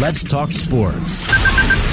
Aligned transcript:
Let's 0.00 0.22
talk 0.22 0.52
sports. 0.52 1.24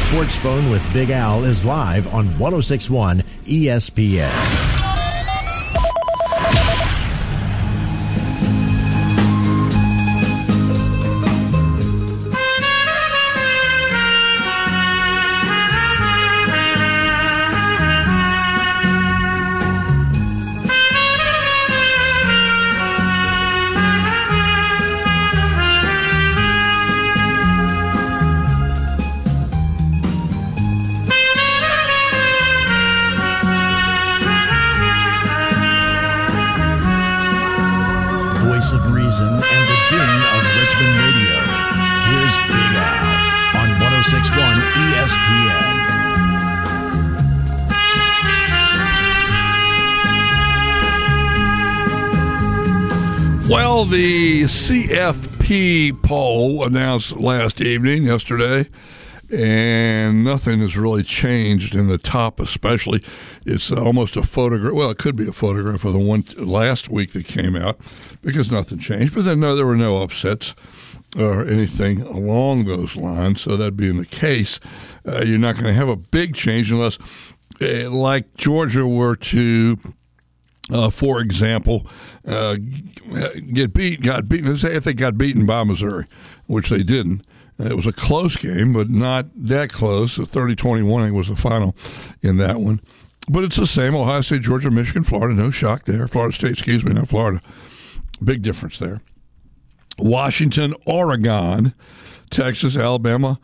Sports 0.07 0.37
Phone 0.37 0.69
with 0.69 0.93
Big 0.93 1.09
Al 1.09 1.43
is 1.43 1.65
live 1.65 2.05
on 2.13 2.27
1061 2.37 3.21
ESPN. 3.47 4.74
The 53.89 54.43
CFP 54.43 56.01
poll 56.01 56.65
announced 56.65 57.17
last 57.17 57.61
evening, 57.61 58.03
yesterday, 58.03 58.67
and 59.31 60.23
nothing 60.23 60.59
has 60.59 60.75
really 60.75 61.03
changed 61.03 61.75
in 61.75 61.87
the 61.87 61.99
top, 61.99 62.39
especially. 62.39 63.03
It's 63.45 63.71
almost 63.71 64.17
a 64.17 64.23
photograph. 64.23 64.73
Well, 64.73 64.89
it 64.89 64.97
could 64.97 65.15
be 65.15 65.27
a 65.27 65.31
photograph 65.31 65.85
of 65.85 65.93
the 65.93 65.99
one 65.99 66.23
last 66.37 66.89
week 66.89 67.11
that 67.11 67.27
came 67.27 67.55
out 67.55 67.77
because 68.23 68.51
nothing 68.51 68.79
changed. 68.79 69.13
But 69.13 69.25
then, 69.25 69.39
no, 69.39 69.55
there 69.55 69.67
were 69.67 69.77
no 69.77 70.01
upsets 70.01 70.55
or 71.17 71.47
anything 71.47 72.01
along 72.01 72.65
those 72.65 72.95
lines. 72.95 73.41
So, 73.41 73.55
that 73.55 73.77
being 73.77 73.97
the 73.97 74.05
case, 74.07 74.59
uh, 75.07 75.21
you're 75.21 75.37
not 75.37 75.55
going 75.55 75.67
to 75.67 75.73
have 75.73 75.89
a 75.89 75.95
big 75.95 76.33
change 76.33 76.71
unless, 76.71 76.97
uh, 77.61 77.89
like 77.91 78.35
Georgia, 78.35 78.87
were 78.87 79.15
to 79.15 79.77
uh, 80.71 80.89
for 80.89 81.19
example, 81.19 81.85
uh, 82.27 82.55
get 83.53 83.73
beat, 83.73 84.01
got 84.01 84.27
beaten. 84.27 84.55
Say 84.57 84.75
if 84.75 84.83
they 84.83 84.93
got 84.93 85.17
beaten 85.17 85.45
by 85.45 85.63
Missouri, 85.63 86.05
which 86.47 86.69
they 86.69 86.83
didn't. 86.83 87.25
It 87.57 87.75
was 87.75 87.87
a 87.87 87.93
close 87.93 88.35
game, 88.35 88.73
but 88.73 88.89
not 88.89 89.27
that 89.35 89.71
close. 89.71 90.17
30 90.17 90.55
21 90.55 91.13
was 91.13 91.29
the 91.29 91.35
final 91.35 91.75
in 92.21 92.37
that 92.37 92.59
one. 92.59 92.81
But 93.29 93.43
it's 93.43 93.55
the 93.55 93.65
same 93.65 93.95
Ohio 93.95 94.21
State, 94.21 94.41
Georgia, 94.41 94.69
Michigan, 94.69 95.03
Florida. 95.03 95.33
No 95.33 95.51
shock 95.51 95.85
there. 95.85 96.07
Florida 96.07 96.35
State, 96.35 96.51
excuse 96.51 96.83
me, 96.83 96.93
not 96.93 97.07
Florida. 97.07 97.41
Big 98.23 98.41
difference 98.41 98.77
there. 98.77 99.01
Washington, 99.97 100.73
Oregon, 100.85 101.71
Texas, 102.29 102.75
Alabama, 102.77 103.39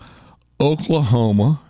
Oklahoma, 0.59 1.61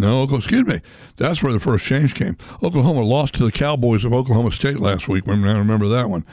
no, 0.00 0.22
excuse 0.24 0.66
me. 0.66 0.80
That's 1.16 1.42
where 1.42 1.52
the 1.52 1.60
first 1.60 1.84
change 1.84 2.14
came. 2.14 2.36
Oklahoma 2.62 3.02
lost 3.02 3.34
to 3.34 3.44
the 3.44 3.52
Cowboys 3.52 4.04
of 4.04 4.12
Oklahoma 4.12 4.50
State 4.50 4.80
last 4.80 5.08
week. 5.08 5.28
I 5.28 5.32
remember 5.32 5.88
that 5.88 6.08
one. 6.08 6.24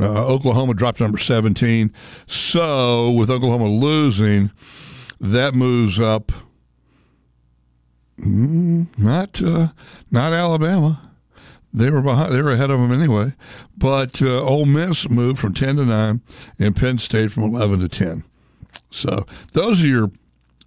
Uh, 0.00 0.26
Oklahoma 0.26 0.74
dropped 0.74 1.00
number 1.00 1.18
17. 1.18 1.92
So 2.26 3.10
with 3.10 3.30
Oklahoma 3.30 3.68
losing, 3.68 4.50
that 5.20 5.54
moves 5.54 6.00
up. 6.00 6.32
Mm, 8.18 8.86
not 8.98 9.42
uh, 9.42 9.68
not 10.10 10.32
Alabama. 10.32 11.00
They 11.72 11.90
were 11.90 12.00
behind. 12.00 12.32
They 12.32 12.40
were 12.40 12.52
ahead 12.52 12.70
of 12.70 12.80
them 12.80 12.92
anyway. 12.92 13.32
But 13.76 14.22
uh, 14.22 14.40
Ole 14.40 14.64
Miss 14.64 15.10
moved 15.10 15.40
from 15.40 15.52
10 15.52 15.76
to 15.76 15.84
9, 15.84 16.20
and 16.58 16.76
Penn 16.76 16.98
State 16.98 17.32
from 17.32 17.42
11 17.42 17.80
to 17.80 17.88
10. 17.88 18.22
So 18.90 19.26
those 19.52 19.82
are 19.82 19.88
your 19.88 20.10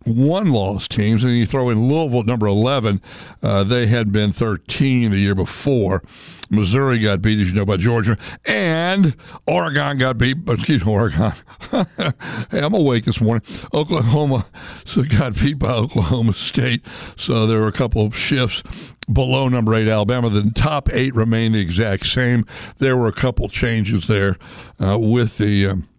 one 0.07 0.51
loss 0.51 0.87
teams, 0.87 1.23
and 1.23 1.33
you 1.33 1.45
throw 1.45 1.69
in 1.69 1.87
Louisville 1.87 2.23
number 2.23 2.47
11. 2.47 3.01
Uh, 3.41 3.63
they 3.63 3.87
had 3.87 4.11
been 4.11 4.31
13 4.31 5.11
the 5.11 5.19
year 5.19 5.35
before. 5.35 6.03
Missouri 6.49 6.99
got 6.99 7.21
beat, 7.21 7.39
as 7.39 7.49
you 7.49 7.55
know, 7.55 7.65
by 7.65 7.77
Georgia, 7.77 8.17
and 8.45 9.15
Oregon 9.45 9.97
got 9.97 10.17
beat. 10.17 10.37
Excuse 10.47 10.85
me, 10.85 10.91
Oregon. 10.91 11.31
hey, 11.71 12.59
I'm 12.59 12.73
awake 12.73 13.05
this 13.05 13.19
morning. 13.21 13.45
Oklahoma 13.73 14.45
so 14.85 15.03
got 15.03 15.35
beat 15.35 15.59
by 15.59 15.71
Oklahoma 15.71 16.33
State. 16.33 16.83
So 17.17 17.45
there 17.47 17.59
were 17.59 17.67
a 17.67 17.73
couple 17.73 18.05
of 18.05 18.15
shifts 18.15 18.63
below 19.11 19.49
number 19.49 19.73
eight 19.75 19.87
Alabama. 19.87 20.29
The 20.29 20.51
top 20.51 20.89
eight 20.93 21.15
remained 21.15 21.55
the 21.55 21.59
exact 21.59 22.05
same. 22.05 22.45
There 22.77 22.97
were 22.97 23.07
a 23.07 23.13
couple 23.13 23.47
changes 23.49 24.07
there 24.07 24.37
uh, 24.79 24.97
with 24.99 25.37
the. 25.37 25.67
Um, 25.67 25.89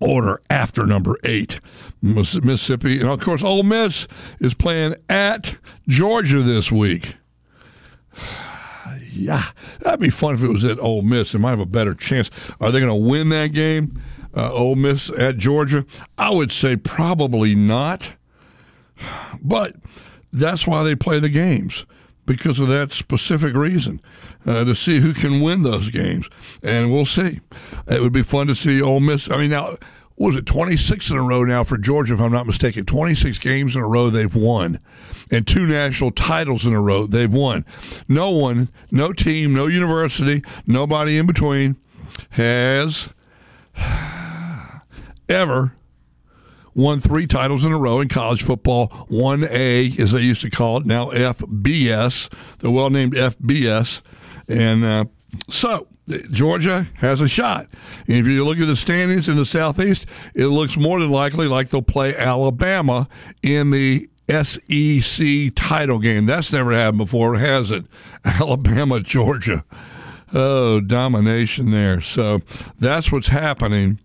order 0.00 0.40
after 0.50 0.86
number 0.86 1.16
eight, 1.24 1.60
Mississippi. 2.02 3.00
And 3.00 3.08
of 3.08 3.20
course, 3.20 3.42
Ole 3.42 3.62
Miss 3.62 4.06
is 4.40 4.54
playing 4.54 4.94
at 5.08 5.56
Georgia 5.88 6.42
this 6.42 6.70
week. 6.70 7.16
yeah, 9.12 9.44
that'd 9.80 10.00
be 10.00 10.10
fun 10.10 10.34
if 10.34 10.42
it 10.42 10.48
was 10.48 10.64
at 10.64 10.78
Ole 10.78 11.02
Miss. 11.02 11.32
They 11.32 11.38
might 11.38 11.50
have 11.50 11.60
a 11.60 11.66
better 11.66 11.94
chance. 11.94 12.30
Are 12.60 12.70
they 12.70 12.80
going 12.80 12.88
to 12.88 13.08
win 13.10 13.30
that 13.30 13.48
game? 13.48 13.94
Uh, 14.34 14.52
Ole 14.52 14.76
Miss 14.76 15.10
at 15.10 15.38
Georgia? 15.38 15.86
I 16.18 16.30
would 16.30 16.52
say 16.52 16.76
probably 16.76 17.54
not. 17.54 18.14
But 19.42 19.76
that's 20.32 20.66
why 20.66 20.82
they 20.82 20.96
play 20.96 21.20
the 21.20 21.28
games 21.28 21.86
because 22.26 22.60
of 22.60 22.68
that 22.68 22.92
specific 22.92 23.54
reason 23.54 24.00
uh, 24.44 24.64
to 24.64 24.74
see 24.74 25.00
who 25.00 25.14
can 25.14 25.40
win 25.40 25.62
those 25.62 25.90
games. 25.90 26.28
And 26.62 26.92
we'll 26.92 27.04
see. 27.04 27.40
It 27.86 28.02
would 28.02 28.12
be 28.12 28.22
fun 28.22 28.48
to 28.48 28.54
see 28.54 28.82
Ole 28.82 29.00
Miss. 29.00 29.30
I 29.30 29.38
mean, 29.38 29.50
now, 29.50 29.76
was 30.16 30.34
it 30.36 30.46
26 30.46 31.10
in 31.10 31.16
a 31.16 31.22
row 31.22 31.44
now 31.44 31.62
for 31.62 31.76
Georgia, 31.76 32.14
if 32.14 32.20
I'm 32.20 32.32
not 32.32 32.46
mistaken? 32.46 32.84
26 32.86 33.38
games 33.38 33.76
in 33.76 33.82
a 33.82 33.86
row 33.86 34.08
they've 34.08 34.34
won, 34.34 34.78
and 35.30 35.46
two 35.46 35.66
national 35.66 36.10
titles 36.10 36.64
in 36.64 36.72
a 36.72 36.80
row 36.80 37.06
they've 37.06 37.32
won. 37.32 37.64
No 38.08 38.30
one, 38.30 38.68
no 38.90 39.12
team, 39.12 39.52
no 39.52 39.66
university, 39.66 40.42
nobody 40.66 41.18
in 41.18 41.26
between 41.26 41.76
has 42.30 43.12
ever 45.28 45.74
won 46.76 47.00
three 47.00 47.26
titles 47.26 47.64
in 47.64 47.72
a 47.72 47.78
row 47.78 48.00
in 48.00 48.08
college 48.08 48.42
football. 48.42 48.88
1A, 49.10 49.98
as 49.98 50.12
they 50.12 50.20
used 50.20 50.42
to 50.42 50.50
call 50.50 50.76
it, 50.76 50.86
now 50.86 51.10
FBS, 51.10 52.28
the 52.58 52.70
well 52.70 52.90
named 52.90 53.14
FBS. 53.14 54.02
And 54.48 54.84
uh, 54.84 55.04
so 55.48 55.88
Georgia 56.30 56.86
has 56.96 57.20
a 57.20 57.28
shot. 57.28 57.66
And 58.06 58.16
if 58.16 58.26
you 58.26 58.44
look 58.44 58.58
at 58.58 58.66
the 58.66 58.76
standings 58.76 59.28
in 59.28 59.36
the 59.36 59.44
Southeast, 59.44 60.06
it 60.34 60.46
looks 60.46 60.76
more 60.76 61.00
than 61.00 61.10
likely 61.10 61.48
like 61.48 61.70
they'll 61.70 61.82
play 61.82 62.14
Alabama 62.14 63.08
in 63.42 63.70
the 63.70 64.08
SEC 64.28 65.54
title 65.54 65.98
game. 65.98 66.26
That's 66.26 66.52
never 66.52 66.72
happened 66.72 66.98
before, 66.98 67.36
has 67.36 67.70
it? 67.70 67.86
Alabama, 68.24 69.00
Georgia. 69.00 69.64
Oh, 70.34 70.80
domination 70.80 71.70
there. 71.70 72.00
So 72.00 72.40
that's 72.78 73.10
what's 73.10 73.28
happening 73.28 74.00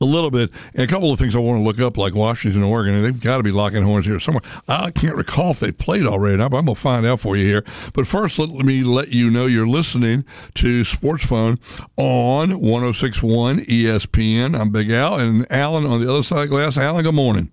a 0.00 0.04
little 0.04 0.30
bit. 0.30 0.50
And 0.74 0.82
a 0.82 0.86
couple 0.86 1.12
of 1.12 1.18
things 1.18 1.36
I 1.36 1.38
want 1.38 1.60
to 1.60 1.64
look 1.64 1.80
up, 1.80 1.96
like 1.96 2.14
Washington, 2.14 2.62
Oregon, 2.62 2.94
and 2.94 3.04
they've 3.04 3.20
got 3.20 3.36
to 3.36 3.42
be 3.42 3.50
locking 3.50 3.82
horns 3.82 4.06
here 4.06 4.18
somewhere. 4.18 4.42
I 4.68 4.90
can't 4.90 5.16
recall 5.16 5.50
if 5.50 5.60
they 5.60 5.72
played 5.72 6.06
already. 6.06 6.38
But 6.38 6.44
I'm 6.44 6.64
going 6.64 6.74
to 6.74 6.74
find 6.74 7.04
out 7.06 7.20
for 7.20 7.36
you 7.36 7.46
here. 7.46 7.64
But 7.94 8.06
first, 8.06 8.38
let 8.38 8.50
me 8.50 8.82
let 8.82 9.08
you 9.08 9.30
know 9.30 9.46
you're 9.46 9.68
listening 9.68 10.24
to 10.54 10.84
Sports 10.84 11.26
Phone 11.26 11.58
on 11.96 12.60
1061 12.60 13.60
ESPN. 13.60 14.58
I'm 14.58 14.70
Big 14.70 14.90
Al, 14.90 15.18
and 15.18 15.50
Alan 15.50 15.86
on 15.86 16.02
the 16.02 16.10
other 16.10 16.22
side 16.22 16.44
of 16.44 16.50
the 16.50 16.56
glass. 16.56 16.78
Alan, 16.78 17.04
good 17.04 17.14
morning. 17.14 17.50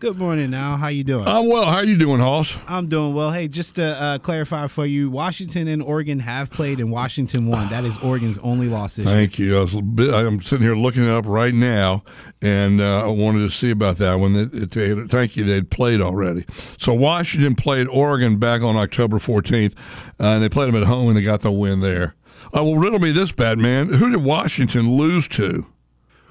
Good 0.00 0.16
morning, 0.16 0.54
Al. 0.54 0.76
How 0.76 0.86
you 0.88 1.02
doing? 1.02 1.26
I'm 1.26 1.48
well. 1.48 1.64
How 1.64 1.78
are 1.78 1.84
you 1.84 1.98
doing, 1.98 2.20
Hoss? 2.20 2.56
I'm 2.68 2.86
doing 2.86 3.14
well. 3.14 3.32
Hey, 3.32 3.48
just 3.48 3.74
to 3.76 4.00
uh, 4.00 4.18
clarify 4.18 4.68
for 4.68 4.86
you, 4.86 5.10
Washington 5.10 5.66
and 5.66 5.82
Oregon 5.82 6.20
have 6.20 6.52
played, 6.52 6.78
and 6.78 6.92
Washington 6.92 7.48
won. 7.48 7.68
That 7.70 7.82
is 7.82 8.00
Oregon's 8.00 8.38
only 8.38 8.68
loss 8.68 8.94
this 8.94 9.06
Thank 9.06 9.40
year. 9.40 9.66
you. 9.66 10.12
I 10.12 10.24
I'm 10.24 10.40
sitting 10.40 10.64
here 10.64 10.76
looking 10.76 11.02
it 11.02 11.10
up 11.10 11.26
right 11.26 11.52
now, 11.52 12.04
and 12.40 12.80
uh, 12.80 13.06
I 13.06 13.08
wanted 13.08 13.40
to 13.40 13.50
see 13.50 13.72
about 13.72 13.96
that 13.96 14.20
one. 14.20 14.36
It, 14.36 14.76
it, 14.76 15.10
thank 15.10 15.36
you. 15.36 15.42
They'd 15.42 15.68
played 15.68 16.00
already. 16.00 16.44
So 16.78 16.94
Washington 16.94 17.56
played 17.56 17.88
Oregon 17.88 18.38
back 18.38 18.62
on 18.62 18.76
October 18.76 19.16
14th, 19.18 19.74
uh, 20.20 20.24
and 20.26 20.42
they 20.44 20.48
played 20.48 20.68
them 20.68 20.80
at 20.80 20.86
home, 20.86 21.08
and 21.08 21.16
they 21.16 21.22
got 21.22 21.40
the 21.40 21.50
win 21.50 21.80
there. 21.80 22.14
Uh, 22.56 22.62
well, 22.62 22.76
riddle 22.76 23.00
me 23.00 23.10
this, 23.10 23.32
Batman. 23.32 23.92
Who 23.94 24.10
did 24.10 24.22
Washington 24.22 24.92
lose 24.92 25.26
to? 25.30 25.66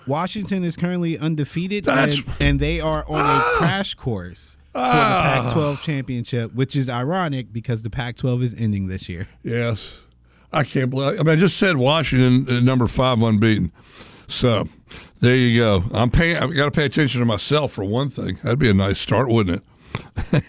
Washington 0.08 0.64
is 0.64 0.76
currently 0.76 1.18
undefeated, 1.18 1.88
and, 1.88 2.14
and, 2.40 2.60
they 2.60 2.80
are 2.80 3.04
on 3.08 3.22
ah, 3.24 3.40
a 3.40 3.58
crash 3.58 3.94
course 3.96 4.58
for 4.72 4.80
ah, 4.80 5.44
the 5.44 5.54
Pac-12 5.54 5.82
championship, 5.82 6.54
which 6.54 6.76
is 6.76 6.90
ironic 6.90 7.52
because 7.52 7.84
the 7.84 7.90
Pac-12 7.90 8.44
is 8.44 8.56
ending 8.60 8.88
this 8.88 9.10
year. 9.10 9.28
Yes, 9.44 10.06
I 10.54 10.64
can't 10.64 10.90
believe. 10.90 11.20
I 11.20 11.24
mean, 11.24 11.30
I 11.30 11.36
just 11.36 11.58
said 11.58 11.78
Washington 11.78 12.58
uh, 12.58 12.60
number 12.62 12.88
five 12.88 13.22
unbeaten. 13.22 13.72
So 14.28 14.66
there 15.20 15.36
you 15.36 15.58
go. 15.58 15.84
I'm 15.94 16.10
paying. 16.10 16.38
I've 16.38 16.56
got 16.56 16.66
to 16.66 16.72
pay 16.72 16.86
attention 16.86 17.20
to 17.20 17.26
myself 17.26 17.74
for 17.74 17.84
one 17.84 18.10
thing. 18.10 18.40
That'd 18.44 18.60
be 18.60 18.70
a 18.70 18.74
nice 18.74 19.00
start, 19.00 19.30
wouldn't 19.30 19.62
it? 19.62 20.44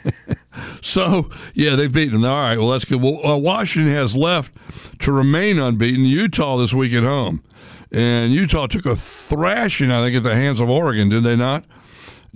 so 0.82 1.30
yeah, 1.54 1.76
they've 1.76 1.92
beaten 1.92 2.20
them. 2.20 2.30
All 2.30 2.40
right, 2.40 2.58
well 2.58 2.70
that's 2.70 2.84
good. 2.84 3.00
Well, 3.00 3.24
uh, 3.24 3.36
Washington 3.36 3.92
has 3.92 4.16
left 4.16 5.00
to 5.00 5.12
remain 5.12 5.58
unbeaten. 5.58 6.04
Utah 6.04 6.56
this 6.56 6.74
week 6.74 6.92
at 6.92 7.04
home, 7.04 7.42
and 7.90 8.32
Utah 8.32 8.66
took 8.66 8.86
a 8.86 8.96
thrashing, 8.96 9.90
I 9.90 10.02
think, 10.02 10.16
at 10.16 10.22
the 10.22 10.34
hands 10.34 10.60
of 10.60 10.68
Oregon, 10.68 11.08
did 11.08 11.22
they 11.22 11.36
not? 11.36 11.64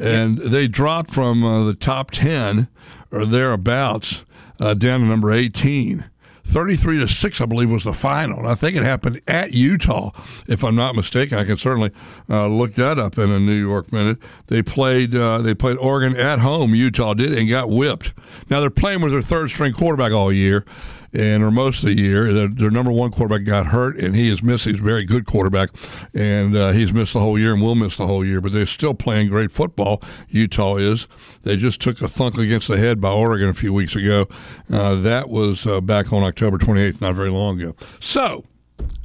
And 0.00 0.38
they 0.38 0.69
dropped 0.69 1.12
from 1.12 1.44
uh, 1.44 1.64
the 1.64 1.75
top 1.75 2.10
ten 2.10 2.69
or 3.10 3.26
thereabouts 3.26 4.25
uh, 4.58 4.75
down 4.75 5.00
to 5.00 5.06
number 5.06 5.32
eighteen. 5.32 6.06
33 6.44 6.99
to 6.99 7.08
6, 7.08 7.40
I 7.40 7.46
believe, 7.46 7.70
was 7.70 7.84
the 7.84 7.93
final. 7.93 8.40
And 8.40 8.49
I 8.49 8.54
think 8.54 8.76
it 8.76 8.82
happened 8.82 9.20
at 9.28 9.52
Utah, 9.52 10.10
if 10.49 10.64
I'm 10.64 10.75
not 10.75 10.96
mistaken. 10.96 11.38
I 11.38 11.44
can 11.44 11.56
certainly 11.56 11.93
uh, 12.28 12.49
look 12.49 12.72
that 12.72 12.99
up 12.99 13.16
in 13.16 13.31
a 13.31 13.38
New 13.38 13.54
York 13.54 13.93
minute. 13.93 14.19
They 14.49 14.62
played 14.62 15.14
uh, 15.14 15.38
they 15.38 15.54
played 15.54 15.78
Oregon 15.78 16.19
at 16.19 16.40
home, 16.40 16.75
Utah 16.75 17.14
did, 17.14 17.32
and 17.32 17.49
got 17.49 17.70
whipped. 17.70 18.12
Now 18.50 18.60
they're 18.60 18.70
playing 18.70 19.02
with 19.02 19.12
their 19.12 19.22
third 19.22 19.50
string 19.50 19.72
quarterback 19.72 20.12
all 20.12 20.32
year 20.32 20.64
and 21.12 21.43
or 21.43 21.50
most 21.50 21.85
of 21.85 21.91
the 21.91 22.00
year. 22.00 22.32
Their, 22.32 22.49
their, 22.49 22.70
number 22.70 22.91
one 22.91 23.11
quarterback 23.11 23.44
got 23.44 23.67
hurt, 23.67 23.97
and 23.97 24.14
he 24.14 24.31
is 24.31 24.43
missed. 24.43 24.64
He's 24.64 24.81
a 24.81 24.82
very 24.82 25.05
good 25.05 25.26
quarterback, 25.26 25.70
and 26.14 26.56
uh, 26.56 26.73
he's 26.73 26.93
missed 26.93 27.12
the 27.12 27.20
whole 27.20 27.38
year 27.38 27.53
and 27.53 27.62
will 27.62 27.75
miss 27.75 27.97
the 27.97 28.06
whole 28.06 28.25
year. 28.25 28.41
But 28.41 28.53
they're 28.53 28.67
still 28.67 28.94
playing 28.94 29.29
great 29.29 29.53
football. 29.53 30.03
Utah 30.29 30.76
is. 30.76 31.09
They 31.43 31.56
just 31.56 31.81
took 31.81 32.00
a 32.00 32.09
thunk 32.09 32.38
against 32.38 32.69
the 32.69 32.79
head 32.79 33.00
by 33.00 33.11
Oregon 33.11 33.49
a 33.49 33.55
few 33.55 33.73
weeks 33.73 33.97
ago. 33.97 34.26
Uh, 34.73 34.94
that 34.97 35.29
was 35.29 35.67
uh, 35.67 35.81
back 35.81 36.12
on 36.12 36.23
October 36.23 36.59
28th, 36.59 37.00
not 37.00 37.14
very 37.14 37.31
long 37.31 37.61
ago. 37.61 37.75
So. 38.00 38.44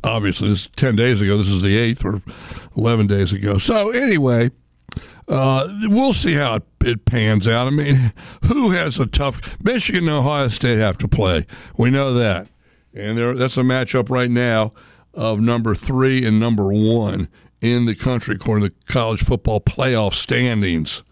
Obviously, 0.03 0.49
this 0.49 0.61
is 0.61 0.67
10 0.75 0.95
days 0.95 1.21
ago. 1.21 1.37
This 1.37 1.49
is 1.49 1.61
the 1.61 1.77
8th 1.93 2.05
or 2.05 2.21
11 2.75 3.05
days 3.05 3.31
ago. 3.33 3.59
So, 3.59 3.91
anyway, 3.91 4.49
uh, 5.27 5.67
we'll 5.83 6.13
see 6.13 6.33
how 6.33 6.55
it, 6.55 6.63
it, 6.85 7.05
pans 7.05 7.47
out. 7.47 7.67
I 7.67 7.69
mean, 7.69 8.13
who 8.45 8.71
has 8.71 8.99
a 8.99 9.05
tough 9.05 9.61
Michigan 9.63 10.07
and 10.07 10.17
Ohio 10.17 10.47
State 10.47 10.79
have 10.79 10.97
to 10.99 11.07
play? 11.07 11.45
We 11.77 11.89
know 11.89 12.13
that, 12.13 12.49
and 12.93 13.17
that's 13.39 13.57
a 13.57 13.61
matchup 13.61 14.09
right 14.09 14.29
now 14.29 14.73
of 15.13 15.41
number 15.41 15.75
three 15.75 16.25
and 16.25 16.39
number 16.39 16.71
one 16.71 17.27
in 17.61 17.85
the 17.85 17.95
country 17.95 18.35
according 18.35 18.69
to 18.69 18.73
the 18.73 18.93
college 18.93 19.23
football 19.23 19.59
playoff 19.59 20.13
standings. 20.13 21.03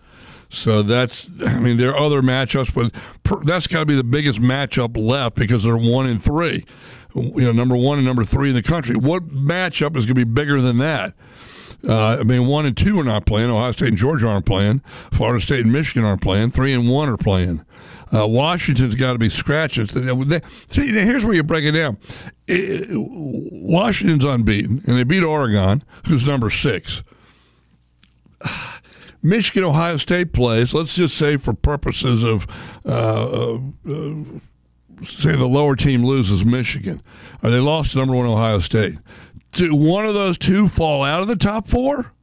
So 0.49 0.83
that's, 0.83 1.29
I 1.45 1.59
mean, 1.59 1.77
there 1.77 1.89
are 1.93 1.99
other 1.99 2.21
matchups, 2.21 2.73
but 2.73 3.45
that's 3.45 3.67
got 3.67 3.79
to 3.79 3.85
be 3.85 3.95
the 3.95 4.03
biggest 4.03 4.41
matchup 4.41 4.95
left 4.95 5.35
because 5.35 5.63
they're 5.63 5.75
one 5.75 6.07
and 6.07 6.21
three. 6.21 6.65
You 7.15 7.41
know, 7.41 7.51
number 7.51 7.75
one 7.75 7.97
and 7.97 8.05
number 8.05 8.23
three 8.23 8.49
in 8.49 8.55
the 8.55 8.63
country. 8.63 8.95
What 8.95 9.29
matchup 9.29 9.97
is 9.97 10.05
going 10.05 10.15
to 10.15 10.25
be 10.25 10.31
bigger 10.31 10.61
than 10.61 10.77
that? 10.79 11.13
Uh, 11.87 12.17
I 12.19 12.23
mean, 12.23 12.47
one 12.47 12.65
and 12.65 12.75
two 12.75 12.99
are 12.99 13.03
not 13.03 13.25
playing. 13.25 13.49
Ohio 13.49 13.71
State 13.71 13.89
and 13.89 13.97
Georgia 13.97 14.27
aren't 14.27 14.45
playing. 14.45 14.79
Florida 15.11 15.43
State 15.43 15.61
and 15.61 15.73
Michigan 15.73 16.03
aren't 16.03 16.21
playing. 16.21 16.49
Three 16.49 16.73
and 16.73 16.89
one 16.89 17.09
are 17.09 17.17
playing. 17.17 17.63
Uh, 18.13 18.27
Washington's 18.27 18.95
got 18.95 19.13
to 19.13 19.19
be 19.19 19.29
scratching. 19.29 19.87
See, 19.87 20.87
here's 20.87 21.25
where 21.25 21.33
you 21.33 21.43
break 21.43 21.65
it 21.65 21.71
down. 21.71 21.97
It, 22.47 22.87
Washington's 22.91 24.25
unbeaten, 24.25 24.83
and 24.85 24.97
they 24.97 25.03
beat 25.03 25.23
Oregon, 25.23 25.83
who's 26.07 26.27
number 26.27 26.49
six. 26.49 27.03
Michigan, 29.23 29.63
Ohio 29.63 29.97
State 29.97 30.33
plays. 30.33 30.73
Let's 30.73 30.95
just 30.95 31.17
say, 31.17 31.37
for 31.37 31.53
purposes 31.53 32.23
of 32.23 32.45
uh, 32.85 33.55
uh, 33.55 33.59
say 35.03 35.35
the 35.35 35.47
lower 35.47 35.75
team 35.75 36.05
loses 36.05 36.45
Michigan, 36.45 37.01
or 37.43 37.49
they 37.49 37.59
lost 37.59 37.93
to 37.93 37.97
number 37.97 38.15
one 38.15 38.27
Ohio 38.27 38.59
State 38.59 38.97
one 39.61 40.05
of 40.05 40.13
those 40.13 40.37
two 40.37 40.67
fall 40.67 41.03
out 41.03 41.21
of 41.21 41.27
the 41.27 41.35
top 41.35 41.67
four? 41.67 42.14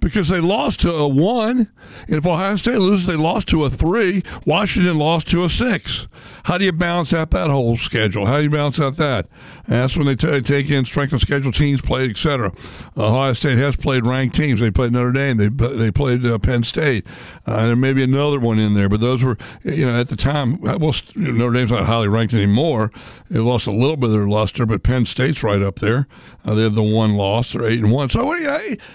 Because 0.00 0.28
they 0.28 0.40
lost 0.40 0.80
to 0.80 0.92
a 0.92 1.06
one. 1.06 1.70
And 2.06 2.16
if 2.16 2.26
Ohio 2.26 2.56
State 2.56 2.78
loses, 2.78 3.06
they 3.06 3.16
lost 3.16 3.48
to 3.48 3.64
a 3.64 3.70
three. 3.70 4.22
Washington 4.46 4.98
lost 4.98 5.28
to 5.28 5.44
a 5.44 5.48
six. 5.48 6.08
How 6.44 6.58
do 6.58 6.64
you 6.64 6.72
balance 6.72 7.12
out 7.12 7.30
that 7.30 7.50
whole 7.50 7.76
schedule? 7.76 8.26
How 8.26 8.38
do 8.38 8.44
you 8.44 8.50
balance 8.50 8.80
out 8.80 8.96
that? 8.96 9.28
And 9.66 9.74
that's 9.74 9.96
when 9.96 10.06
they 10.06 10.16
t- 10.16 10.40
take 10.40 10.70
in 10.70 10.84
strength 10.84 11.12
of 11.12 11.20
schedule 11.20 11.52
teams 11.52 11.80
played, 11.80 12.10
etc. 12.10 12.52
Ohio 12.96 13.32
State 13.34 13.58
has 13.58 13.76
played 13.76 14.04
ranked 14.04 14.34
teams. 14.34 14.60
They 14.60 14.70
played 14.70 14.92
Notre 14.92 15.12
Dame. 15.12 15.36
They 15.36 15.48
they 15.48 15.90
played 15.90 16.24
uh, 16.24 16.38
Penn 16.38 16.62
State. 16.62 17.06
Uh, 17.46 17.66
there 17.66 17.76
may 17.76 17.92
be 17.92 18.02
another 18.02 18.40
one 18.40 18.58
in 18.58 18.74
there, 18.74 18.88
but 18.88 19.00
those 19.00 19.22
were 19.22 19.36
you 19.62 19.84
know 19.84 20.00
at 20.00 20.08
the 20.08 20.16
time. 20.16 20.60
Well, 20.60 20.94
Notre 21.14 21.52
Dame's 21.52 21.72
not 21.72 21.86
highly 21.86 22.08
ranked 22.08 22.34
anymore. 22.34 22.90
They 23.28 23.38
lost 23.38 23.66
a 23.66 23.72
little 23.72 23.96
bit 23.96 24.06
of 24.06 24.12
their 24.12 24.26
luster, 24.26 24.66
but 24.66 24.82
Penn 24.82 25.06
State's 25.06 25.42
right 25.42 25.62
up 25.62 25.78
there. 25.78 26.08
Uh, 26.44 26.54
they 26.54 26.62
have 26.62 26.74
the 26.74 26.82
one 26.82 27.14
loss. 27.14 27.52
They're 27.52 27.66
eight 27.66 27.80
and 27.80 27.92
one. 27.92 28.08
So 28.08 28.34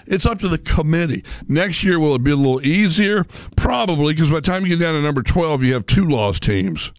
it's 0.06 0.26
up 0.26 0.38
to 0.40 0.48
the 0.48 0.58
committee 0.58 0.95
committee. 0.96 1.24
Next 1.48 1.84
year, 1.84 1.98
will 1.98 2.14
it 2.14 2.24
be 2.24 2.30
a 2.30 2.36
little 2.36 2.64
easier? 2.64 3.24
Probably, 3.56 4.14
because 4.14 4.30
by 4.30 4.36
the 4.36 4.42
time 4.42 4.64
you 4.64 4.76
get 4.76 4.82
down 4.84 4.94
to 4.94 5.02
number 5.02 5.22
12, 5.22 5.62
you 5.62 5.74
have 5.74 5.86
two 5.86 6.06
lost 6.06 6.42
teams. 6.42 6.92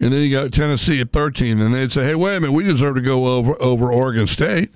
And 0.00 0.12
then 0.12 0.22
you 0.22 0.30
got 0.30 0.52
Tennessee 0.52 1.00
at 1.00 1.12
13, 1.12 1.58
and 1.60 1.74
they'd 1.74 1.90
say, 1.90 2.04
hey, 2.04 2.14
wait 2.14 2.36
a 2.36 2.40
minute, 2.40 2.52
we 2.52 2.64
deserve 2.64 2.94
to 2.96 3.00
go 3.00 3.26
over, 3.26 3.60
over 3.60 3.92
Oregon 3.92 4.26
State. 4.26 4.70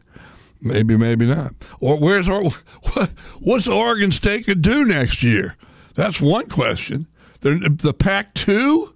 Maybe, 0.61 0.97
maybe 0.97 1.27
not. 1.27 1.55
Or 1.81 1.99
where's 1.99 2.29
our, 2.29 2.43
what, 2.93 3.11
what's 3.41 3.69
Oregon 3.69 4.11
State 4.11 4.47
could 4.47 4.63
do 4.63 4.85
next 4.85 5.23
year? 5.23 5.57
That's 5.95 6.21
one 6.21 6.49
question. 6.49 7.07
The 7.41 7.95
Pac 7.97 8.35
2? 8.35 8.92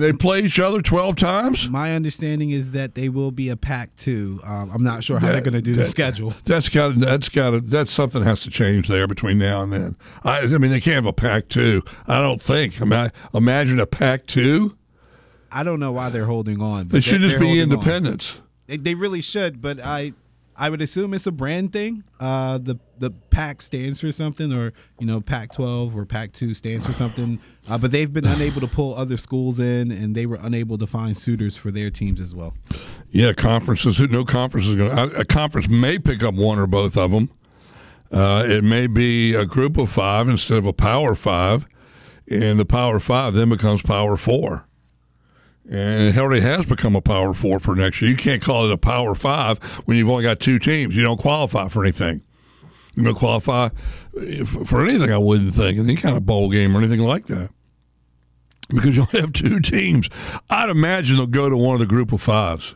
They 0.00 0.12
play 0.12 0.40
each 0.40 0.58
other 0.58 0.82
12 0.82 1.16
times? 1.16 1.68
My 1.68 1.94
understanding 1.94 2.50
is 2.50 2.72
that 2.72 2.94
they 2.94 3.08
will 3.08 3.30
be 3.30 3.48
a 3.48 3.56
pack 3.56 3.94
two. 3.96 4.40
Um, 4.44 4.70
I'm 4.72 4.82
not 4.82 5.04
sure 5.04 5.18
how 5.18 5.26
that, 5.26 5.32
they're 5.32 5.42
going 5.42 5.54
to 5.54 5.62
do 5.62 5.74
that, 5.74 5.82
the 5.82 5.88
schedule. 5.88 6.34
That's 6.44 6.68
got 6.68 6.98
that's 6.98 7.28
got 7.28 7.66
that's 7.66 7.92
something 7.92 8.22
has 8.22 8.42
to 8.42 8.50
change 8.50 8.88
there 8.88 9.06
between 9.06 9.38
now 9.38 9.62
and 9.62 9.72
then. 9.72 9.96
I, 10.24 10.40
I 10.40 10.46
mean, 10.46 10.70
they 10.70 10.80
can't 10.80 10.96
have 10.96 11.06
a 11.06 11.12
pack 11.12 11.48
two. 11.48 11.82
I 12.06 12.20
don't 12.20 12.40
think. 12.40 12.80
I 12.80 12.84
mean, 12.84 12.92
I, 12.94 13.10
imagine 13.36 13.78
a 13.80 13.86
pack 13.86 14.26
two. 14.26 14.76
I 15.52 15.62
don't 15.64 15.80
know 15.80 15.92
why 15.92 16.10
they're 16.10 16.26
holding 16.26 16.60
on. 16.60 16.88
They 16.88 17.00
should 17.00 17.20
just 17.20 17.38
be 17.38 17.60
independents. 17.60 18.40
They, 18.66 18.76
they 18.76 18.94
really 18.94 19.20
should, 19.20 19.60
but 19.60 19.80
I 19.80 20.12
I 20.60 20.68
would 20.68 20.82
assume 20.82 21.14
it's 21.14 21.26
a 21.26 21.32
brand 21.32 21.72
thing. 21.72 22.04
Uh, 22.20 22.58
the 22.58 22.78
the 22.98 23.10
PAC 23.30 23.62
stands 23.62 23.98
for 23.98 24.12
something, 24.12 24.52
or 24.52 24.74
you 24.98 25.06
know, 25.06 25.22
Pac-12 25.22 25.96
or 25.96 26.04
Pac-2 26.04 26.54
stands 26.54 26.84
for 26.84 26.92
something. 26.92 27.40
Uh, 27.66 27.78
but 27.78 27.90
they've 27.90 28.12
been 28.12 28.26
unable 28.26 28.60
to 28.60 28.66
pull 28.66 28.94
other 28.94 29.16
schools 29.16 29.58
in, 29.58 29.90
and 29.90 30.14
they 30.14 30.26
were 30.26 30.38
unable 30.42 30.76
to 30.76 30.86
find 30.86 31.16
suitors 31.16 31.56
for 31.56 31.70
their 31.70 31.88
teams 31.90 32.20
as 32.20 32.34
well. 32.34 32.54
Yeah, 33.08 33.32
conferences. 33.32 33.98
No 34.02 34.26
conference 34.26 34.66
is 34.66 34.74
going. 34.76 35.16
A 35.16 35.24
conference 35.24 35.70
may 35.70 35.98
pick 35.98 36.22
up 36.22 36.34
one 36.34 36.58
or 36.58 36.66
both 36.66 36.94
of 36.98 37.10
them. 37.10 37.30
Uh, 38.12 38.44
it 38.46 38.62
may 38.62 38.86
be 38.86 39.34
a 39.34 39.46
group 39.46 39.78
of 39.78 39.90
five 39.90 40.28
instead 40.28 40.58
of 40.58 40.66
a 40.66 40.74
power 40.74 41.14
five, 41.14 41.66
and 42.30 42.60
the 42.60 42.66
power 42.66 43.00
five 43.00 43.32
then 43.32 43.48
becomes 43.48 43.80
power 43.80 44.14
four 44.14 44.66
and 45.70 46.08
it 46.08 46.18
already 46.18 46.40
has 46.40 46.66
become 46.66 46.96
a 46.96 47.00
power 47.00 47.32
four 47.32 47.60
for 47.60 47.76
next 47.76 48.02
year. 48.02 48.10
You 48.10 48.16
can't 48.16 48.42
call 48.42 48.66
it 48.66 48.72
a 48.72 48.76
power 48.76 49.14
five 49.14 49.58
when 49.86 49.96
you've 49.96 50.10
only 50.10 50.24
got 50.24 50.40
two 50.40 50.58
teams. 50.58 50.96
You 50.96 51.04
don't 51.04 51.20
qualify 51.20 51.68
for 51.68 51.84
anything. 51.84 52.22
You 52.96 53.04
don't 53.04 53.14
qualify 53.14 53.68
eh, 54.20 54.42
for 54.42 54.84
anything. 54.84 55.12
I 55.12 55.18
wouldn't 55.18 55.54
think 55.54 55.78
any 55.78 55.94
kind 55.94 56.16
of 56.16 56.26
bowl 56.26 56.50
game 56.50 56.76
or 56.76 56.80
anything 56.80 57.00
like 57.00 57.26
that 57.26 57.50
because 58.68 58.96
you'll 58.96 59.06
have 59.06 59.32
two 59.32 59.60
teams. 59.60 60.10
I'd 60.50 60.70
imagine 60.70 61.18
they'll 61.18 61.28
go 61.28 61.48
to 61.48 61.56
one 61.56 61.74
of 61.74 61.80
the 61.80 61.86
group 61.86 62.12
of 62.12 62.20
fives 62.20 62.74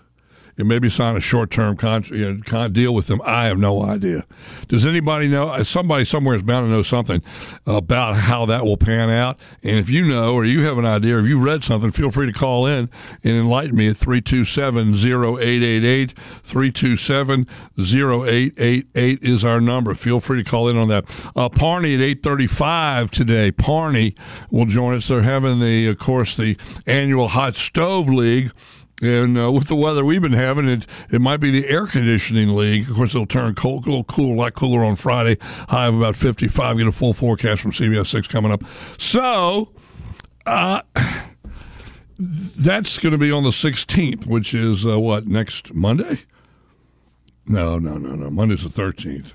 and 0.57 0.69
maybe 0.69 0.89
sign 0.89 1.17
a 1.17 1.21
short 1.21 1.51
term 1.51 1.77
con- 1.77 2.05
you 2.11 2.41
know, 2.51 2.69
deal 2.69 2.95
with 2.95 3.07
them. 3.07 3.21
I 3.25 3.47
have 3.47 3.59
no 3.59 3.83
idea. 3.83 4.25
Does 4.69 4.87
anybody 4.87 5.29
know? 5.29 5.49
Uh, 5.49 5.65
somebody 5.65 6.05
somewhere 6.05 6.37
is 6.37 6.43
bound 6.43 6.67
to 6.67 6.71
know 6.71 6.83
something 6.83 7.23
about 7.67 8.17
how 8.17 8.47
that 8.47 8.65
will 8.65 8.77
pan 8.77 9.11
out. 9.11 9.41
And 9.63 9.77
if 9.77 9.91
you 9.91 10.07
know 10.07 10.35
or 10.35 10.45
you 10.45 10.65
have 10.65 10.79
an 10.79 10.87
idea 10.87 11.17
or 11.17 11.21
if 11.21 11.27
you've 11.27 11.43
read 11.43 11.65
something, 11.65 11.91
feel 11.91 12.11
free 12.11 12.27
to 12.27 12.33
call 12.33 12.67
in 12.67 12.89
and 13.23 13.33
enlighten 13.33 13.77
me 13.77 13.89
at 13.89 13.97
327 13.97 14.95
0888. 14.95 16.13
327 16.13 17.47
0888 17.79 19.23
is 19.23 19.45
our 19.45 19.61
number. 19.61 19.95
Feel 19.95 20.21
free 20.21 20.43
to 20.43 20.49
call 20.49 20.69
in 20.69 20.77
on 20.77 20.89
that. 20.89 21.05
Uh, 21.35 21.49
Parney 21.49 21.95
at 21.95 22.01
835 22.01 23.11
today. 23.11 23.51
Parney 23.51 24.15
will 24.51 24.67
join 24.67 24.95
us. 24.95 25.09
They're 25.09 25.23
having 25.23 25.61
the, 25.61 25.89
of 25.89 25.99
course, 25.99 26.37
the 26.37 26.57
annual 26.87 27.29
Hot 27.29 27.55
Stove 27.55 28.09
League. 28.09 28.53
And 29.03 29.37
uh, 29.37 29.51
with 29.51 29.67
the 29.67 29.75
weather 29.75 30.05
we've 30.05 30.23
been 30.23 30.33
having, 30.33 30.69
it 30.69 30.87
it 31.11 31.21
might 31.21 31.39
be 31.39 31.51
the 31.51 31.69
air 31.69 31.87
conditioning 31.87 32.55
league. 32.55 32.89
Of 32.89 32.97
course, 32.97 33.15
it'll 33.15 33.27
turn 33.27 33.55
cold, 33.55 33.87
a 33.87 33.91
little 33.91 34.05
cool, 34.05 34.35
a 34.35 34.39
lot 34.39 34.55
cooler 34.55 34.85
on 34.85 34.97
Friday. 34.97 35.37
High 35.69 35.87
of 35.87 35.97
about 35.97 36.17
55. 36.17 36.79
Get 36.79 36.87
a 36.87 36.93
full 36.93 37.13
forecast 37.13 37.61
from 37.61 37.73
CBS 37.73 38.07
6 38.07 38.29
coming 38.29 38.53
up. 38.53 38.63
So, 38.99 39.73
uh, 40.47 40.83
that's 42.19 42.99
going 42.99 43.13
to 43.13 43.19
be 43.19 43.33
on 43.33 43.43
the 43.43 43.51
16th, 43.51 44.27
which 44.27 44.55
is 44.55 44.87
uh, 44.87 44.99
what, 44.99 45.27
next 45.27 45.75
Monday? 45.75 46.21
No, 47.47 47.79
no, 47.79 47.99
no, 47.99 48.15
no. 48.15 48.31
Monday's 48.31 48.63
the 48.63 48.83
13th. 48.83 49.35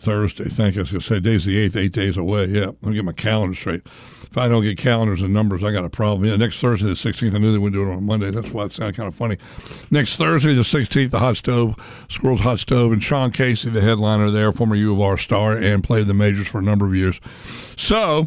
Thursday. 0.00 0.48
Thank 0.48 0.74
you. 0.74 0.80
I 0.80 0.82
was 0.82 0.90
going 0.90 1.00
to 1.00 1.06
say 1.06 1.20
day's 1.20 1.44
the 1.44 1.58
eighth, 1.58 1.76
eight 1.76 1.92
days 1.92 2.16
away. 2.16 2.46
Yeah, 2.46 2.66
let 2.66 2.82
me 2.82 2.94
get 2.94 3.04
my 3.04 3.12
calendar 3.12 3.54
straight. 3.54 3.82
If 3.84 4.36
I 4.36 4.46
don't 4.48 4.62
get 4.62 4.76
calendars 4.76 5.22
and 5.22 5.32
numbers, 5.32 5.64
I 5.64 5.72
got 5.72 5.84
a 5.84 5.90
problem. 5.90 6.28
Yeah, 6.28 6.36
next 6.36 6.60
Thursday, 6.60 6.86
the 6.86 6.92
16th, 6.92 7.34
I 7.34 7.38
knew 7.38 7.50
they 7.50 7.58
wouldn't 7.58 7.74
do 7.74 7.90
it 7.90 7.94
on 7.94 8.04
Monday. 8.04 8.30
That's 8.30 8.50
why 8.50 8.64
it 8.64 8.72
sounded 8.72 8.96
kind 8.96 9.08
of 9.08 9.14
funny. 9.14 9.38
Next 9.90 10.16
Thursday, 10.16 10.52
the 10.54 10.62
16th, 10.62 11.10
the 11.10 11.18
Hot 11.18 11.36
Stove, 11.36 12.06
Squirrels 12.08 12.40
Hot 12.40 12.58
Stove, 12.58 12.92
and 12.92 13.02
Sean 13.02 13.30
Casey, 13.30 13.70
the 13.70 13.80
headliner 13.80 14.30
there, 14.30 14.52
former 14.52 14.74
U 14.74 14.92
of 14.92 15.00
R 15.00 15.16
star, 15.16 15.56
and 15.56 15.82
played 15.82 16.06
the 16.06 16.14
majors 16.14 16.46
for 16.46 16.58
a 16.58 16.62
number 16.62 16.84
of 16.84 16.94
years. 16.94 17.20
So, 17.76 18.26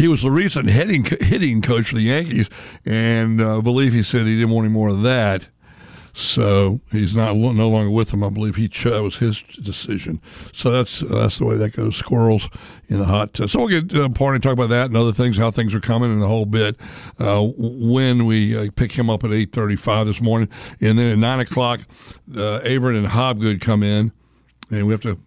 he 0.00 0.08
was 0.08 0.22
the 0.22 0.30
recent 0.30 0.70
hitting 0.70 1.04
hitting 1.04 1.62
coach 1.62 1.88
for 1.88 1.96
the 1.96 2.02
Yankees, 2.02 2.48
and 2.84 3.40
uh, 3.40 3.58
I 3.58 3.60
believe 3.60 3.92
he 3.92 4.02
said 4.02 4.26
he 4.26 4.36
didn't 4.36 4.50
want 4.50 4.66
any 4.66 4.72
more 4.72 4.88
of 4.88 5.02
that. 5.02 5.48
So 6.14 6.80
he's 6.90 7.16
not 7.16 7.36
no 7.36 7.68
longer 7.70 7.90
with 7.90 8.10
them. 8.10 8.22
I 8.22 8.28
believe 8.28 8.56
he 8.56 8.68
chose, 8.68 8.92
that 8.92 9.02
was 9.02 9.18
his 9.18 9.42
decision. 9.42 10.20
So 10.52 10.70
that's 10.70 11.00
that's 11.00 11.38
the 11.38 11.46
way 11.46 11.56
that 11.56 11.74
goes. 11.74 11.96
Squirrels 11.96 12.50
in 12.88 12.98
the 12.98 13.06
hot 13.06 13.32
tub. 13.32 13.48
So 13.48 13.60
we'll 13.60 13.80
get 13.80 13.98
uh, 13.98 14.08
Parney 14.10 14.38
talk 14.38 14.52
about 14.52 14.68
that 14.68 14.86
and 14.86 14.96
other 14.96 15.12
things, 15.12 15.38
how 15.38 15.50
things 15.50 15.74
are 15.74 15.80
coming, 15.80 16.12
and 16.12 16.20
the 16.20 16.28
whole 16.28 16.44
bit. 16.44 16.76
Uh, 17.18 17.48
when 17.56 18.26
we 18.26 18.56
uh, 18.56 18.70
pick 18.76 18.92
him 18.92 19.08
up 19.08 19.24
at 19.24 19.32
eight 19.32 19.52
thirty-five 19.52 20.06
this 20.06 20.20
morning, 20.20 20.50
and 20.82 20.98
then 20.98 21.06
at 21.06 21.18
nine 21.18 21.40
o'clock, 21.40 21.80
uh, 22.34 22.60
Averett 22.60 22.98
and 22.98 23.08
Hobgood 23.08 23.62
come 23.62 23.82
in, 23.82 24.12
and 24.70 24.86
we 24.86 24.92
have 24.92 25.00
to. 25.02 25.18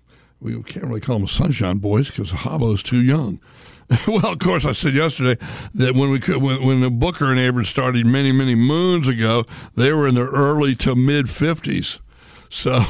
We 0.41 0.61
can't 0.63 0.85
really 0.85 1.01
call 1.01 1.17
them 1.17 1.27
Sunshine 1.27 1.79
Boys 1.79 2.11
because 2.11 2.31
Hobbo 2.31 2.71
is 2.73 2.83
too 2.83 3.01
young. 3.01 3.39
well, 4.07 4.33
of 4.33 4.39
course, 4.39 4.65
I 4.65 4.71
said 4.71 4.95
yesterday 4.95 5.39
that 5.75 5.95
when 5.95 6.09
we 6.09 6.19
could, 6.19 6.37
when, 6.37 6.63
when 6.65 6.99
Booker 6.99 7.31
and 7.31 7.39
Averett 7.39 7.67
started 7.67 8.05
many, 8.05 8.31
many 8.31 8.55
moons 8.55 9.07
ago, 9.07 9.45
they 9.75 9.93
were 9.93 10.07
in 10.07 10.15
their 10.15 10.27
early 10.27 10.75
to 10.75 10.95
mid 10.95 11.29
fifties. 11.29 11.99
So, 12.49 12.71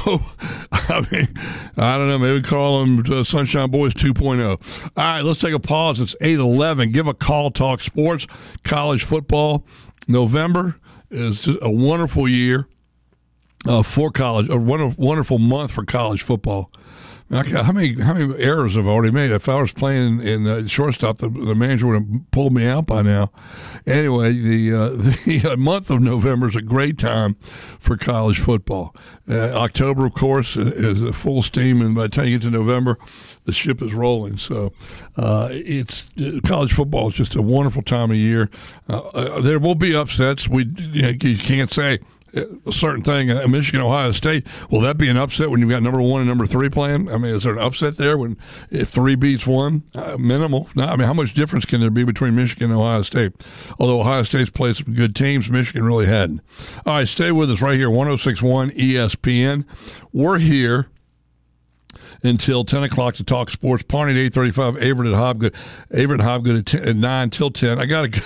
I 0.72 1.06
mean, 1.10 1.28
I 1.76 1.98
don't 1.98 2.08
know. 2.08 2.18
Maybe 2.18 2.42
call 2.42 2.84
them 2.84 3.02
uh, 3.10 3.24
Sunshine 3.24 3.70
Boys 3.70 3.94
2.0. 3.94 4.48
All 4.84 4.90
right, 4.96 5.22
let's 5.22 5.40
take 5.40 5.54
a 5.54 5.58
pause. 5.58 6.00
It's 6.00 6.14
8:11. 6.20 6.92
Give 6.92 7.08
a 7.08 7.14
call. 7.14 7.50
Talk 7.50 7.82
sports, 7.82 8.26
college 8.64 9.04
football. 9.04 9.66
November 10.08 10.78
is 11.10 11.42
just 11.42 11.58
a 11.62 11.70
wonderful 11.70 12.28
year 12.28 12.68
uh, 13.66 13.82
for 13.82 14.10
college. 14.10 14.48
A 14.48 14.56
wonderful, 14.56 15.04
wonderful 15.04 15.38
month 15.38 15.72
for 15.72 15.84
college 15.84 16.22
football. 16.22 16.70
Okay, 17.32 17.60
how 17.60 17.72
many 17.72 18.00
how 18.00 18.14
many 18.14 18.38
errors 18.40 18.76
have 18.76 18.86
I 18.86 18.92
already 18.92 19.10
made? 19.10 19.32
If 19.32 19.48
I 19.48 19.60
was 19.60 19.72
playing 19.72 20.22
in 20.22 20.44
the 20.44 20.68
shortstop, 20.68 21.18
the, 21.18 21.28
the 21.28 21.56
manager 21.56 21.88
would 21.88 21.94
have 21.94 22.30
pulled 22.30 22.52
me 22.52 22.68
out 22.68 22.86
by 22.86 23.02
now. 23.02 23.32
Anyway, 23.84 24.32
the 24.32 24.72
uh, 24.72 24.88
the 24.90 25.56
month 25.58 25.90
of 25.90 26.00
November 26.00 26.46
is 26.46 26.54
a 26.54 26.62
great 26.62 26.98
time 26.98 27.34
for 27.80 27.96
college 27.96 28.38
football. 28.38 28.94
Uh, 29.28 29.50
October, 29.54 30.06
of 30.06 30.14
course, 30.14 30.56
is 30.56 31.02
full 31.16 31.42
steam, 31.42 31.82
and 31.82 31.96
by 31.96 32.02
the 32.02 32.08
time 32.10 32.26
you 32.26 32.38
get 32.38 32.44
to 32.44 32.50
November, 32.50 32.96
the 33.44 33.52
ship 33.52 33.82
is 33.82 33.92
rolling. 33.92 34.36
So, 34.36 34.72
uh, 35.16 35.48
it's 35.50 36.08
college 36.46 36.72
football 36.72 37.08
is 37.08 37.14
just 37.14 37.34
a 37.34 37.42
wonderful 37.42 37.82
time 37.82 38.12
of 38.12 38.16
year. 38.16 38.50
Uh, 38.88 39.00
uh, 39.00 39.40
there 39.40 39.58
will 39.58 39.74
be 39.74 39.96
upsets. 39.96 40.48
We 40.48 40.66
you, 40.78 41.02
know, 41.02 41.08
you 41.08 41.36
can't 41.36 41.72
say 41.72 41.98
a 42.36 42.72
certain 42.72 43.02
thing, 43.02 43.30
uh, 43.30 43.46
Michigan, 43.48 43.80
Ohio 43.80 44.10
State, 44.10 44.46
will 44.70 44.80
that 44.82 44.98
be 44.98 45.08
an 45.08 45.16
upset 45.16 45.50
when 45.50 45.60
you've 45.60 45.70
got 45.70 45.82
number 45.82 46.00
one 46.00 46.20
and 46.20 46.28
number 46.28 46.46
three 46.46 46.68
playing? 46.68 47.10
I 47.10 47.18
mean, 47.18 47.34
is 47.34 47.44
there 47.44 47.54
an 47.54 47.58
upset 47.58 47.96
there 47.96 48.18
when 48.18 48.36
if 48.70 48.88
three 48.88 49.14
beats 49.14 49.46
one? 49.46 49.82
Uh, 49.94 50.16
minimal. 50.18 50.68
I 50.76 50.96
mean, 50.96 51.06
how 51.06 51.14
much 51.14 51.34
difference 51.34 51.64
can 51.64 51.80
there 51.80 51.90
be 51.90 52.04
between 52.04 52.34
Michigan 52.34 52.70
and 52.70 52.80
Ohio 52.80 53.02
State? 53.02 53.32
Although 53.78 54.00
Ohio 54.00 54.22
State's 54.22 54.50
played 54.50 54.76
some 54.76 54.94
good 54.94 55.14
teams, 55.16 55.50
Michigan 55.50 55.84
really 55.84 56.06
hadn't. 56.06 56.40
All 56.84 56.94
right, 56.94 57.08
stay 57.08 57.32
with 57.32 57.50
us 57.50 57.62
right 57.62 57.76
here, 57.76 57.90
1061 57.90 58.70
ESPN. 58.72 59.64
We're 60.12 60.38
here 60.38 60.88
until 62.22 62.64
10 62.64 62.84
o'clock 62.84 63.14
to 63.14 63.24
talk 63.24 63.50
sports. 63.50 63.82
Parney 63.82 64.12
at 64.12 64.16
835, 64.16 64.74
Averett 64.76 65.12
at 65.12 65.36
Hobgood. 65.36 65.54
Averett 65.90 66.20
Hobgood 66.20 66.58
at, 66.58 66.66
10, 66.66 66.88
at 66.88 66.96
9 66.96 67.30
till 67.30 67.50
10. 67.50 67.78
I 67.78 67.86
got 67.86 68.16
a, 68.16 68.22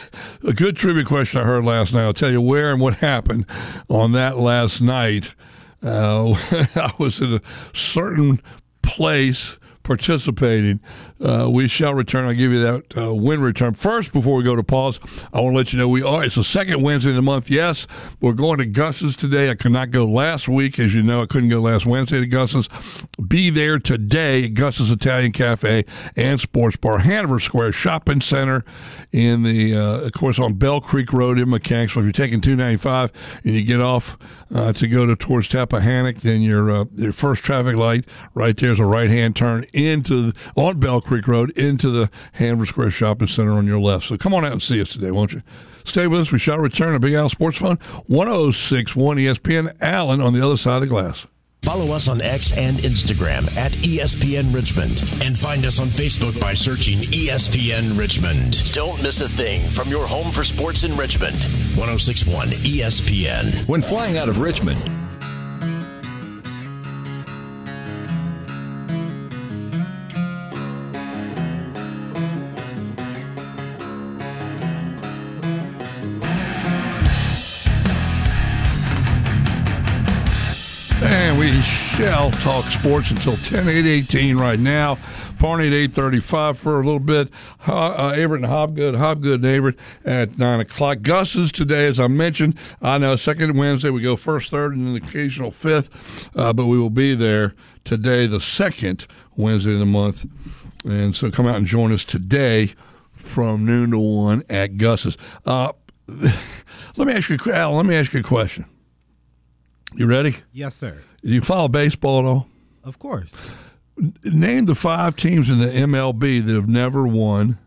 a 0.49 0.53
good 0.53 0.77
trivia 0.77 1.05
question 1.05 1.41
I 1.41 1.45
heard 1.45 1.65
last 1.65 1.93
night. 1.93 2.05
I'll 2.05 2.13
tell 2.13 2.31
you 2.31 2.41
where 2.41 2.73
and 2.73 2.81
what 2.81 2.97
happened 2.97 3.47
on 3.89 4.13
that 4.13 4.39
last 4.39 4.81
night. 4.81 5.35
Uh, 5.83 6.35
I 6.75 6.93
was 6.99 7.23
at 7.23 7.31
a 7.31 7.43
certain 7.73 8.41
place 8.83 9.59
participating. 9.83 10.81
Uh, 11.21 11.49
we 11.51 11.69
shall 11.69 11.93
return. 11.93 12.27
I'll 12.27 12.35
give 12.35 12.51
you 12.51 12.61
that 12.61 12.97
uh, 12.97 13.15
win 13.15 13.43
return. 13.43 13.75
First, 13.75 14.13
before 14.13 14.37
we 14.37 14.43
go 14.43 14.57
to 14.57 14.63
pause, 14.63 14.99
I 15.35 15.41
want 15.41 15.53
to 15.53 15.57
let 15.59 15.73
you 15.73 15.79
know 15.79 15.89
we 15.89 16.03
are. 16.03 16.25
It's 16.25 16.37
the 16.37 16.45
second 16.45 16.81
Wednesday 16.81 17.11
of 17.11 17.17
the 17.17 17.23
month. 17.23 17.51
Yes, 17.51 17.87
we're 18.23 18.33
going 18.33 18.59
to 18.59 18.67
Gus's 18.67 19.17
today. 19.17 19.51
I 19.51 19.55
could 19.55 19.73
not 19.73 19.91
go 19.91 20.07
last 20.07 20.49
week. 20.49 20.79
As 20.79 20.95
you 20.95 21.03
know, 21.03 21.21
I 21.21 21.27
couldn't 21.27 21.51
go 21.51 21.61
last 21.61 21.85
Wednesday 21.85 22.21
to 22.21 22.27
Gus's. 22.27 23.07
Be 23.29 23.51
there 23.51 23.79
today 23.79 24.45
at 24.45 24.55
Gus's 24.55 24.91
Italian 24.91 25.33
Cafe 25.33 25.85
and 26.17 26.41
Sports 26.41 26.77
Bar, 26.77 27.01
Hanover 27.01 27.39
Square 27.39 27.73
Shopping 27.73 28.23
Center 28.23 28.65
in 29.13 29.43
the, 29.43 29.77
uh, 29.77 30.01
of 30.01 30.13
course, 30.13 30.39
on 30.39 30.55
Bell 30.55 30.81
Creek 30.81 31.13
Road 31.13 31.39
in 31.39 31.51
Mechanicsville. 31.51 32.03
If 32.03 32.07
you're 32.07 32.13
taking 32.13 32.41
295 32.41 33.41
and 33.45 33.55
you 33.55 33.63
get 33.63 33.81
off 33.81 34.17
uh, 34.55 34.73
to 34.73 34.89
go 34.89 35.05
to 35.05 35.17
towards 35.17 35.49
Tappahannock, 35.49 36.21
then 36.21 36.41
your, 36.41 36.71
uh, 36.71 36.85
your 36.95 37.13
first 37.13 37.45
traffic 37.45 37.77
light 37.77 38.07
right 38.33 38.57
there 38.57 38.71
is 38.71 38.81
a 38.81 38.87
right 38.87 39.11
hand 39.11 39.37
turn 39.37 39.67
into 39.75 40.33
on 40.57 40.81
Bell 40.81 41.01
Creek 41.01 41.10
Road 41.11 41.51
into 41.51 41.91
the 41.91 42.11
Hanover 42.33 42.67
Square 42.67 42.91
Shopping 42.91 43.29
Center 43.29 43.53
on 43.53 43.67
your 43.67 43.81
left. 43.81 44.07
So 44.07 44.17
come 44.17 44.35
on 44.35 44.45
out 44.45 44.53
and 44.53 44.63
see 44.63 44.81
us 44.81 44.91
today, 44.91 45.11
won't 45.11 45.33
you? 45.33 45.43
Stay 45.85 46.07
with 46.07 46.21
us. 46.21 46.33
We 46.33 46.39
shall 46.39 46.59
return 46.59 46.93
to 46.93 47.01
Big 47.01 47.15
Al 47.15 47.29
Sports 47.29 47.59
Phone 47.59 47.77
1061 48.07 49.17
ESPN. 49.17 49.77
Allen 49.81 50.21
on 50.21 50.33
the 50.33 50.45
other 50.45 50.57
side 50.57 50.77
of 50.77 50.81
the 50.83 50.87
glass. 50.87 51.27
Follow 51.63 51.93
us 51.93 52.09
on 52.09 52.23
X 52.23 52.53
and 52.53 52.79
Instagram 52.79 53.55
at 53.57 53.73
ESPN 53.73 54.55
Richmond 54.55 55.01
and 55.23 55.39
find 55.39 55.67
us 55.67 55.79
on 55.79 55.89
Facebook 55.89 56.41
by 56.41 56.55
searching 56.55 57.01
ESPN 57.01 57.99
Richmond. 57.99 58.73
Don't 58.73 59.03
miss 59.03 59.21
a 59.21 59.29
thing 59.29 59.69
from 59.69 59.89
your 59.89 60.07
home 60.07 60.33
for 60.33 60.43
sports 60.43 60.85
in 60.85 60.97
Richmond. 60.97 61.37
1061 61.77 62.49
ESPN. 62.49 63.69
When 63.69 63.83
flying 63.83 64.17
out 64.17 64.29
of 64.29 64.39
Richmond, 64.39 64.81
talk 82.33 82.65
sports 82.67 83.11
until 83.11 83.37
10 83.37 83.69
8 83.69 83.87
18 83.87 84.37
right 84.37 84.59
now. 84.59 84.97
Parney 85.39 85.69
at 85.69 85.73
835 85.73 86.59
for 86.59 86.81
a 86.81 86.85
little 86.85 87.01
bit. 87.01 87.31
Uh, 87.67 88.13
Averett 88.13 88.37
and 88.37 88.45
Hobgood, 88.45 88.97
Hobgood 88.97 89.35
and 89.35 89.45
Averett 89.45 89.79
at 90.05 90.39
9 90.39 90.61
o'clock. 90.61 91.03
Gus's 91.03 91.51
today, 91.51 91.87
as 91.87 91.99
I 91.99 92.07
mentioned. 92.09 92.59
I 92.83 92.99
know 92.99 93.17
second 93.17 93.57
Wednesday 93.57 93.91
we 93.91 94.03
go 94.03 94.17
first, 94.17 94.51
third, 94.51 94.77
and 94.77 94.87
an 94.87 94.97
occasional 94.97 95.51
fifth, 95.51 96.31
uh, 96.37 96.53
but 96.53 96.67
we 96.67 96.79
will 96.79 96.91
be 96.91 97.15
there 97.15 97.55
today, 97.85 98.27
the 98.27 98.41
second 98.41 99.07
Wednesday 99.37 99.73
of 99.73 99.79
the 99.79 99.87
month. 99.87 100.25
And 100.85 101.15
so 101.15 101.31
come 101.31 101.47
out 101.47 101.57
and 101.57 101.67
join 101.67 101.93
us 101.93 102.05
today 102.05 102.75
from 103.13 103.65
noon 103.65 103.91
to 103.93 103.99
1 103.99 104.45
at 104.51 104.77
Gus's. 104.77 105.17
Uh, 105.47 105.73
let 106.09 107.07
me 107.07 107.13
ask 107.15 107.31
you, 107.31 107.39
Al, 107.53 107.75
let 107.75 107.87
me 107.87 107.95
ask 107.95 108.13
you 108.13 108.21
a 108.21 108.23
question. 108.23 108.65
You 109.95 110.07
ready? 110.07 110.37
Yes, 110.53 110.77
sir. 110.77 111.03
Do 111.23 111.31
you 111.31 111.43
follow 111.43 111.69
baseball 111.69 112.21
at 112.21 112.25
all? 112.25 112.47
Of 112.85 112.99
course. 112.99 113.55
Name 114.25 114.65
the 114.65 114.75
five 114.75 115.17
teams 115.17 115.51
in 115.51 115.59
the 115.59 115.67
MLB 115.67 116.45
that 116.45 116.55
have 116.55 116.69
never 116.69 117.07
won 117.07 117.59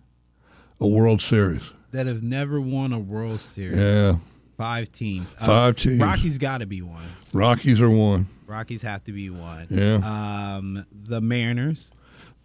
a 0.80 0.88
World 0.88 1.22
Series. 1.22 1.74
That 1.92 2.08
have 2.08 2.24
never 2.24 2.60
won 2.60 2.92
a 2.92 3.00
World 3.00 3.40
Series. 3.40 3.78
Yeah. 3.78 4.16
Five 4.58 4.90
teams. 4.90 5.34
Five 5.34 5.76
uh, 5.76 5.78
teams. 5.78 6.00
Rockies 6.00 6.38
got 6.40 6.60
to 6.60 6.66
be 6.66 6.82
one. 6.82 7.06
Rockies 7.32 7.82
are 7.82 7.90
one. 7.90 8.26
Rockies 8.48 8.82
have 8.82 9.04
to 9.04 9.12
be 9.12 9.30
one. 9.30 9.68
Yeah. 9.70 9.96
Um, 10.04 10.86
the 10.92 11.22
Mariners. 11.22 11.92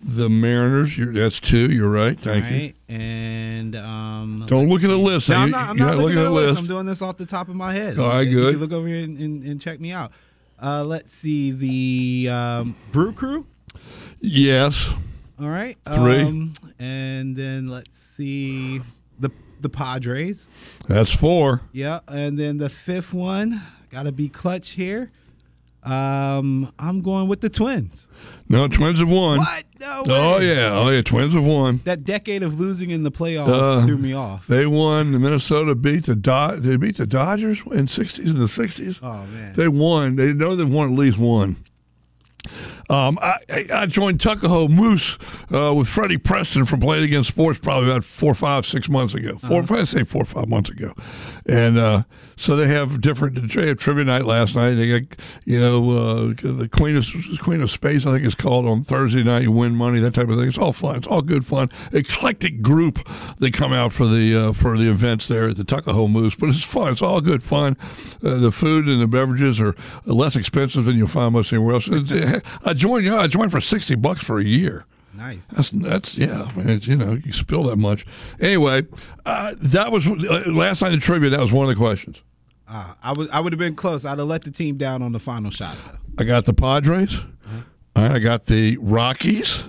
The 0.01 0.29
Mariners, 0.29 0.97
that's 0.97 1.41
two. 1.41 1.73
You're 1.73 1.91
right. 1.91 2.19
Thank 2.19 2.45
right. 2.45 2.75
you. 2.89 2.95
And 2.95 3.75
um, 3.75 4.45
don't 4.47 4.69
look 4.69 4.85
at 4.85 4.89
the 4.89 4.97
list. 4.97 5.29
No, 5.29 5.37
I'm 5.37 5.51
not, 5.51 5.71
I'm 5.71 5.77
not 5.77 5.97
looking, 5.97 6.17
looking 6.17 6.19
at 6.19 6.25
the 6.25 6.31
list. 6.31 6.49
list. 6.51 6.59
I'm 6.61 6.67
doing 6.67 6.87
this 6.87 7.03
off 7.03 7.17
the 7.17 7.27
top 7.27 7.49
of 7.49 7.57
my 7.57 7.73
head. 7.73 7.99
All 7.99 8.09
right, 8.09 8.27
you 8.27 8.37
good. 8.37 8.55
You 8.55 8.61
look 8.61 8.73
over 8.73 8.87
here 8.87 9.03
and, 9.03 9.19
and, 9.19 9.43
and 9.43 9.61
check 9.61 9.81
me 9.81 9.91
out. 9.91 10.13
Uh, 10.61 10.85
let's 10.85 11.13
see 11.13 11.53
the 11.53 12.33
um, 12.33 12.75
Brew 12.93 13.13
Crew. 13.13 13.47
Yes. 14.21 14.93
All 15.41 15.49
right. 15.49 15.77
Three. 15.85 16.23
Um, 16.23 16.53
and 16.79 17.37
then 17.37 17.69
let's 17.69 17.97
see 17.97 18.81
the 19.21 19.31
the 19.61 19.69
Padres. 19.69 20.51
That's 20.89 21.15
four. 21.15 21.61
Yeah, 21.73 22.01
and 22.09 22.39
then 22.39 22.59
the 22.59 22.69
fifth 22.69 23.15
one 23.15 23.61
got 23.91 24.05
to 24.05 24.13
be 24.13 24.29
clutch 24.29 24.71
here. 24.71 25.11
Um, 25.89 26.69
I'm 26.79 27.01
going 27.01 27.29
with 27.29 27.41
the 27.41 27.49
Twins. 27.49 28.09
No, 28.49 28.69
Twins 28.69 28.99
have 29.01 29.09
won. 29.09 29.39
What? 29.39 29.65
No 29.81 30.03
oh 30.09 30.39
yeah, 30.39 30.71
oh 30.73 30.91
yeah, 30.91 31.03
Twins 31.03 31.35
have 31.35 31.45
won. 31.45 31.81
That 31.85 32.05
decade 32.05 32.43
of 32.43 32.59
losing 32.59 32.91
in 32.91 33.05
the 33.05 33.11
playoffs 33.11 33.49
uh, 33.49 33.87
threw 33.87 33.97
me 33.97 34.13
off. 34.13 34.47
They 34.47 34.67
won. 34.67 35.13
The 35.13 35.19
Minnesota 35.19 35.75
beat 35.75 36.05
the 36.07 36.17
Dod- 36.17 36.63
They 36.63 36.77
beat 36.77 36.97
the 36.97 37.07
Dodgers 37.07 37.61
in 37.67 37.87
'60s 37.87 38.19
in 38.27 38.39
the 38.39 38.47
'60s. 38.47 38.99
Oh 39.03 39.25
man, 39.27 39.55
they 39.55 39.69
won. 39.69 40.17
They 40.17 40.33
know 40.33 40.57
they 40.57 40.65
won 40.65 40.93
at 40.93 40.99
least 40.99 41.19
one. 41.19 41.57
Um, 42.91 43.19
I, 43.21 43.67
I 43.73 43.87
joined 43.87 44.21
Tuckahoe 44.21 44.69
Moose 44.69 45.19
uh, 45.53 45.75
with 45.75 45.89
Freddie 45.89 46.17
Preston 46.17 46.65
from 46.65 46.81
Playing 46.81 47.05
Against 47.05 47.29
Sports 47.29 47.59
probably 47.59 47.91
about 47.91 48.05
four, 48.05 48.35
five, 48.35 48.65
six 48.65 48.89
months 48.89 49.15
ago. 49.15 49.37
4 49.39 49.63
uh-huh. 49.63 49.75
I 49.75 49.83
say 49.85 50.05
four 50.05 50.25
five 50.25 50.49
months 50.49 50.71
ago, 50.71 50.95
and 51.47 51.77
uh, 51.77 52.03
so 52.37 52.57
they 52.57 52.69
have 52.69 53.01
different. 53.01 53.35
They 53.53 53.69
have 53.69 53.79
trivia 53.79 54.05
night 54.05 54.25
last 54.25 54.57
night. 54.57 54.75
They 54.75 55.01
got 55.01 55.19
you 55.45 55.61
know 55.61 55.91
uh, 55.91 56.35
the 56.41 56.69
Queen 56.71 56.97
of 56.97 57.05
Queen 57.41 57.61
of 57.61 57.71
Space. 57.71 58.07
I 58.07 58.13
think 58.13 58.25
it's 58.25 58.35
called 58.35 58.67
on 58.67 58.85
Thursday 58.85 59.23
night. 59.23 59.43
You 59.43 59.53
win 59.53 59.75
money, 59.75 60.01
that 60.01 60.15
type 60.15 60.29
of 60.29 60.39
thing. 60.39 60.49
It's 60.49 60.59
all 60.59 60.73
fun. 60.73 60.97
It's 60.97 61.07
all 61.07 61.21
good 61.21 61.45
fun. 61.45 61.69
Eclectic 61.93 62.63
group 62.63 63.07
they 63.39 63.51
come 63.51 63.73
out 63.73 63.93
for 63.93 64.07
the 64.07 64.49
uh, 64.49 64.53
for 64.53 64.79
the 64.79 64.89
events 64.89 65.29
there 65.29 65.49
at 65.49 65.57
the 65.57 65.65
Tuckahoe 65.65 66.09
Moose, 66.09 66.35
but 66.35 66.49
it's 66.49 66.65
fun. 66.65 66.93
It's 66.93 67.03
all 67.03 67.21
good 67.21 67.43
fun. 67.43 67.77
Uh, 68.25 68.37
the 68.39 68.53
food 68.53 68.89
and 68.89 69.01
the 69.01 69.09
beverages 69.09 69.61
are 69.61 69.75
less 70.07 70.37
expensive 70.37 70.87
than 70.87 70.97
you'll 70.97 71.09
find 71.09 71.35
most 71.35 71.53
anywhere 71.53 71.75
else. 71.75 71.91
I 72.65 72.73
joined. 72.79 73.05
Know, 73.05 73.19
I 73.19 73.27
joined 73.27 73.51
for 73.51 73.61
sixty 73.61 73.95
bucks 73.95 74.25
for 74.25 74.39
a 74.39 74.45
year. 74.45 74.87
Nice. 75.15 75.47
That's 75.49 75.71
that's 75.71 76.17
yeah, 76.17 76.47
man. 76.57 76.81
You 76.83 76.97
know, 76.97 77.13
you 77.25 77.33
spill 77.33 77.65
that 77.65 77.77
much. 77.77 78.07
Anyway, 78.41 78.87
uh, 79.27 79.55
that 79.61 79.91
was 79.91 80.07
uh, 80.07 80.45
last 80.47 80.81
night 80.81 80.93
in 80.93 81.01
trivia. 81.01 81.31
That 81.31 81.41
was 81.41 81.53
one 81.53 81.69
of 81.69 81.77
the 81.77 81.81
questions. 81.81 82.23
Uh, 82.69 82.95
I 83.03 83.13
was 83.13 83.29
I 83.31 83.41
would 83.41 83.53
have 83.53 83.59
been 83.59 83.75
close. 83.75 84.05
I'd 84.05 84.19
have 84.19 84.29
let 84.29 84.43
the 84.43 84.51
team 84.51 84.77
down 84.77 85.03
on 85.03 85.13
the 85.13 85.19
final 85.19 85.51
shot. 85.51 85.77
Though. 85.85 86.23
I 86.23 86.25
got 86.25 86.45
the 86.45 86.55
Padres. 86.55 87.11
Mm-hmm. 87.11 87.61
I 87.97 88.19
got 88.21 88.45
the 88.45 88.77
Rockies. 88.79 89.69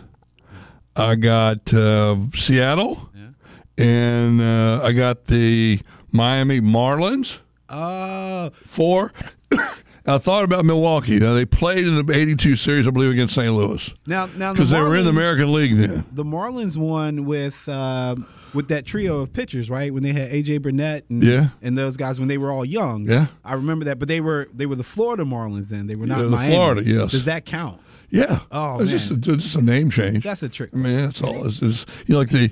I 0.96 1.16
got 1.16 1.74
uh, 1.74 2.18
Seattle, 2.34 3.10
yeah. 3.16 3.84
and 3.84 4.42
uh, 4.42 4.82
I 4.84 4.92
got 4.92 5.26
the 5.26 5.80
Miami 6.12 6.62
Marlins. 6.62 7.40
Uh, 7.70 8.50
four. 8.52 9.14
I 10.06 10.18
thought 10.18 10.44
about 10.44 10.66
Milwaukee. 10.66 11.20
Now 11.20 11.34
they 11.34 11.46
played 11.46 11.88
in 11.88 12.06
the 12.06 12.14
'82 12.14 12.56
series, 12.56 12.88
I 12.88 12.92
believe, 12.92 13.12
against 13.12 13.36
St. 13.36 13.54
Louis. 13.54 13.94
Now, 14.06 14.28
now 14.38 14.54
because 14.54 14.72
the 14.72 14.78
they 14.78 14.84
were 14.84 14.96
in 14.96 15.04
the 15.04 15.10
American 15.10 15.54
League 15.54 15.76
then. 15.76 16.06
The 16.12 16.24
Marlins 16.24 16.78
won 16.78 17.26
with 17.26 17.68
uh, 17.70 18.16
with 18.54 18.70
that 18.70 18.86
trio 18.86 19.22
of 19.22 19.34
pitchers, 19.34 19.70
right? 19.70 19.94
When 19.94 20.04
they 20.04 20.14
had 20.14 20.32
AJ 20.32 20.62
Burnett 20.62 21.10
and 21.10 21.24
yeah. 21.24 21.50
and 21.62 21.78
those 21.78 21.98
guys 21.98 22.20
when 22.20 22.28
they 22.28 22.38
were 22.38 22.52
all 22.52 22.66
young. 22.66 23.08
Yeah, 23.08 23.28
I 23.44 23.54
remember 23.54 23.86
that. 23.86 24.00
But 24.00 24.08
they 24.08 24.22
were 24.22 24.48
they 24.54 24.66
were 24.66 24.76
the 24.76 24.84
Florida 24.84 25.24
Marlins 25.24 25.70
then. 25.70 25.88
They 25.88 25.96
were 25.96 26.08
not 26.08 26.20
yeah, 26.20 26.26
Miami. 26.26 26.56
Florida, 26.56 26.84
yes. 26.84 27.12
Does 27.12 27.26
that 27.26 27.46
count? 27.46 27.82
Yeah. 28.12 28.40
Oh, 28.52 28.82
it's 28.82 28.92
man. 28.92 29.00
Just 29.00 29.12
a, 29.12 29.38
just 29.38 29.56
a 29.56 29.62
name 29.62 29.90
change. 29.90 30.24
That's 30.24 30.42
a 30.44 30.50
trick. 30.50 30.72
I 30.74 30.78
mean, 30.78 30.98
that's 30.98 31.22
all. 31.22 31.46
It's, 31.46 31.62
it's 31.62 31.86
you 32.08 32.14
know, 32.14 32.20
like 32.20 32.30
the 32.30 32.52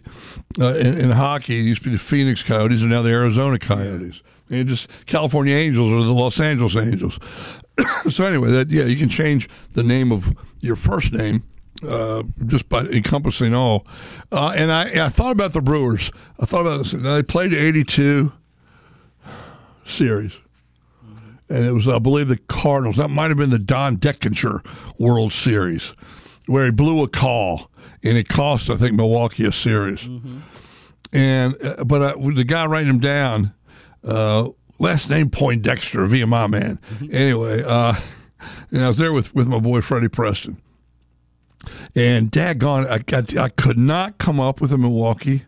uh, 0.60 0.76
in, 0.76 0.98
in, 1.00 1.12
hockey, 1.12 1.60
it 1.60 1.64
used 1.64 1.84
to 1.84 1.90
be 1.90 1.96
the 1.96 2.02
Phoenix 2.02 2.44
Coyotes, 2.44 2.82
and 2.82 2.92
now 2.92 3.02
the 3.02 3.10
Arizona 3.10 3.58
Coyotes. 3.58 4.22
Yeah. 4.50 4.60
And 4.60 4.70
just 4.70 4.90
California 5.08 5.56
Angels 5.56 5.92
or 5.92 6.04
the 6.04 6.14
Los 6.14 6.40
Angeles 6.40 6.76
Angels. 6.76 7.20
so 8.10 8.26
anyway, 8.26 8.52
that 8.52 8.70
yeah, 8.70 8.84
you 8.84 8.98
can 8.98 9.10
change 9.10 9.50
the 9.74 9.84
name 9.84 10.12
of 10.12 10.34
your 10.60 10.76
first 10.76 11.14
name. 11.14 11.44
Uh, 11.88 12.24
just 12.48 12.68
by 12.70 12.82
encompassing 12.86 13.54
all, 13.54 13.86
uh, 14.32 14.52
and 14.58 14.72
I, 14.72 15.06
I 15.06 15.10
thought 15.10 15.32
about 15.32 15.54
the 15.54 15.62
Brewers. 15.62 16.10
I 16.40 16.46
thought 16.48 16.62
about 16.62 16.80
this. 16.80 16.94
They 16.94 17.22
played 17.22 17.52
the 17.52 17.60
'82 17.60 18.34
series 19.86 20.40
and 21.50 21.66
it 21.66 21.72
was, 21.72 21.88
I 21.88 22.00
believe, 22.00 22.28
the 22.28 22.38
Cardinals. 22.38 22.98
That 22.98 23.10
might 23.10 23.30
have 23.30 23.38
been 23.38 23.50
the 23.50 23.60
Don 23.60 23.98
Denkinger 23.98 24.66
World 25.00 25.34
Series, 25.34 25.94
where 26.46 26.66
he 26.66 26.72
blew 26.72 27.04
a 27.04 27.08
call, 27.08 27.72
and 28.04 28.18
it 28.18 28.28
cost, 28.28 28.70
I 28.70 28.76
think, 28.76 28.96
Milwaukee 28.96 29.46
a 29.46 29.52
series. 29.52 30.04
Mm-hmm. 30.04 30.38
And 31.14 31.56
uh, 31.64 31.84
but 31.84 32.02
uh, 32.02 32.32
the 32.34 32.44
guy 32.44 32.66
writing 32.66 32.90
him 32.90 33.00
down, 33.00 33.54
uh, 34.04 34.50
last 34.80 35.10
name 35.10 35.30
Poindexter, 35.30 36.06
via 36.06 36.28
my 36.28 36.48
man. 36.48 36.80
Mm-hmm. 36.96 37.16
Anyway, 37.16 37.64
uh, 37.66 37.96
and 38.72 38.84
I 38.84 38.88
was 38.88 38.98
there 38.98 39.14
with, 39.14 39.34
with 39.34 39.48
my 39.48 39.60
boy 39.60 39.82
Freddie 39.82 40.10
Preston. 40.10 40.62
And 41.96 42.32
daggone, 42.32 42.88
I, 42.88 43.42
I, 43.42 43.46
I 43.46 43.50
could 43.50 43.78
not 43.78 44.18
come 44.18 44.40
up 44.40 44.62
with 44.62 44.72
a 44.72 44.78
Milwaukee 44.78 45.44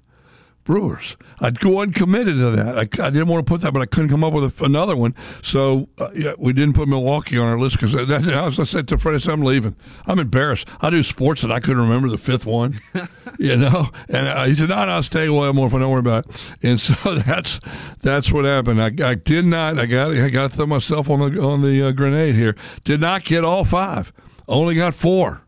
Brewers. 0.70 1.18
I'd 1.42 1.60
go 1.60 1.82
uncommitted 1.82 2.36
to 2.36 2.52
that. 2.52 2.78
I, 2.78 2.82
I, 2.82 3.10
didn't 3.10 3.28
want 3.28 3.44
to 3.44 3.52
put 3.52 3.62
that, 3.62 3.74
but 3.74 3.82
I 3.82 3.88
couldn't 3.88 4.12
come 4.12 4.24
up 4.24 4.34
with 4.34 4.62
a, 4.62 4.66
another 4.66 4.96
one. 4.96 5.16
So 5.42 5.90
uh, 5.98 6.12
yeah, 6.14 6.34
we 6.38 6.54
didn't 6.54 6.76
put 6.76 6.88
Milwaukee 6.88 7.40
on 7.40 7.48
our 7.48 7.58
list 7.58 7.80
because, 7.80 7.96
as 7.96 8.60
I 8.60 8.64
said 8.66 8.88
to 8.90 9.00
Fred, 9.00 9.28
I'm 9.28 9.42
leaving. 9.42 9.76
I'm 10.06 10.20
embarrassed. 10.20 10.68
I 10.80 10.92
do 10.92 11.02
sports 11.02 11.42
and 11.42 11.52
I 11.52 11.60
couldn't 11.60 11.82
remember 11.82 12.08
the 12.08 12.20
fifth 12.20 12.46
one, 12.46 12.76
you 13.40 13.58
know. 13.58 13.88
And 14.10 14.48
he 14.48 14.54
said, 14.54 14.70
"No, 14.70 14.76
no, 14.76 14.92
I'll 14.92 15.02
stay 15.02 15.26
away 15.26 15.52
more 15.54 15.66
if 15.66 15.74
I 15.74 15.80
don't 15.80 15.90
worry 15.90 16.02
about 16.02 16.28
it." 16.28 16.54
And 16.62 16.80
so 16.80 17.16
that's 17.26 17.60
that's 18.02 18.32
what 18.32 18.46
happened. 18.46 18.80
I, 18.80 18.92
I 19.04 19.16
did 19.16 19.46
not. 19.46 19.80
I 19.80 19.88
got 19.88 20.12
I 20.12 20.30
got 20.30 20.52
to 20.52 20.56
throw 20.56 20.68
myself 20.68 21.10
on 21.10 21.34
the 21.34 21.42
on 21.42 21.64
the 21.64 21.88
uh, 21.88 21.92
grenade 21.94 22.36
here. 22.36 22.56
Did 22.84 23.02
not 23.02 23.24
get 23.24 23.44
all 23.44 23.64
five. 23.64 24.14
Only 24.48 24.76
got 24.76 24.94
four. 24.94 25.42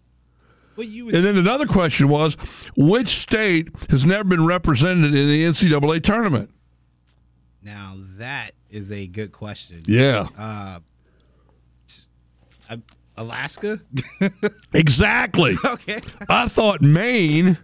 Would... 1.06 1.16
and 1.16 1.26
then 1.26 1.38
another 1.38 1.66
question 1.66 2.10
was, 2.10 2.36
which 2.76 3.08
state 3.08 3.70
has 3.90 4.06
never 4.06 4.24
been 4.24 4.46
represented 4.46 5.14
in 5.14 5.28
the 5.28 5.44
NCAA 5.44 6.04
tournament? 6.04 6.52
Now 7.64 7.96
that 8.18 8.52
is 8.70 8.92
a 8.92 9.08
good 9.08 9.32
question. 9.32 9.80
Yeah. 9.86 10.28
Uh, 10.38 10.80
Alaska. 13.18 13.80
exactly. 14.74 15.56
Okay. 15.64 16.00
I 16.28 16.48
thought 16.48 16.82
Maine, 16.82 17.58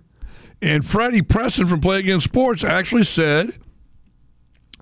and 0.61 0.85
Freddie 0.85 1.21
Preston 1.21 1.65
from 1.65 1.81
Play 1.81 1.99
Against 1.99 2.25
Sports 2.25 2.63
actually 2.63 3.03
said 3.03 3.53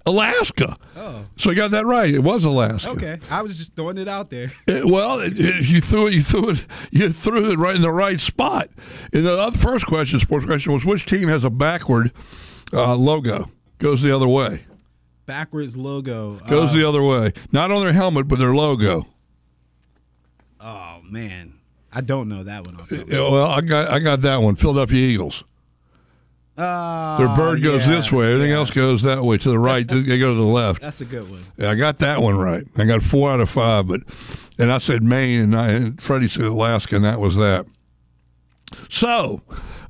Alaska. 0.06 0.78
Oh, 0.96 1.26
so 1.36 1.52
I 1.52 1.54
got 1.56 1.72
that 1.72 1.86
right. 1.86 2.14
It 2.14 2.20
was 2.20 2.44
Alaska. 2.46 2.92
Okay, 2.92 3.18
I 3.32 3.42
was 3.42 3.58
just 3.58 3.76
throwing 3.76 3.98
it 3.98 4.08
out 4.08 4.30
there. 4.30 4.52
It, 4.68 4.86
well, 4.86 5.20
it, 5.20 5.40
it, 5.40 5.70
you 5.70 5.82
threw 5.82 6.08
it. 6.08 6.14
You 6.14 6.22
threw 6.22 6.50
it. 6.52 6.66
You 6.92 7.12
threw 7.12 7.52
it 7.52 7.58
right 7.58 7.76
in 7.76 7.82
the 7.82 7.92
right 7.92 8.20
spot. 8.20 8.70
And 9.12 9.26
the 9.26 9.52
first 9.58 9.88
question, 9.88 10.20
sports 10.20 10.46
question, 10.46 10.74
was 10.74 10.86
which 10.86 11.06
team 11.06 11.28
has 11.28 11.44
a 11.44 11.50
backward 11.50 12.12
uh, 12.74 12.96
logo? 12.96 13.50
Goes 13.80 14.02
the 14.02 14.16
other 14.16 14.28
way. 14.28 14.66
Backwards 15.26 15.76
logo 15.76 16.36
goes 16.48 16.72
uh, 16.72 16.78
the 16.78 16.88
other 16.88 17.02
way. 17.02 17.34
Not 17.52 17.72
on 17.72 17.84
their 17.84 17.94
helmet, 17.94 18.28
but 18.28 18.38
their 18.38 18.54
logo. 18.54 19.08
Oh 20.62 21.00
man, 21.04 21.54
I 21.92 22.02
don't 22.02 22.30
know 22.30 22.44
that 22.44 22.66
one. 22.66 22.78
Well, 23.10 23.46
I 23.46 23.62
got 23.62 23.88
I 23.90 24.00
got 24.00 24.22
that 24.22 24.42
one. 24.42 24.56
Philadelphia 24.56 25.00
Eagles. 25.00 25.44
Uh, 26.58 27.18
Their 27.18 27.36
bird 27.36 27.62
goes 27.62 27.88
yeah, 27.88 27.96
this 27.96 28.12
way. 28.12 28.28
Everything 28.28 28.52
yeah. 28.52 28.58
else 28.58 28.72
goes 28.72 29.02
that 29.02 29.22
way 29.22 29.38
to 29.38 29.50
the 29.50 29.60
right. 29.60 29.86
they 29.88 30.18
go 30.18 30.32
to 30.32 30.36
the 30.36 30.42
left. 30.42 30.82
That's 30.82 31.02
a 31.02 31.06
good 31.06 31.30
one. 31.30 31.42
Yeah, 31.58 31.72
I 31.72 31.76
got 31.76 31.98
that 31.98 32.22
one 32.22 32.38
right. 32.38 32.64
I 32.78 32.86
got 32.86 33.02
four 33.02 33.30
out 33.30 33.42
of 33.42 33.50
five, 33.50 33.88
but 33.88 34.02
and 34.58 34.72
I 34.72 34.78
said 34.78 35.04
Maine, 35.04 35.42
and, 35.42 35.56
I, 35.56 35.70
and 35.70 36.02
Freddie 36.02 36.28
said 36.28 36.46
Alaska, 36.46 36.96
and 36.96 37.06
that 37.06 37.20
was 37.20 37.36
that. 37.36 37.66
So, 38.90 39.42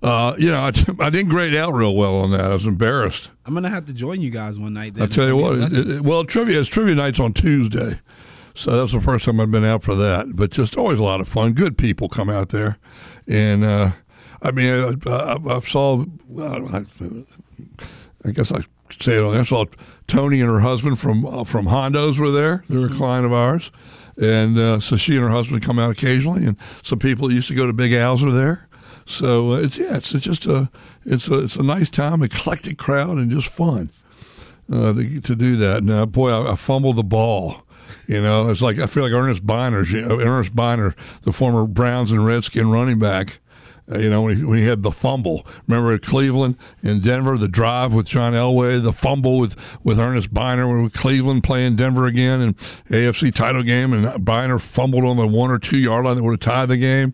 uh, 0.02 0.36
you 0.40 0.48
know, 0.48 0.62
I, 0.62 0.68
I 1.00 1.10
didn't 1.12 1.30
grade 1.30 1.56
out 1.56 1.74
real 1.74 1.96
well 1.96 2.18
on 2.18 2.32
that. 2.32 2.42
I 2.42 2.54
was 2.54 2.66
embarrassed. 2.66 3.30
I'm 3.46 3.54
gonna 3.54 3.70
have 3.70 3.86
to 3.86 3.94
join 3.94 4.22
you 4.22 4.32
guys 4.32 4.58
one 4.58 4.74
night. 4.74 5.00
I 5.00 5.06
tell 5.06 5.28
you 5.28 5.36
what. 5.36 5.60
It, 5.60 5.90
it, 5.90 6.02
well, 6.02 6.26
trivia 6.26 6.60
is 6.60 6.68
trivia 6.68 6.96
nights 6.96 7.20
on 7.20 7.34
Tuesday, 7.34 8.00
so 8.56 8.72
that's 8.72 8.92
the 8.92 9.02
first 9.02 9.26
time 9.26 9.40
I've 9.40 9.52
been 9.52 9.66
out 9.66 9.84
for 9.84 9.94
that. 9.94 10.36
But 10.36 10.50
just 10.50 10.80
always 10.80 10.98
a 10.98 11.04
lot 11.04 11.22
of 11.22 11.28
fun. 11.28 11.54
Good 11.54 11.78
people 11.78 12.10
come 12.10 12.30
out 12.32 12.50
there, 12.50 12.80
and. 13.28 13.64
Uh, 13.64 13.92
I 14.46 14.52
mean, 14.52 15.00
I, 15.08 15.38
I 15.50 15.60
saw. 15.60 16.06
I, 16.40 16.84
I 18.26 18.32
guess 18.32 18.52
I 18.52 18.60
say 19.00 19.18
it. 19.18 19.24
on. 19.24 19.36
I 19.36 19.42
saw 19.42 19.66
Tony 20.08 20.40
and 20.42 20.50
her 20.50 20.60
husband 20.60 21.00
from 21.00 21.26
uh, 21.26 21.44
from 21.44 21.66
Hondo's 21.66 22.20
were 22.20 22.32
there. 22.32 22.64
They're 22.70 22.86
a 22.86 22.90
client 22.90 23.26
of 23.26 23.34
ours, 23.34 23.72
and 24.22 24.58
uh, 24.58 24.80
so 24.80 24.96
she 24.98 25.16
and 25.16 25.24
her 25.24 25.32
husband 25.32 25.64
come 25.64 25.80
out 25.80 25.90
occasionally. 25.90 26.46
And 26.46 26.58
some 26.84 27.00
people 27.00 27.32
used 27.32 27.48
to 27.48 27.56
go 27.56 27.66
to 27.66 27.74
Big 27.74 27.94
Al's 27.94 28.24
are 28.24 28.32
there. 28.32 28.68
So 29.06 29.54
uh, 29.54 29.58
it's 29.58 29.78
yeah, 29.78 29.98
it's, 29.98 30.14
it's 30.14 30.26
just 30.26 30.46
a 30.46 30.70
it's 31.06 31.28
a 31.28 31.40
it's 31.40 31.56
a 31.56 31.64
nice 31.64 31.90
time, 31.90 32.22
eclectic 32.22 32.78
crowd, 32.78 33.18
and 33.18 33.32
just 33.32 33.52
fun 33.52 33.90
uh, 34.72 34.94
to 34.94 35.22
to 35.22 35.36
do 35.36 35.56
that. 35.58 35.84
Now, 35.84 36.06
boy, 36.06 36.30
I, 36.30 36.54
I 36.54 36.56
fumbled 36.56 36.98
the 36.98 37.04
ball. 37.04 37.64
You 38.08 38.22
know, 38.22 38.50
it's 38.50 38.62
like 38.62 38.78
I 38.78 38.86
feel 38.86 39.04
like 39.04 39.14
Earnest 39.14 39.46
Byner, 39.46 39.84
you 39.84 40.02
know, 40.02 40.20
Earnest 40.20 40.56
Byner, 40.56 40.96
the 41.24 41.32
former 41.32 41.66
Browns 41.66 42.12
and 42.12 42.26
Redskin 42.26 42.70
running 42.70 43.00
back 43.00 43.40
uh, 43.92 44.00
you 44.00 44.10
know, 44.10 44.24
when 44.24 44.38
he, 44.38 44.44
when 44.44 44.58
he 44.58 44.66
had 44.66 44.84
the 44.84 44.92
fumble. 44.92 45.46
Remember 45.68 45.94
at 45.94 46.02
Cleveland 46.02 46.58
in 46.82 47.02
Denver, 47.02 47.38
the 47.38 47.48
drive 47.48 47.94
with 47.94 48.08
John 48.08 48.34
Elway, 48.34 48.82
the 48.82 48.94
fumble 48.94 49.40
with, 49.40 49.78
with 49.84 50.00
Earnest 50.00 50.34
Byner 50.34 50.82
with 50.82 50.94
Cleveland 50.94 51.44
playing 51.44 51.76
Denver 51.76 52.06
again 52.06 52.42
and 52.42 52.58
AFC 52.58 53.34
title 53.34 53.64
game, 53.64 53.94
and 53.94 54.26
Byner 54.26 54.60
fumbled 54.60 55.06
on 55.06 55.18
the 55.18 55.28
one 55.28 55.52
or 55.52 55.60
two 55.60 55.78
yard 55.78 56.06
line 56.06 56.16
that 56.16 56.24
would 56.24 56.32
have 56.32 56.40
tied 56.40 56.70
the 56.70 56.78
game. 56.78 57.14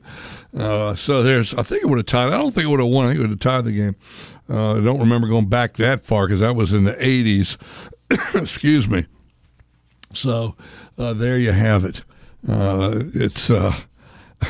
Uh, 0.55 0.95
so 0.95 1.23
there's, 1.23 1.53
I 1.53 1.63
think 1.63 1.84
it 1.84 1.88
would 1.88 1.97
have 1.97 2.05
tied. 2.05 2.27
I 2.27 2.38
don't 2.38 2.51
think 2.51 2.65
it 2.65 2.69
would 2.69 2.79
have 2.79 2.89
won. 2.89 3.05
I 3.05 3.10
think 3.10 3.19
it 3.19 3.21
would 3.21 3.29
have 3.31 3.39
tied 3.39 3.65
the 3.65 3.71
game. 3.71 3.95
Uh, 4.49 4.73
I 4.77 4.81
don't 4.81 4.99
remember 4.99 5.27
going 5.27 5.47
back 5.47 5.75
that 5.77 6.05
far 6.05 6.27
because 6.27 6.41
that 6.41 6.55
was 6.55 6.73
in 6.73 6.84
the 6.84 6.93
80s. 6.93 7.57
Excuse 8.41 8.88
me. 8.88 9.05
So 10.13 10.55
uh, 10.97 11.13
there 11.13 11.38
you 11.38 11.51
have 11.51 11.86
it. 11.86 12.03
Uh, 12.47 12.99
it's 13.13 13.49
uh, 13.49 13.73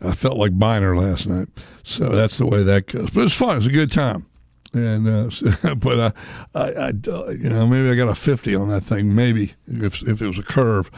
I 0.00 0.12
felt 0.12 0.36
like 0.36 0.58
Byner 0.58 0.96
last 0.96 1.26
night. 1.26 1.48
So 1.82 2.10
that's 2.10 2.38
the 2.38 2.46
way 2.46 2.62
that 2.62 2.86
goes. 2.86 3.10
But 3.10 3.24
it's 3.24 3.36
fun. 3.36 3.56
It's 3.56 3.66
a 3.66 3.72
good 3.72 3.90
time. 3.90 4.26
And 4.74 5.08
uh, 5.08 5.30
but 5.76 5.98
I, 5.98 6.12
I, 6.54 6.70
I, 6.70 6.90
you 7.30 7.48
know, 7.48 7.66
maybe 7.66 7.88
I 7.88 7.94
got 7.94 8.08
a 8.08 8.14
fifty 8.14 8.54
on 8.54 8.68
that 8.68 8.82
thing. 8.82 9.14
Maybe 9.14 9.54
if 9.66 10.06
if 10.06 10.20
it 10.20 10.26
was 10.26 10.38
a 10.38 10.42
curve. 10.42 10.90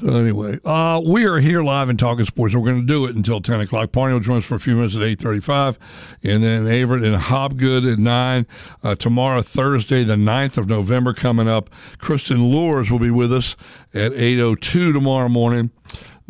So 0.00 0.16
anyway, 0.16 0.58
uh, 0.64 1.02
we 1.04 1.26
are 1.26 1.38
here 1.38 1.62
live 1.62 1.90
and 1.90 1.98
talking 1.98 2.24
sports. 2.24 2.54
We're 2.54 2.64
going 2.64 2.80
to 2.80 2.86
do 2.86 3.04
it 3.04 3.16
until 3.16 3.42
ten 3.42 3.60
o'clock. 3.60 3.92
Parney 3.92 4.14
will 4.14 4.20
join 4.20 4.38
us 4.38 4.46
for 4.46 4.54
a 4.54 4.60
few 4.60 4.76
minutes 4.76 4.96
at 4.96 5.02
eight 5.02 5.20
thirty-five, 5.20 5.78
and 6.22 6.42
then 6.42 6.64
Averett 6.64 7.04
and 7.04 7.22
Hobgood 7.22 7.92
at 7.92 7.98
nine. 7.98 8.46
Uh, 8.82 8.94
tomorrow, 8.94 9.42
Thursday, 9.42 10.04
the 10.04 10.16
9th 10.16 10.56
of 10.56 10.68
November, 10.68 11.12
coming 11.12 11.48
up. 11.48 11.68
Kristen 11.98 12.42
Lures 12.46 12.90
will 12.90 12.98
be 12.98 13.10
with 13.10 13.32
us 13.32 13.56
at 13.92 14.14
eight 14.14 14.40
o 14.40 14.54
two 14.54 14.94
tomorrow 14.94 15.28
morning. 15.28 15.70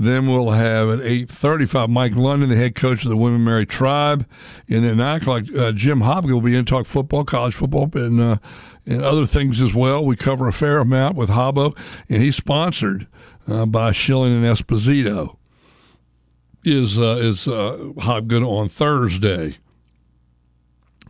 Then 0.01 0.29
we'll 0.29 0.51
have 0.51 0.91
at 0.91 1.01
8.35 1.01 1.89
Mike 1.89 2.15
London, 2.15 2.49
the 2.51 2.55
head 2.55 2.77
coach 2.77 3.03
of 3.03 3.11
the 3.11 3.17
William 3.17 3.43
& 3.45 3.45
Mary 3.45 3.67
Tribe. 3.67 4.25
And 4.69 4.85
then 4.85 4.99
9 4.99 5.21
o'clock, 5.21 5.43
uh, 5.57 5.73
Jim 5.73 6.01
Hobgood 6.01 6.35
will 6.35 6.41
be 6.41 6.55
in 6.55 6.65
talk 6.65 6.87
football, 6.87 7.25
college 7.25 7.55
football, 7.55 7.91
and, 7.95 8.21
uh, 8.21 8.37
and 8.87 9.03
other 9.03 9.27
things 9.27 9.61
as 9.61 9.75
well. 9.75 10.05
We 10.05 10.15
cover 10.15 10.47
a 10.47 10.53
fair 10.53 10.79
amount 10.79 11.17
with 11.17 11.31
Hobbo, 11.31 11.77
and 12.09 12.23
he's 12.23 12.37
sponsored 12.37 13.09
uh, 13.49 13.67
by 13.67 13.91
Schilling 13.91 14.33
and 14.33 14.45
Esposito. 14.45 15.37
Is 16.65 16.99
uh, 16.99 17.19
is 17.21 17.47
uh, 17.47 17.79
Hobgood 17.99 18.47
on 18.47 18.69
Thursday, 18.69 19.57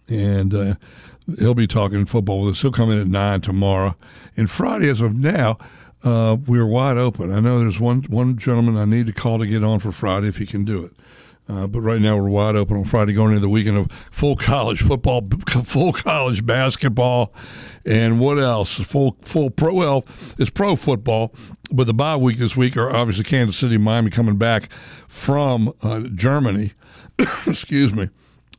and 0.06 0.54
uh, 0.54 0.74
he'll 1.38 1.54
be 1.54 1.66
talking 1.66 2.04
football 2.04 2.42
with 2.42 2.52
us. 2.52 2.62
He'll 2.62 2.70
come 2.70 2.90
in 2.90 3.00
at 3.00 3.06
nine 3.06 3.40
tomorrow, 3.40 3.96
and 4.36 4.48
Friday 4.48 4.88
as 4.90 5.00
of 5.00 5.16
now 5.16 5.58
uh, 6.04 6.36
we're 6.46 6.66
wide 6.66 6.96
open. 6.96 7.32
I 7.32 7.40
know 7.40 7.58
there's 7.58 7.80
one 7.80 8.02
one 8.02 8.36
gentleman 8.36 8.76
I 8.76 8.84
need 8.84 9.06
to 9.06 9.12
call 9.12 9.38
to 9.38 9.46
get 9.46 9.64
on 9.64 9.80
for 9.80 9.92
Friday 9.92 10.28
if 10.28 10.36
he 10.38 10.46
can 10.46 10.64
do 10.64 10.84
it. 10.84 10.92
Uh, 11.48 11.66
but 11.66 11.80
right 11.80 12.00
now 12.00 12.16
we're 12.16 12.28
wide 12.28 12.56
open 12.56 12.76
on 12.76 12.84
Friday, 12.84 13.14
going 13.14 13.30
into 13.30 13.40
the 13.40 13.48
weekend 13.48 13.78
of 13.78 13.90
full 14.10 14.36
college 14.36 14.82
football, 14.82 15.22
full 15.64 15.94
college 15.94 16.44
basketball, 16.44 17.32
and 17.86 18.20
what 18.20 18.38
else? 18.38 18.78
Full 18.78 19.16
full 19.22 19.48
pro. 19.48 19.72
Well, 19.72 20.04
it's 20.38 20.50
pro 20.50 20.76
football, 20.76 21.34
but 21.72 21.86
the 21.86 21.94
bye 21.94 22.16
week 22.16 22.36
this 22.36 22.56
week 22.56 22.76
are 22.76 22.94
obviously 22.94 23.24
Kansas 23.24 23.56
City, 23.56 23.78
Miami 23.78 24.10
coming 24.10 24.36
back 24.36 24.70
from 25.08 25.72
uh, 25.82 26.00
Germany. 26.14 26.74
Excuse 27.18 27.94
me. 27.94 28.10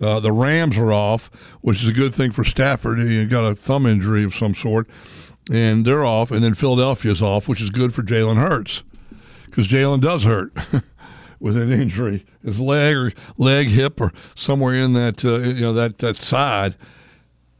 Uh, 0.01 0.19
the 0.19 0.31
Rams 0.31 0.77
are 0.77 0.93
off, 0.93 1.29
which 1.61 1.83
is 1.83 1.89
a 1.89 1.93
good 1.93 2.15
thing 2.15 2.31
for 2.31 2.43
Stafford. 2.43 2.99
He 2.99 3.23
got 3.25 3.45
a 3.45 3.53
thumb 3.53 3.85
injury 3.85 4.23
of 4.23 4.33
some 4.33 4.55
sort 4.55 4.87
and 5.49 5.85
they're 5.85 6.05
off, 6.05 6.31
and 6.31 6.43
then 6.43 6.53
Philadelphia's 6.53 7.21
off, 7.21 7.47
which 7.47 7.61
is 7.61 7.69
good 7.69 7.93
for 7.93 8.03
Jalen 8.03 8.37
Hurts 8.37 8.83
because 9.45 9.67
Jalen 9.67 10.01
does 10.01 10.23
hurt 10.23 10.53
with 11.39 11.57
an 11.57 11.71
injury, 11.71 12.25
his 12.43 12.59
leg 12.59 12.95
or 12.95 13.11
leg, 13.37 13.67
hip, 13.67 13.99
or 13.99 14.13
somewhere 14.35 14.75
in 14.75 14.93
that 14.93 15.25
uh, 15.25 15.39
you 15.39 15.61
know 15.61 15.73
that 15.73 15.97
that 15.99 16.17
side. 16.17 16.75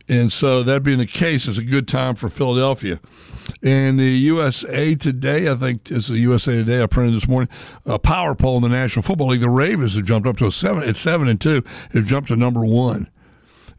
And 0.08 0.32
so 0.34 0.63
that 0.63 0.82
being 0.82 0.97
the 0.97 1.06
case, 1.06 1.47
it's 1.47 1.60
a 1.60 1.63
good 1.63 1.88
time 1.88 2.15
for 2.15 2.30
Philadelphia. 2.30 2.99
And 3.62 3.99
the 3.99 4.06
USA 4.06 4.95
Today, 4.95 5.47
I 5.52 5.54
think 5.54 5.91
it's 5.91 6.08
the 6.08 6.17
USA 6.17 6.54
Today. 6.54 6.82
I 6.82 6.88
printed 6.88 7.15
this 7.15 7.28
morning 7.28 7.47
a 7.86 7.99
power 7.99 8.34
poll 8.34 8.56
in 8.56 8.63
the 8.63 8.69
National 8.69 9.04
Football 9.04 9.28
League. 9.28 9.41
The 9.41 9.52
Ravens 9.52 9.95
have 9.95 10.06
jumped 10.06 10.28
up 10.28 10.38
to 10.38 10.47
a 10.47 10.52
seven. 10.52 10.82
It's 10.89 10.99
seven 10.99 11.28
and 11.28 11.39
two. 11.39 11.63
Have 11.93 12.08
jumped 12.08 12.30
to 12.30 12.36
number 12.36 12.65
one, 12.65 13.08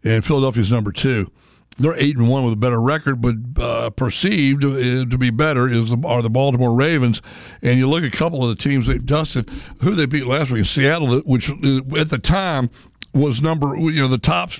and 0.04 0.24
Philadelphia's 0.24 0.70
number 0.70 0.92
two 0.92 1.32
they're 1.80 1.96
eight 1.96 2.16
and 2.16 2.28
one 2.28 2.44
with 2.44 2.52
a 2.52 2.56
better 2.56 2.80
record, 2.80 3.20
but 3.20 3.62
uh, 3.62 3.90
perceived 3.90 4.64
uh, 4.64 5.04
to 5.06 5.18
be 5.18 5.30
better 5.30 5.68
is 5.68 5.92
are 6.04 6.22
the 6.22 6.30
Baltimore 6.30 6.74
Ravens. 6.74 7.22
And 7.62 7.78
you 7.78 7.88
look 7.88 8.04
at 8.04 8.14
a 8.14 8.16
couple 8.16 8.42
of 8.42 8.50
the 8.50 8.62
teams 8.62 8.86
they've 8.86 9.04
dusted. 9.04 9.50
Who 9.80 9.94
they 9.94 10.06
beat 10.06 10.26
last 10.26 10.50
week? 10.50 10.66
Seattle, 10.66 11.20
which 11.20 11.50
uh, 11.50 11.80
at 11.96 12.10
the 12.10 12.20
time 12.22 12.70
was 13.14 13.42
number 13.42 13.76
you 13.76 14.02
know 14.02 14.08
the 14.08 14.18
top 14.18 14.50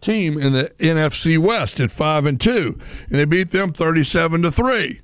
team 0.00 0.38
in 0.38 0.52
the 0.52 0.72
NFC 0.78 1.38
West 1.38 1.78
at 1.80 1.90
five 1.90 2.26
and 2.26 2.40
two, 2.40 2.78
and 3.08 3.18
they 3.18 3.24
beat 3.24 3.50
them 3.50 3.72
thirty-seven 3.72 4.42
to 4.42 4.50
three. 4.50 5.00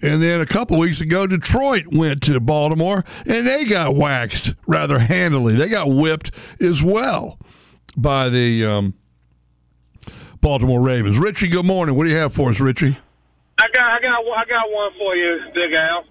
And 0.00 0.22
then 0.22 0.40
a 0.40 0.46
couple 0.46 0.78
weeks 0.78 1.00
ago, 1.00 1.26
Detroit 1.26 1.86
went 1.90 2.22
to 2.24 2.38
Baltimore 2.38 3.04
and 3.26 3.44
they 3.44 3.64
got 3.64 3.96
waxed 3.96 4.54
rather 4.64 5.00
handily. 5.00 5.56
They 5.56 5.68
got 5.68 5.88
whipped 5.88 6.30
as 6.60 6.84
well 6.84 7.40
by 7.96 8.28
the 8.28 8.64
um, 8.64 8.94
Baltimore 10.48 10.80
Ravens. 10.80 11.18
Richie, 11.18 11.48
good 11.48 11.66
morning. 11.66 11.94
What 11.94 12.04
do 12.04 12.10
you 12.10 12.16
have 12.16 12.32
for 12.32 12.48
us, 12.48 12.58
Richie? 12.58 12.96
I 13.60 13.68
got, 13.68 13.84
I 13.84 14.00
got, 14.00 14.24
I 14.24 14.44
got 14.48 14.64
one 14.72 14.92
for 14.96 15.14
you, 15.14 15.44
Big 15.52 15.76
Al. 15.76 16.08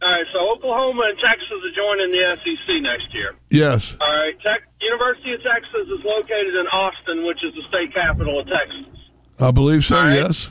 All 0.00 0.08
right, 0.08 0.24
so 0.32 0.38
Oklahoma 0.48 1.12
and 1.12 1.18
Texas 1.20 1.60
are 1.60 1.76
joining 1.76 2.08
the 2.08 2.24
SEC 2.40 2.80
next 2.80 3.12
year. 3.12 3.36
Yes. 3.50 3.94
All 4.00 4.08
right, 4.08 4.32
Tech, 4.40 4.64
University 4.80 5.34
of 5.34 5.42
Texas 5.42 5.92
is 5.92 6.00
located 6.02 6.56
in 6.56 6.64
Austin, 6.72 7.26
which 7.26 7.44
is 7.44 7.52
the 7.52 7.68
state 7.68 7.92
capital 7.92 8.40
of 8.40 8.48
Texas. 8.48 8.96
I 9.38 9.50
believe 9.50 9.84
so. 9.84 10.00
Right? 10.00 10.24
Yes. 10.24 10.48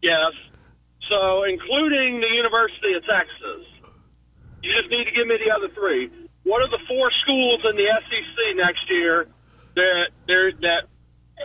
Yes. 0.00 0.32
So, 1.10 1.44
including 1.44 2.24
the 2.24 2.32
University 2.32 2.96
of 2.96 3.04
Texas, 3.04 3.60
you 4.64 4.72
just 4.72 4.88
need 4.88 5.04
to 5.04 5.12
give 5.12 5.28
me 5.28 5.36
the 5.36 5.52
other 5.52 5.68
three. 5.76 6.08
What 6.44 6.64
are 6.64 6.72
the 6.72 6.80
four 6.88 7.12
schools 7.28 7.60
in 7.68 7.76
the 7.76 7.92
SEC 8.08 8.56
next 8.56 8.88
year 8.88 9.28
that 9.76 10.08
that 10.64 10.88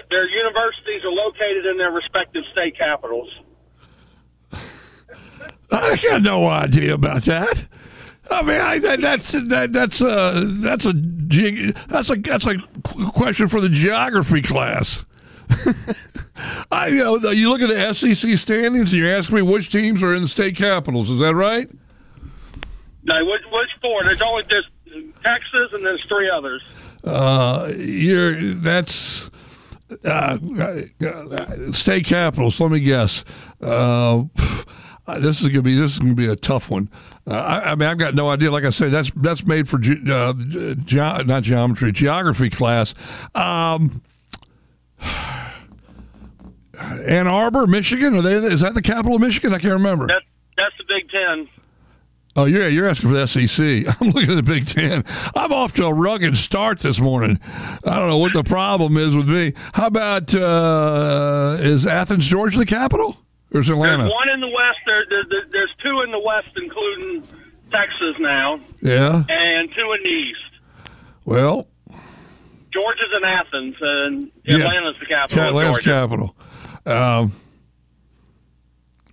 their 0.09 0.27
universities 0.29 1.03
are 1.03 1.11
located 1.11 1.65
in 1.65 1.77
their 1.77 1.91
respective 1.91 2.43
state 2.51 2.77
capitals. 2.77 3.29
I 5.71 5.97
got 6.01 6.21
no 6.21 6.47
idea 6.47 6.93
about 6.93 7.23
that. 7.23 7.67
I 8.31 8.41
mean, 8.43 8.61
I, 8.61 8.79
that, 8.79 9.01
that's 9.01 9.31
that, 9.31 9.73
that's 9.73 10.01
a 10.01 10.43
that's 10.45 10.85
a 10.85 10.93
that's 10.93 12.09
a 12.09 12.15
that's 12.15 12.45
a 12.45 12.57
question 13.13 13.47
for 13.47 13.61
the 13.61 13.69
geography 13.69 14.41
class. 14.41 15.05
I 16.71 16.87
you 16.87 17.03
know 17.03 17.17
you 17.31 17.49
look 17.49 17.61
at 17.61 17.69
the 17.69 17.93
SEC 17.93 18.37
standings 18.37 18.91
and 18.91 19.01
you 19.01 19.07
ask 19.09 19.31
me 19.31 19.41
which 19.41 19.71
teams 19.71 20.03
are 20.03 20.13
in 20.13 20.21
the 20.21 20.27
state 20.27 20.55
capitals. 20.55 21.09
Is 21.09 21.19
that 21.21 21.33
right? 21.33 21.69
No, 23.03 23.25
which, 23.25 23.41
which 23.51 23.69
four? 23.81 24.03
There's 24.03 24.21
only 24.21 24.43
there's 24.49 24.69
Texas 25.25 25.73
and 25.73 25.83
there's 25.83 26.03
three 26.07 26.29
others. 26.29 26.61
Uh, 27.03 27.71
you're 27.75 28.53
that's 28.55 29.31
uh, 30.05 30.37
uh, 31.01 31.71
state 31.71 32.05
capitals. 32.05 32.59
Let 32.59 32.71
me 32.71 32.79
guess. 32.79 33.23
Uh, 33.61 34.23
this 35.19 35.41
is 35.41 35.47
gonna 35.49 35.61
be 35.61 35.75
this 35.75 35.93
is 35.93 35.99
gonna 35.99 36.15
be 36.15 36.27
a 36.27 36.35
tough 36.35 36.69
one. 36.69 36.89
Uh, 37.25 37.33
I, 37.33 37.71
I, 37.71 37.75
mean, 37.75 37.89
I've 37.89 37.97
got 37.97 38.15
no 38.15 38.29
idea. 38.29 38.51
Like 38.51 38.63
I 38.63 38.69
say, 38.69 38.89
that's 38.89 39.11
that's 39.15 39.45
made 39.45 39.67
for 39.67 39.79
ge- 39.79 40.07
uh, 40.09 40.33
ge- 40.33 41.25
not 41.25 41.43
geometry, 41.43 41.91
geography 41.91 42.49
class. 42.49 42.93
Um, 43.35 44.01
Ann 46.79 47.27
Arbor, 47.27 47.67
Michigan. 47.67 48.15
Are 48.15 48.21
they? 48.21 48.33
Is 48.33 48.61
that 48.61 48.73
the 48.73 48.81
capital 48.81 49.15
of 49.15 49.21
Michigan? 49.21 49.53
I 49.53 49.59
can't 49.59 49.73
remember. 49.73 50.07
That, 50.07 50.23
that's 50.57 50.75
the 50.77 50.85
Big 50.87 51.09
Ten. 51.09 51.47
Oh, 52.35 52.45
you're 52.45 52.67
you're 52.69 52.87
asking 52.87 53.09
for 53.09 53.15
the 53.15 53.27
SEC. 53.27 53.95
I'm 54.01 54.09
looking 54.11 54.31
at 54.31 54.35
the 54.35 54.43
Big 54.43 54.67
Ten. 54.67 55.03
I'm 55.35 55.51
off 55.51 55.73
to 55.73 55.85
a 55.85 55.93
rugged 55.93 56.37
start 56.37 56.79
this 56.79 56.99
morning. 56.99 57.39
I 57.43 57.99
don't 57.99 58.07
know 58.07 58.17
what 58.17 58.33
the 58.33 58.43
problem 58.43 58.97
is 58.97 59.15
with 59.15 59.27
me. 59.27 59.53
How 59.73 59.87
about 59.87 60.33
uh, 60.35 61.57
is 61.59 61.87
Athens, 61.87 62.27
Georgia, 62.27 62.59
the 62.59 62.65
capital, 62.65 63.17
or 63.51 63.61
is 63.61 63.69
Atlanta? 63.69 64.03
There's 64.03 64.11
one 64.11 64.29
in 64.29 64.41
the 64.41 64.47
west. 64.47 64.77
There, 64.85 65.05
there, 65.09 65.45
there's 65.51 65.73
two 65.83 66.01
in 66.01 66.11
the 66.11 66.19
west, 66.19 66.49
including 66.55 67.23
Texas 67.71 68.15
now. 68.19 68.59
Yeah, 68.81 69.23
and 69.27 69.69
two 69.75 69.91
in 69.93 70.03
the 70.03 70.09
east. 70.09 70.39
Well, 71.25 71.67
Georgia's 72.71 73.15
in 73.17 73.23
Athens, 73.23 73.75
and 73.81 74.31
Atlanta's 74.47 74.95
yeah. 74.95 74.99
the 74.99 75.05
capital. 75.05 75.43
Atlanta's 75.43 75.83
capital. 75.83 76.35
Um, 76.85 77.31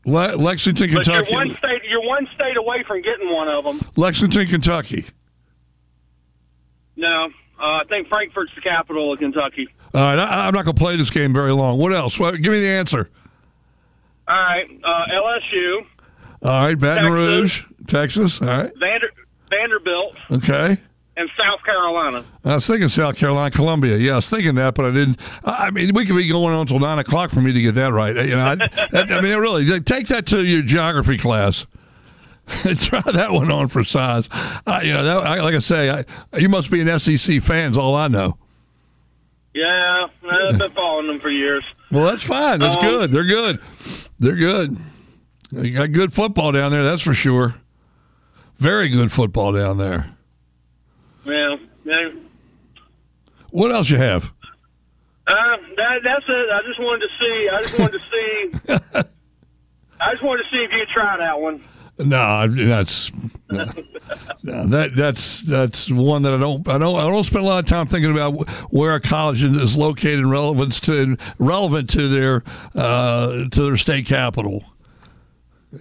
Le- 0.06 0.36
Lexington, 0.36 0.88
Kentucky. 0.88 1.18
But 1.18 1.30
you're 1.30 1.38
one 1.38 1.56
state. 1.58 1.82
You're 1.88 2.06
one 2.06 2.28
state 2.34 2.56
away 2.56 2.84
from 2.86 3.02
getting 3.02 3.32
one 3.32 3.48
of 3.48 3.64
them. 3.64 3.78
Lexington, 3.96 4.46
Kentucky. 4.46 5.04
No, 6.96 7.28
uh, 7.60 7.62
I 7.62 7.82
think 7.88 8.08
Frankfort's 8.08 8.54
the 8.54 8.62
capital 8.62 9.12
of 9.12 9.18
Kentucky. 9.18 9.68
All 9.92 10.00
right, 10.00 10.18
I, 10.18 10.48
am 10.48 10.54
not 10.54 10.64
going 10.64 10.76
to 10.76 10.82
play 10.82 10.96
this 10.96 11.10
game 11.10 11.32
very 11.32 11.52
long. 11.52 11.78
What 11.78 11.92
else? 11.92 12.18
Well, 12.18 12.32
give 12.32 12.52
me 12.52 12.60
the 12.60 12.68
answer. 12.68 13.10
All 14.28 14.36
right, 14.36 14.68
uh, 14.82 15.04
LSU. 15.10 15.86
All 16.42 16.66
right, 16.66 16.78
Baton 16.78 17.04
Texas, 17.04 17.10
Rouge, 17.12 17.64
Texas. 17.88 18.42
All 18.42 18.48
right, 18.48 18.72
Vander, 18.78 19.10
Vanderbilt. 19.50 20.16
Okay 20.30 20.78
and 21.16 21.30
South 21.36 21.62
Carolina. 21.64 22.24
I 22.44 22.54
was 22.54 22.66
thinking 22.66 22.88
South 22.88 23.16
Carolina, 23.16 23.50
Columbia. 23.50 23.96
Yeah, 23.96 24.12
I 24.12 24.16
was 24.16 24.28
thinking 24.28 24.54
that, 24.56 24.74
but 24.74 24.86
I 24.86 24.90
didn't. 24.90 25.18
I 25.44 25.70
mean, 25.70 25.94
we 25.94 26.04
could 26.04 26.16
be 26.16 26.28
going 26.28 26.54
on 26.54 26.60
until 26.60 26.78
nine 26.78 26.98
o'clock 26.98 27.30
for 27.30 27.40
me 27.40 27.52
to 27.52 27.60
get 27.60 27.74
that 27.76 27.92
right. 27.92 28.14
You 28.14 28.36
know, 28.36 28.44
I, 28.44 28.58
I 28.92 29.20
mean, 29.20 29.36
really, 29.38 29.80
take 29.80 30.08
that 30.08 30.26
to 30.26 30.44
your 30.44 30.62
geography 30.62 31.16
class. 31.16 31.66
Try 32.46 33.00
that 33.00 33.32
one 33.32 33.50
on 33.50 33.68
for 33.68 33.82
size. 33.82 34.28
Uh, 34.32 34.80
you 34.84 34.92
know, 34.92 35.02
that, 35.02 35.16
I, 35.16 35.40
like 35.40 35.54
I 35.54 35.58
say, 35.58 35.90
I, 35.90 36.04
you 36.38 36.48
must 36.48 36.70
be 36.70 36.80
an 36.80 36.98
SEC 36.98 37.42
fans. 37.42 37.76
All 37.76 37.96
I 37.96 38.08
know. 38.08 38.38
Yeah, 39.52 40.06
I've 40.30 40.58
been 40.58 40.70
following 40.72 41.06
them 41.06 41.18
for 41.18 41.30
years. 41.30 41.64
Well, 41.90 42.04
that's 42.04 42.26
fine. 42.26 42.60
That's 42.60 42.76
um, 42.76 42.82
good. 42.82 43.10
They're 43.10 43.24
good. 43.24 43.60
They're 44.18 44.36
good. 44.36 44.76
You 45.50 45.72
got 45.72 45.92
good 45.92 46.12
football 46.12 46.52
down 46.52 46.70
there. 46.70 46.84
That's 46.84 47.02
for 47.02 47.14
sure. 47.14 47.54
Very 48.56 48.90
good 48.90 49.10
football 49.10 49.52
down 49.52 49.78
there. 49.78 50.15
Yeah. 51.26 52.10
What 53.50 53.72
else 53.72 53.90
you 53.90 53.96
have? 53.98 54.32
Uh, 55.26 55.56
that, 55.76 56.00
that's 56.04 56.24
it. 56.28 56.50
I 56.52 56.60
just 56.66 56.78
wanted 56.78 57.06
to 57.06 57.08
see. 57.20 57.48
I 57.48 57.62
just 57.62 57.78
wanted 57.78 57.92
to 57.92 59.02
see. 59.02 59.04
I 60.00 60.12
just 60.12 60.22
wanted 60.22 60.44
to 60.44 60.48
see 60.50 60.58
if 60.58 60.70
you 60.72 60.84
try 60.94 61.16
that 61.16 61.40
one. 61.40 61.62
No, 61.98 62.46
that's 62.46 63.10
no, 63.50 63.64
no, 64.42 64.66
that 64.66 64.90
that's 64.94 65.40
that's 65.40 65.90
one 65.90 66.22
that 66.22 66.34
I 66.34 66.36
don't 66.36 66.68
I 66.68 66.76
don't 66.76 66.94
I 66.96 67.00
don't 67.00 67.24
spend 67.24 67.46
a 67.46 67.48
lot 67.48 67.60
of 67.60 67.66
time 67.66 67.86
thinking 67.86 68.10
about 68.10 68.46
where 68.70 68.94
a 68.94 69.00
college 69.00 69.42
is 69.42 69.78
located 69.78 70.18
in 70.18 70.28
relevance 70.28 70.78
to 70.80 71.16
relevant 71.38 71.88
to 71.90 72.08
their 72.08 72.42
uh, 72.74 73.48
to 73.48 73.62
their 73.62 73.76
state 73.76 74.04
capital. 74.04 74.62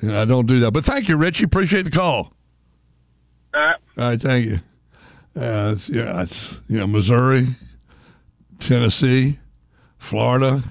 I 0.03 0.23
don't 0.23 0.45
do 0.45 0.59
that. 0.61 0.71
But 0.71 0.85
thank 0.85 1.09
you, 1.09 1.17
Richie. 1.17 1.43
Appreciate 1.43 1.83
the 1.83 1.91
call. 1.91 2.31
All 3.53 3.61
right. 3.61 3.75
All 3.97 4.09
right, 4.09 4.21
thank 4.21 4.45
you. 4.45 4.59
Uh, 5.35 5.73
it's, 5.73 5.89
yeah, 5.89 6.21
it's 6.21 6.61
you 6.67 6.77
know 6.77 6.87
Missouri, 6.87 7.47
Tennessee, 8.59 9.37
Florida, 9.97 10.61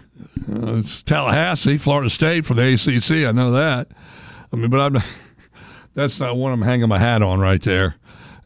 uh, 0.48 0.77
it's 0.77 1.03
Tallahassee, 1.03 1.79
Florida 1.79 2.09
State 2.09 2.44
for 2.44 2.55
the 2.55 2.74
ACC. 2.74 3.27
I 3.27 3.33
know 3.33 3.53
that. 3.53 3.88
I 4.53 4.57
mean, 4.57 4.70
but 4.70 4.81
I'm 4.81 5.03
that's 5.94 6.18
not 6.20 6.37
one 6.37 6.53
I'm 6.53 6.62
hanging 6.62 6.88
my 6.88 6.98
hat 6.98 7.22
on 7.22 7.40
right 7.40 7.61
there, 7.61 7.96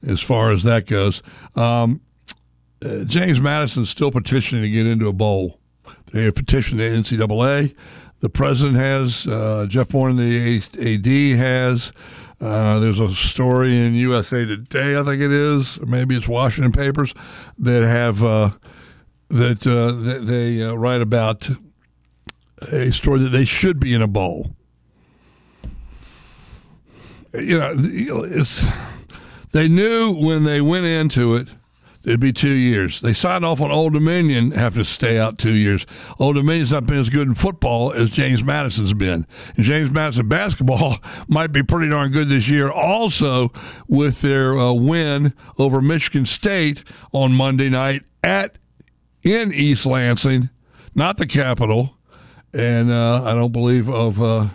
as 0.07 0.21
far 0.21 0.53
as 0.53 0.65
that 0.65 0.87
goes. 0.87 1.23
Um, 1.55 2.01
uh, 2.85 3.05
James 3.05 3.41
Madison's 3.41 3.91
still 3.91 4.11
petitioning 4.11 4.63
to 4.63 4.71
get 4.71 4.87
into 4.87 5.09
a 5.09 5.13
bowl. 5.13 5.59
They 6.13 6.25
have 6.25 6.35
petitioned 6.35 6.81
the 6.81 6.85
NCAA. 6.85 7.75
The 8.21 8.29
president 8.29 8.77
has. 8.77 9.27
Uh, 9.27 9.67
Jeff 9.69 9.89
Bourne, 9.91 10.17
the 10.17 10.57
AD, 10.57 11.39
has. 11.39 11.93
Uh, 12.41 12.79
there's 12.79 13.01
a 13.01 13.09
story 13.09 13.77
in 13.85 13.95
USA 13.95 14.45
Today, 14.45 14.97
I 14.97 15.03
think 15.03 15.21
it 15.21 15.33
is, 15.33 15.79
or 15.79 15.87
maybe 15.87 16.17
it's 16.17 16.29
Washington 16.29 16.73
Papers, 16.73 17.13
that 17.59 17.83
have 17.83 18.23
uh, 18.23 18.51
that, 19.31 19.67
uh, 19.67 19.93
that 19.93 20.25
they 20.25 20.63
uh, 20.63 20.75
write 20.75 21.01
about 21.01 21.51
a 22.73 22.93
story 22.93 23.21
that 23.21 23.31
they 23.31 23.45
should 23.45 23.81
be 23.81 23.93
in 23.93 24.03
a 24.03 24.07
bowl. 24.07 24.53
You 27.35 27.59
know, 27.59 27.75
it's 28.25 28.65
they 29.51 29.69
knew 29.69 30.15
when 30.15 30.45
they 30.45 30.61
went 30.61 30.87
into 30.87 31.35
it 31.37 31.55
it'd 32.09 32.21
be 32.21 32.33
two 32.33 32.55
years. 32.55 33.01
They 33.01 33.13
signed 33.13 33.45
off 33.45 33.61
on 33.61 33.71
Old 33.71 33.93
Dominion 33.93 34.53
have 34.53 34.75
to 34.75 34.85
stay 34.85 35.19
out 35.19 35.37
two 35.39 35.55
years. 35.55 35.87
Old 36.19 36.37
Dominion's 36.37 36.73
not 36.73 36.87
been 36.87 36.99
as 36.99 37.11
good 37.11 37.29
in 37.29 37.35
football 37.35 37.93
as 37.93 38.11
James 38.11 38.43
Madison's 38.43 38.95
been. 38.95 39.27
And 39.57 39.65
James 39.65 39.91
Madison 39.91 40.27
basketball 40.29 40.97
might 41.29 41.53
be 41.53 41.63
pretty 41.63 41.91
darn 41.91 42.11
good 42.11 42.29
this 42.29 42.49
year 42.49 42.71
also 42.71 43.53
with 43.87 44.23
their 44.23 44.59
uh, 44.59 44.73
win 44.73 45.35
over 45.59 45.83
Michigan 45.83 46.25
State 46.25 46.83
on 47.13 47.33
Monday 47.33 47.69
night 47.69 48.03
at 48.25 48.59
in 49.23 49.53
East 49.53 49.85
Lansing, 49.85 50.49
not 50.95 51.19
the 51.19 51.27
capital, 51.27 51.95
and 52.55 52.91
uh, 52.91 53.23
I 53.25 53.35
don't 53.35 53.53
believe 53.53 53.91
of 53.91 54.23
uh, 54.23 54.47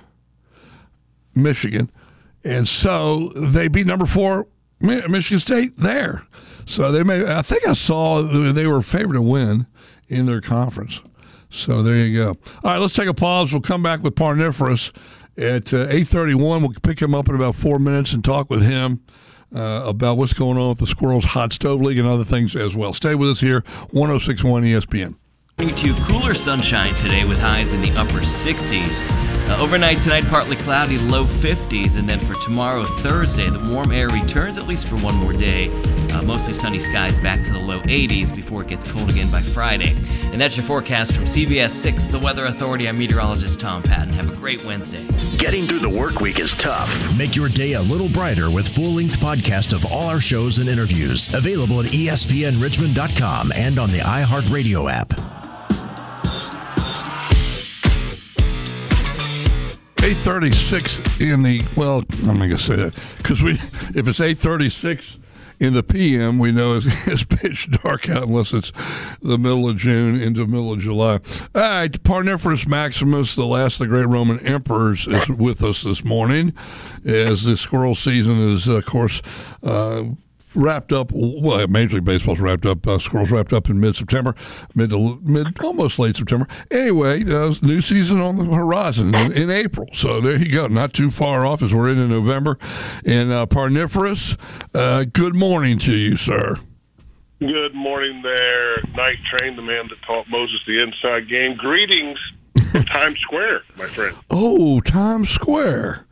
Michigan. 1.36 1.92
And 2.44 2.68
so 2.68 3.30
they 3.36 3.68
beat 3.68 3.86
number 3.86 4.06
four 4.06 4.48
Michigan 4.82 5.40
State 5.40 5.78
there. 5.78 6.26
So 6.66 6.92
they 6.92 7.04
may. 7.04 7.26
I 7.26 7.42
think 7.42 7.68
I 7.68 7.74
saw 7.74 8.22
they 8.22 8.68
were 8.68 8.82
favored 8.82 9.14
to 9.14 9.22
win 9.22 9.68
in 10.08 10.26
their 10.26 10.42
conference. 10.42 11.02
So 11.50 11.84
there 11.84 11.96
you 11.96 12.16
go. 12.18 12.30
All 12.30 12.36
right, 12.64 12.78
let's 12.78 12.94
take 12.94 13.08
a 13.08 13.14
pause. 13.14 13.52
We'll 13.52 13.62
come 13.62 13.84
back 13.84 14.02
with 14.02 14.16
Parniferous 14.16 14.92
at 15.38 15.74
uh, 15.74 15.88
eight 15.90 16.08
thirty 16.08 16.34
one. 16.34 16.62
We'll 16.62 16.74
pick 16.82 17.02
him 17.02 17.14
up 17.14 17.30
in 17.30 17.36
about 17.36 17.56
four 17.56 17.80
minutes 17.80 18.14
and 18.14 18.24
talk 18.24 18.50
with 18.50 18.64
him. 18.64 19.02
Uh, 19.56 19.84
about 19.86 20.18
what's 20.18 20.34
going 20.34 20.58
on 20.58 20.70
with 20.70 20.80
the 20.80 20.88
Squirrels 20.88 21.26
Hot 21.26 21.54
Stove 21.54 21.80
League 21.80 22.00
and 22.00 22.08
other 22.08 22.24
things 22.24 22.56
as 22.56 22.76
well. 22.76 22.92
Stay 22.92 23.14
with 23.14 23.30
us 23.30 23.40
here, 23.40 23.60
1061 23.92 24.64
ESPN. 24.64 25.16
To 25.60 25.94
cooler 26.08 26.34
sunshine 26.34 26.96
today 26.96 27.24
with 27.24 27.38
highs 27.38 27.72
in 27.72 27.82
the 27.82 27.92
upper 27.92 28.22
60s. 28.22 29.33
Uh, 29.46 29.58
overnight 29.62 30.00
tonight, 30.00 30.26
partly 30.28 30.56
cloudy, 30.56 30.98
low 30.98 31.26
50s, 31.26 31.98
and 31.98 32.08
then 32.08 32.20
for 32.20 32.34
tomorrow, 32.36 32.86
Thursday, 32.86 33.50
the 33.50 33.60
warm 33.72 33.92
air 33.92 34.08
returns 34.08 34.58
at 34.58 34.68
least 34.68 34.88
for 34.88 34.96
one 34.98 35.16
more 35.16 35.34
day. 35.34 35.70
Uh, 36.14 36.22
mostly 36.24 36.54
sunny 36.54 36.80
skies 36.80 37.18
back 37.18 37.44
to 37.44 37.52
the 37.52 37.60
low 37.60 37.82
80s 37.82 38.34
before 38.34 38.62
it 38.62 38.70
gets 38.70 38.90
cold 38.90 39.10
again 39.10 39.30
by 39.30 39.42
Friday. 39.42 39.96
And 40.32 40.40
that's 40.40 40.56
your 40.56 40.66
forecast 40.66 41.14
from 41.14 41.26
CBS 41.26 41.72
6, 41.72 42.06
the 42.06 42.20
Weather 42.20 42.46
Authority. 42.46 42.88
I'm 42.88 42.98
meteorologist 42.98 43.60
Tom 43.60 43.84
Patton. 43.84 44.14
Have 44.14 44.32
a 44.32 44.36
great 44.36 44.64
Wednesday. 44.64 45.06
Getting 45.38 45.64
through 45.64 45.80
the 45.80 45.90
work 45.90 46.22
week 46.22 46.40
is 46.40 46.54
tough. 46.54 46.90
Make 47.18 47.36
your 47.36 47.50
day 47.50 47.74
a 47.74 47.82
little 47.82 48.10
brighter 48.10 48.50
with 48.50 48.68
full-length 48.68 49.20
podcast 49.20 49.74
of 49.74 49.86
all 49.92 50.08
our 50.08 50.22
shows 50.22 50.60
and 50.60 50.70
interviews. 50.70 51.34
Available 51.34 51.82
at 51.82 51.88
espnrichmond.com 51.88 53.52
and 53.58 53.78
on 53.78 53.92
the 53.92 54.00
iHeartRadio 54.00 54.90
app. 54.90 55.33
836 60.04 61.22
in 61.22 61.44
the 61.44 61.64
well 61.78 62.04
i'm 62.28 62.38
to 62.38 62.58
say 62.58 62.76
that 62.76 62.94
because 63.20 63.42
we 63.42 63.52
if 63.52 64.06
it's 64.06 64.20
836 64.20 65.20
in 65.60 65.74
the 65.74 65.84
PM, 65.84 66.40
we 66.40 66.52
know 66.52 66.76
it's, 66.76 67.08
it's, 67.08 67.24
pitch 67.24 67.70
dark 67.84 68.10
out 68.10 68.24
unless 68.24 68.54
it's 68.54 68.74
the 69.22 69.38
middle 69.38 69.70
of 69.70 69.78
June 69.78 70.20
into 70.20 70.46
middle 70.46 70.74
of 70.74 70.80
July. 70.80 71.20
All 71.56 71.62
right, 71.62 72.04
Parniferous 72.04 72.68
Maximus, 72.68 73.36
the 73.36 73.46
last 73.46 73.80
of 73.80 73.88
the 73.88 73.94
great 73.94 74.08
Roman 74.08 74.40
emperors, 74.40 75.08
is 75.08 75.30
with 75.30 75.64
us 75.64 75.84
this 75.84 76.04
morning 76.04 76.54
as 77.06 77.46
the 77.46 77.56
squirrel 77.56 77.96
season 77.96 78.50
is, 78.50 78.68
of 78.68 78.86
course, 78.86 79.22
uh, 79.62 80.04
wrapped 80.56 80.92
up. 80.92 81.12
Well, 81.14 81.68
Major 81.68 81.96
League 81.96 82.06
Baseball's 82.06 82.40
wrapped 82.40 82.66
up. 82.66 82.86
Uh, 82.88 83.00
Squirrels 83.00 83.32
wrapped 83.32 83.54
up 83.54 83.70
in 83.70 83.80
mid 83.80 83.96
September, 83.96 84.36
mid 84.76 84.90
to 84.92 85.20
mid, 85.24 85.60
almost 85.62 86.00
late 86.00 86.18
September. 86.18 86.48
Anyway, 86.72 87.24
uh, 87.24 87.54
new 87.62 87.82
season 87.82 88.20
on 88.20 88.36
the 88.36 88.46
horizon 88.46 89.14
in, 89.14 89.32
in, 89.32 89.50
April. 89.50 89.88
So 89.94 90.22
there 90.22 90.38
you 90.38 90.52
go. 90.52 90.68
Not 90.68 90.94
too 90.94 91.10
far 91.10 91.46
off 91.46 91.62
as 91.62 91.74
we're 91.74 91.90
into 91.90 92.08
November. 92.08 92.58
And 93.06 93.32
uh, 93.32 93.46
Parniferous, 93.46 94.38
uh, 94.74 95.06
good 95.12 95.36
morning 95.36 95.78
to 95.80 95.96
you, 95.96 96.16
sir. 96.16 96.58
Good 97.40 97.76
morning 97.76 98.22
there, 98.22 98.78
Night 98.96 99.18
Train, 99.30 99.56
the 99.58 99.62
man 99.62 99.88
that 99.90 100.02
taught 100.08 100.30
Moses 100.30 100.60
the 100.66 100.82
inside 100.82 101.28
game. 101.28 101.58
Greetings 101.58 102.18
from 102.72 102.84
Times 102.86 103.20
Square, 103.20 103.64
my 103.78 103.86
friend. 103.86 104.16
Oh, 104.30 104.80
Times 104.80 105.30
Square. 105.30 106.06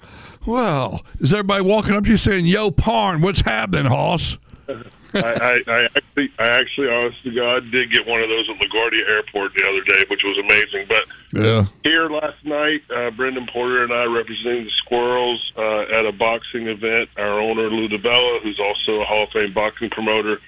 Well, 0.45 1.01
is 1.19 1.33
everybody 1.33 1.63
walking 1.63 1.93
up 1.93 2.03
to 2.05 2.09
you 2.09 2.17
saying, 2.17 2.45
"Yo, 2.45 2.71
Parn, 2.71 3.21
what's 3.21 3.41
happening, 3.41 3.85
Hoss?" 3.85 4.37
I, 5.13 5.19
I, 5.19 5.71
I, 5.71 5.83
actually, 5.83 6.31
I 6.39 6.47
actually, 6.47 6.89
honest 6.89 7.23
to 7.23 7.31
God, 7.31 7.69
did 7.71 7.91
get 7.91 8.07
one 8.07 8.21
of 8.21 8.29
those 8.29 8.49
at 8.49 8.55
LaGuardia 8.55 9.07
Airport 9.09 9.53
the 9.53 9.65
other 9.67 9.83
day, 9.83 10.05
which 10.09 10.21
was 10.23 10.37
amazing. 10.39 10.87
But 10.87 11.05
yeah. 11.33 11.65
here 11.83 12.09
last 12.09 12.43
night, 12.45 12.81
uh, 12.89 13.11
Brendan 13.11 13.47
Porter 13.51 13.83
and 13.83 13.93
I 13.93 14.05
representing 14.05 14.65
the 14.65 14.71
Squirrels 14.85 15.51
uh, 15.57 15.81
at 15.81 16.05
a 16.05 16.13
boxing 16.13 16.67
event. 16.67 17.09
Our 17.17 17.41
owner 17.41 17.69
Lou 17.69 17.89
DiBella, 17.89 18.41
who's 18.41 18.59
also 18.59 19.01
a 19.01 19.05
Hall 19.05 19.23
of 19.23 19.29
Fame 19.31 19.53
boxing 19.53 19.89
promoter, 19.89 20.39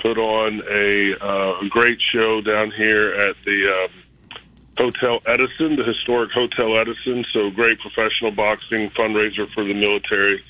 put 0.00 0.18
on 0.18 0.62
a, 0.68 1.14
uh, 1.20 1.64
a 1.64 1.68
great 1.70 1.98
show 2.12 2.40
down 2.42 2.70
here 2.72 3.14
at 3.14 3.36
the 3.44 3.84
um, 3.84 4.01
Hotel 4.78 5.20
Edison, 5.26 5.76
the 5.76 5.84
historic 5.84 6.30
Hotel 6.32 6.78
Edison. 6.78 7.24
So 7.32 7.50
great 7.50 7.78
professional 7.80 8.30
boxing 8.30 8.90
fundraiser 8.90 9.50
for 9.52 9.64
the 9.64 9.74
military. 9.74 10.42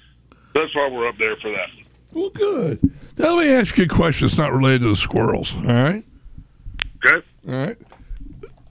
That's 0.54 0.74
why 0.74 0.88
we're 0.90 1.08
up 1.08 1.18
there 1.18 1.36
for 1.36 1.50
that. 1.50 1.68
Well, 2.12 2.30
good. 2.30 2.92
Now 3.18 3.36
let 3.36 3.46
me 3.46 3.52
ask 3.52 3.76
you 3.78 3.84
a 3.84 3.88
question 3.88 4.26
that's 4.26 4.38
not 4.38 4.52
related 4.52 4.82
to 4.82 4.88
the 4.88 4.96
squirrels. 4.96 5.54
All 5.56 5.62
right. 5.62 6.04
Okay. 7.04 7.26
All 7.48 7.54
right. 7.54 7.76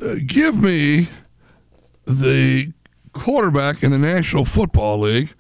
Uh, 0.02 0.16
give 0.26 0.62
me 0.62 1.08
the 2.06 2.72
quarterback 3.14 3.84
in 3.84 3.92
the 3.92 3.98
National 3.98 4.46
Football 4.46 5.02
League 5.02 5.34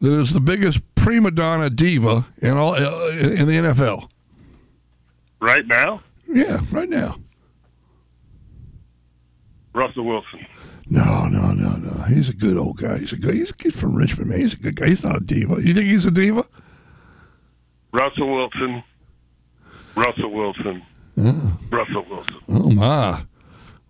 that 0.00 0.12
is 0.12 0.32
the 0.32 0.40
biggest 0.40 0.82
prima 0.94 1.30
donna 1.30 1.70
diva 1.70 2.26
in 2.38 2.56
all 2.56 2.74
uh, 2.74 3.10
in 3.10 3.46
the 3.46 3.54
NFL. 3.54 4.08
Right 5.40 5.66
now. 5.66 6.02
Yeah, 6.28 6.60
right 6.70 6.88
now. 6.88 7.16
Russell 9.72 10.04
Wilson. 10.04 10.46
No, 10.88 11.26
no, 11.26 11.52
no, 11.52 11.76
no. 11.76 12.02
He's 12.04 12.28
a 12.28 12.34
good 12.34 12.56
old 12.56 12.78
guy. 12.78 12.98
He's 12.98 13.12
a 13.12 13.16
good. 13.16 13.34
He's 13.34 13.50
a 13.50 13.54
kid 13.54 13.74
from 13.74 13.94
Richmond, 13.94 14.30
man. 14.30 14.40
He's 14.40 14.54
a 14.54 14.56
good 14.56 14.76
guy. 14.76 14.88
He's 14.88 15.04
not 15.04 15.16
a 15.16 15.20
diva. 15.20 15.62
You 15.62 15.74
think 15.74 15.86
he's 15.86 16.04
a 16.06 16.10
diva? 16.10 16.44
Russell 17.92 18.34
Wilson. 18.34 18.82
Russell 19.96 20.32
Wilson. 20.32 20.82
Uh. 21.20 21.50
Russell 21.70 22.04
Wilson. 22.08 22.36
Oh 22.48 22.70
my. 22.70 23.24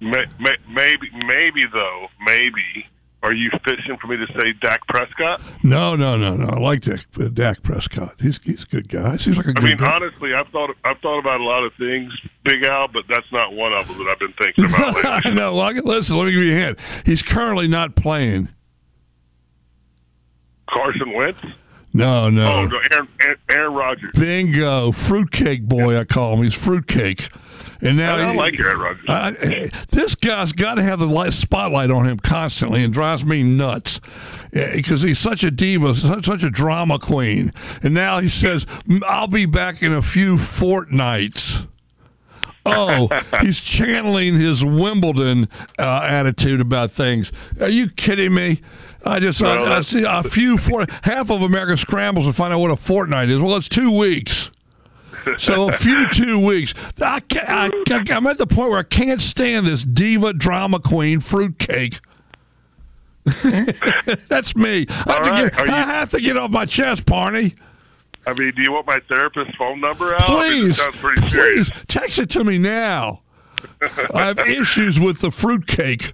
May, 0.00 0.24
may, 0.38 0.56
maybe, 0.72 1.10
maybe 1.26 1.60
though, 1.72 2.06
maybe 2.24 2.86
are 3.22 3.32
you 3.34 3.50
fishing 3.64 3.96
for 4.00 4.06
me 4.06 4.16
to 4.16 4.26
say 4.28 4.52
Dak 4.62 4.86
Prescott? 4.88 5.42
No, 5.62 5.94
no, 5.94 6.16
no, 6.16 6.36
no. 6.36 6.46
I 6.46 6.58
like 6.58 6.80
Dak, 6.80 7.00
uh, 7.20 7.28
Dak 7.28 7.62
Prescott. 7.62 8.14
He's 8.20 8.42
he's 8.42 8.62
a 8.62 8.66
good 8.66 8.88
guy. 8.88 9.16
Seems 9.16 9.36
like 9.36 9.46
a 9.46 9.52
good 9.52 9.64
I 9.64 9.68
mean, 9.68 9.76
guy. 9.76 9.92
honestly, 9.94 10.32
I've 10.34 10.48
thought 10.48 10.70
I've 10.84 10.98
thought 11.00 11.18
about 11.18 11.40
a 11.40 11.44
lot 11.44 11.64
of 11.64 11.74
things, 11.74 12.12
Big 12.44 12.66
Al, 12.68 12.88
but 12.88 13.04
that's 13.08 13.30
not 13.32 13.52
one 13.52 13.72
of 13.74 13.86
them 13.88 13.98
that 13.98 14.08
I've 14.10 14.18
been 14.18 14.32
thinking 14.40 14.64
about 14.64 14.94
lately. 15.24 15.34
well, 15.36 15.94
listen. 15.96 16.16
Let 16.16 16.26
me 16.26 16.32
give 16.32 16.44
you 16.44 16.52
a 16.52 16.58
hint. 16.60 16.78
He's 17.04 17.22
currently 17.22 17.68
not 17.68 17.94
playing. 17.94 18.48
Carson 20.68 21.12
Wentz. 21.12 21.40
No, 21.92 22.30
no. 22.30 22.46
Oh, 22.52 22.66
no, 22.66 22.80
Aaron, 22.92 23.08
Aaron 23.50 23.74
Rodgers. 23.74 24.12
Bingo, 24.16 24.92
fruitcake 24.92 25.64
boy. 25.64 25.98
I 25.98 26.04
call 26.04 26.34
him. 26.34 26.44
He's 26.44 26.64
fruitcake. 26.64 27.28
And 27.82 27.96
now 27.96 28.16
I 28.16 28.34
like 28.34 28.58
Aaron 28.58 28.78
Rodgers. 28.78 29.04
I- 29.08 29.70
this 29.90 30.14
guy's 30.14 30.52
got 30.52 30.74
to 30.74 30.82
have 30.82 30.98
the 30.98 31.06
light 31.06 31.32
spotlight 31.32 31.90
on 31.90 32.06
him 32.06 32.18
constantly 32.18 32.84
and 32.84 32.92
drives 32.92 33.24
me 33.24 33.42
nuts 33.42 34.00
because 34.52 35.02
he's 35.02 35.18
such 35.18 35.44
a 35.44 35.50
diva, 35.50 35.94
such, 35.94 36.26
such 36.26 36.42
a 36.44 36.50
drama 36.50 36.98
queen. 36.98 37.52
And 37.82 37.94
now 37.94 38.20
he 38.20 38.28
says, 38.28 38.66
I'll 39.06 39.28
be 39.28 39.46
back 39.46 39.82
in 39.82 39.92
a 39.92 40.02
few 40.02 40.36
fortnights. 40.36 41.66
Oh, 42.66 43.08
he's 43.40 43.60
channeling 43.64 44.34
his 44.34 44.64
Wimbledon 44.64 45.48
uh, 45.78 46.06
attitude 46.08 46.60
about 46.60 46.90
things. 46.90 47.32
Are 47.60 47.70
you 47.70 47.88
kidding 47.88 48.34
me? 48.34 48.60
I 49.04 49.18
just 49.18 49.40
No, 49.40 49.64
I, 49.64 49.78
I 49.78 49.80
see 49.80 50.04
a 50.06 50.22
few 50.22 50.58
for 50.58 50.84
half 51.02 51.30
of 51.30 51.40
America 51.42 51.76
scrambles 51.76 52.26
to 52.26 52.34
find 52.34 52.52
out 52.52 52.58
what 52.60 52.70
a 52.70 52.76
fortnight 52.76 53.30
is. 53.30 53.40
Well, 53.40 53.56
it's 53.56 53.68
two 53.68 53.96
weeks. 53.96 54.50
So 55.36 55.68
a 55.68 55.72
few 55.72 56.08
two 56.08 56.44
weeks. 56.44 56.74
I, 57.00 57.20
I, 57.32 57.70
I, 57.90 58.16
am 58.16 58.26
at 58.26 58.38
the 58.38 58.46
point 58.46 58.70
where 58.70 58.78
I 58.78 58.84
can't 58.84 59.20
stand 59.20 59.66
this 59.66 59.84
diva 59.84 60.32
drama 60.32 60.80
queen 60.80 61.20
fruitcake. 61.20 62.00
That's 64.28 64.56
me. 64.56 64.86
I 64.88 65.12
have, 65.12 65.26
right. 65.26 65.52
get, 65.52 65.68
I 65.68 65.82
have 65.82 66.10
to 66.10 66.20
get 66.20 66.36
off 66.36 66.50
my 66.50 66.64
chest, 66.64 67.06
Barney. 67.06 67.54
I 68.26 68.34
mean, 68.34 68.52
do 68.54 68.62
you 68.62 68.72
want 68.72 68.86
my 68.86 68.98
therapist's 69.08 69.54
phone 69.56 69.80
number 69.80 70.14
out? 70.14 70.28
I 70.28 70.50
mean, 70.50 70.62
Please, 70.62 70.76
sounds 70.76 70.96
pretty 70.96 71.20
please 71.22 71.32
serious. 71.32 71.70
text 71.88 72.18
it 72.18 72.30
to 72.30 72.44
me 72.44 72.58
now. 72.58 73.22
I 74.14 74.26
have 74.26 74.38
issues 74.38 74.98
with 75.00 75.20
the 75.20 75.30
fruitcake. 75.30 76.12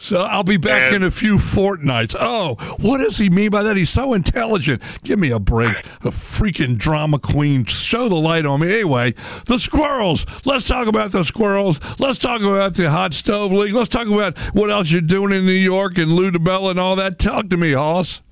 So 0.00 0.20
I'll 0.20 0.44
be 0.44 0.56
back 0.56 0.92
And- 0.92 0.96
in 0.96 1.02
a 1.02 1.10
few 1.10 1.38
fortnights. 1.38 2.14
Oh, 2.18 2.54
what 2.78 2.98
does 2.98 3.18
he 3.18 3.28
mean 3.30 3.50
by 3.50 3.62
that? 3.64 3.76
He's 3.76 3.90
so 3.90 4.14
intelligent. 4.14 4.80
Give 5.02 5.18
me 5.18 5.30
a 5.30 5.40
break. 5.40 5.76
A 6.02 6.08
freaking 6.10 6.78
drama 6.78 7.18
queen. 7.18 7.64
Show 7.64 8.08
the 8.08 8.14
light 8.14 8.46
on 8.46 8.60
me. 8.60 8.68
Anyway, 8.72 9.14
the 9.46 9.58
squirrels. 9.58 10.24
Let's 10.46 10.68
talk 10.68 10.86
about 10.86 11.10
the 11.10 11.24
squirrels. 11.24 11.80
Let's 11.98 12.18
talk 12.18 12.42
about 12.42 12.74
the 12.74 12.90
hot 12.90 13.12
stove 13.12 13.52
league. 13.52 13.72
Let's 13.74 13.88
talk 13.88 14.06
about 14.06 14.38
what 14.54 14.70
else 14.70 14.92
you're 14.92 15.00
doing 15.00 15.32
in 15.32 15.44
New 15.44 15.52
York 15.52 15.98
and 15.98 16.12
Lou 16.12 16.30
DiBella 16.30 16.70
and 16.70 16.80
all 16.80 16.94
that. 16.96 17.18
Talk 17.18 17.48
to 17.50 17.56
me, 17.56 17.72
Hoss. 17.72 18.22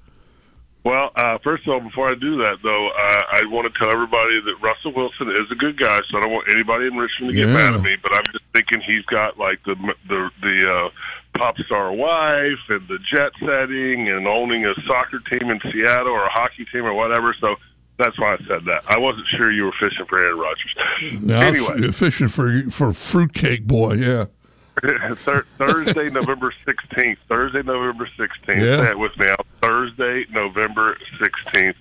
Well, 0.85 1.11
uh, 1.17 1.39
first 1.43 1.67
of 1.67 1.73
all, 1.73 1.81
before 1.81 2.13
I 2.13 2.15
do 2.15 2.37
that, 2.45 2.59
though, 2.63 2.87
uh, 2.91 3.23
I 3.33 3.41
want 3.47 3.67
to 3.67 3.77
tell 3.77 3.93
everybody 3.93 4.41
that 4.45 4.55
Russell 4.63 4.93
Wilson 4.95 5.29
is 5.31 5.51
a 5.51 5.57
good 5.57 5.77
guy, 5.81 5.99
so 6.09 6.19
I 6.19 6.21
don't 6.23 6.31
want 6.31 6.47
anybody 6.55 6.87
in 6.87 6.95
Richmond 6.97 7.31
to 7.33 7.35
get 7.35 7.49
Yeah. 7.49 7.55
mad 7.55 7.75
at 7.75 7.83
me. 7.83 7.97
But 8.01 8.15
I'm 8.15 8.23
just 8.31 8.45
thinking 8.55 8.81
he's 8.87 9.05
got 9.07 9.37
like 9.37 9.59
the 9.65 9.75
the 10.07 10.31
the 10.41 10.71
uh, 10.73 10.89
pop 11.39 11.57
star 11.67 11.93
wife 11.93 12.65
and 12.69 12.87
the 12.89 12.99
jet 13.13 13.33
setting 13.41 14.09
and 14.09 14.27
owning 14.27 14.65
a 14.67 14.75
soccer 14.87 15.21
team 15.31 15.51
in 15.51 15.61
Seattle 15.73 16.13
or 16.13 16.25
a 16.25 16.31
hockey 16.31 16.65
team 16.73 16.85
or 16.85 16.95
whatever. 16.95 17.35
So 17.41 17.57
that's 17.99 18.19
why 18.19 18.35
I 18.35 18.39
said 18.39 18.65
that. 18.67 18.83
I 18.89 18.99
wasn't 18.99 19.27
sure 19.37 19.51
you 19.51 19.65
were 19.65 19.75
fishing 19.81 20.07
for 20.09 20.19
Aaron 20.19 20.39
Rodgers. 20.39 20.75
I'm 21.01 21.31
anyway, 21.31 21.91
fishing 21.91 22.29
for 22.29 22.63
for 22.71 22.93
fruitcake 22.93 23.67
boy. 23.67 23.95
Yeah. 23.95 24.27
Thursday, 25.15 26.11
November 26.11 26.53
16th. 26.67 27.17
Thursday, 27.29 27.63
November 27.63 28.07
16th. 28.19 28.85
Yeah. 28.85 28.95
With 28.95 29.17
me 29.17 29.27
out. 29.27 29.47
Thursday, 29.63 30.27
November 30.31 30.99
16th. 31.19 31.75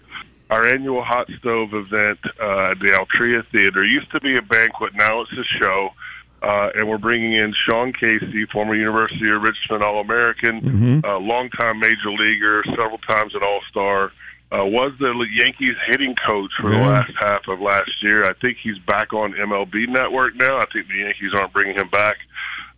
Our 0.49 0.65
annual 0.65 1.03
hot 1.03 1.27
stove 1.39 1.73
event 1.73 2.19
uh, 2.39 2.71
at 2.71 2.79
the 2.79 2.97
Altria 2.97 3.45
Theater 3.51 3.83
used 3.83 4.11
to 4.11 4.21
be 4.21 4.37
a 4.37 4.41
banquet. 4.41 4.93
Now 4.95 5.21
it's 5.21 5.31
a 5.31 5.43
show. 5.63 5.89
Uh, 6.45 6.69
and 6.75 6.87
we're 6.87 6.99
bringing 6.99 7.33
in 7.33 7.51
Sean 7.67 7.91
Casey, 7.91 8.45
former 8.53 8.75
University 8.75 9.33
of 9.33 9.41
Richmond 9.41 9.83
All 9.83 9.99
American, 9.99 10.61
uh, 11.03 11.17
longtime 11.17 11.79
major 11.79 12.11
leaguer, 12.11 12.63
several 12.69 12.99
times 12.99 13.33
an 13.33 13.41
All 13.41 13.61
Star. 13.69 14.11
Uh, 14.51 14.63
was 14.63 14.93
the 14.99 15.11
Yankees 15.33 15.75
hitting 15.87 16.15
coach 16.15 16.51
for 16.61 16.69
the 16.69 16.77
last 16.77 17.11
half 17.19 17.47
of 17.47 17.59
last 17.59 17.91
year. 18.03 18.23
I 18.23 18.33
think 18.33 18.57
he's 18.61 18.77
back 18.77 19.11
on 19.11 19.33
MLB 19.33 19.89
Network 19.89 20.35
now. 20.35 20.59
I 20.59 20.65
think 20.71 20.87
the 20.87 20.99
Yankees 20.99 21.31
aren't 21.35 21.51
bringing 21.51 21.75
him 21.75 21.89
back. 21.89 22.17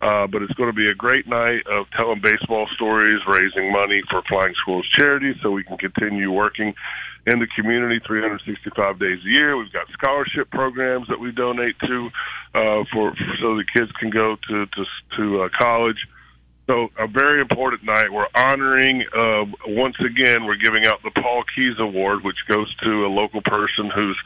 Uh, 0.00 0.26
but 0.26 0.42
it's 0.42 0.52
going 0.54 0.70
to 0.70 0.76
be 0.76 0.88
a 0.88 0.94
great 0.94 1.26
night 1.26 1.66
of 1.66 1.86
telling 1.90 2.20
baseball 2.22 2.68
stories, 2.74 3.20
raising 3.26 3.70
money 3.70 4.00
for 4.08 4.22
Flying 4.22 4.54
Squirrels 4.54 4.88
charity 4.98 5.34
so 5.42 5.50
we 5.50 5.64
can 5.64 5.76
continue 5.76 6.32
working 6.32 6.72
in 7.26 7.38
the 7.38 7.46
community 7.56 8.00
365 8.06 8.98
days 8.98 9.18
a 9.24 9.28
year. 9.28 9.56
We've 9.56 9.72
got 9.72 9.88
scholarship 9.92 10.50
programs 10.50 11.08
that 11.08 11.20
we 11.20 11.32
donate 11.32 11.78
to 11.80 12.10
uh, 12.54 12.84
for, 12.92 13.14
for 13.14 13.36
so 13.40 13.56
the 13.56 13.64
kids 13.76 13.90
can 13.92 14.10
go 14.10 14.36
to 14.48 14.66
to, 14.66 14.84
to 15.16 15.42
uh, 15.42 15.48
college. 15.58 15.98
So 16.66 16.88
a 16.98 17.06
very 17.06 17.40
important 17.40 17.82
night. 17.84 18.12
We're 18.12 18.28
honoring 18.34 19.02
uh, 19.16 19.44
once 19.68 19.96
again. 20.00 20.44
We're 20.44 20.56
giving 20.56 20.86
out 20.86 21.02
the 21.02 21.10
Paul 21.10 21.42
Keys 21.54 21.76
Award, 21.78 22.24
which 22.24 22.36
goes 22.46 22.74
to 22.84 23.06
a 23.06 23.08
local 23.08 23.40
person 23.40 23.90
who's 23.94 24.18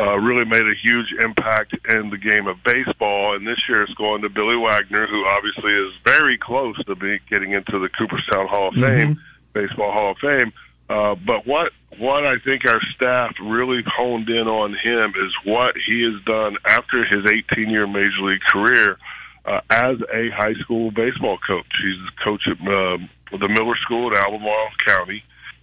uh, 0.00 0.16
really 0.18 0.44
made 0.44 0.62
a 0.62 0.74
huge 0.82 1.12
impact 1.22 1.74
in 1.92 2.10
the 2.10 2.16
game 2.16 2.46
of 2.46 2.56
baseball. 2.64 3.36
And 3.36 3.46
this 3.46 3.58
year 3.68 3.82
it's 3.82 3.92
going 3.94 4.22
to 4.22 4.28
Billy 4.28 4.56
Wagner, 4.56 5.06
who 5.06 5.26
obviously 5.26 5.72
is 5.72 5.92
very 6.04 6.38
close 6.38 6.82
to 6.84 6.94
be 6.94 7.18
getting 7.30 7.52
into 7.52 7.78
the 7.78 7.88
Cooperstown 7.90 8.46
Hall 8.48 8.68
of 8.68 8.74
Fame, 8.74 9.20
Baseball 9.52 9.92
Hall 9.92 10.12
of 10.12 10.18
Fame. 10.18 10.52
Uh, 10.88 11.14
but 11.14 11.46
what 11.46 11.72
what 11.98 12.24
I 12.24 12.38
think 12.44 12.66
our 12.66 12.80
staff 12.94 13.34
really 13.42 13.82
honed 13.86 14.28
in 14.28 14.46
on 14.46 14.70
him 14.70 15.10
is 15.10 15.32
what 15.44 15.74
he 15.86 16.02
has 16.02 16.22
done 16.24 16.56
after 16.64 16.98
his 16.98 17.26
18 17.26 17.70
year 17.70 17.86
major 17.86 18.22
league 18.22 18.40
career 18.50 18.98
uh, 19.44 19.60
as 19.70 19.96
a 20.12 20.30
high 20.30 20.54
school 20.54 20.90
baseball 20.90 21.38
coach. 21.46 21.66
He's 21.82 21.98
a 22.08 22.24
coach 22.24 22.42
at 22.46 22.60
uh, 22.60 22.98
the 23.36 23.48
Miller 23.48 23.76
School 23.84 24.08
in 24.08 24.16
Albemarle 24.16 24.70
County 24.86 25.22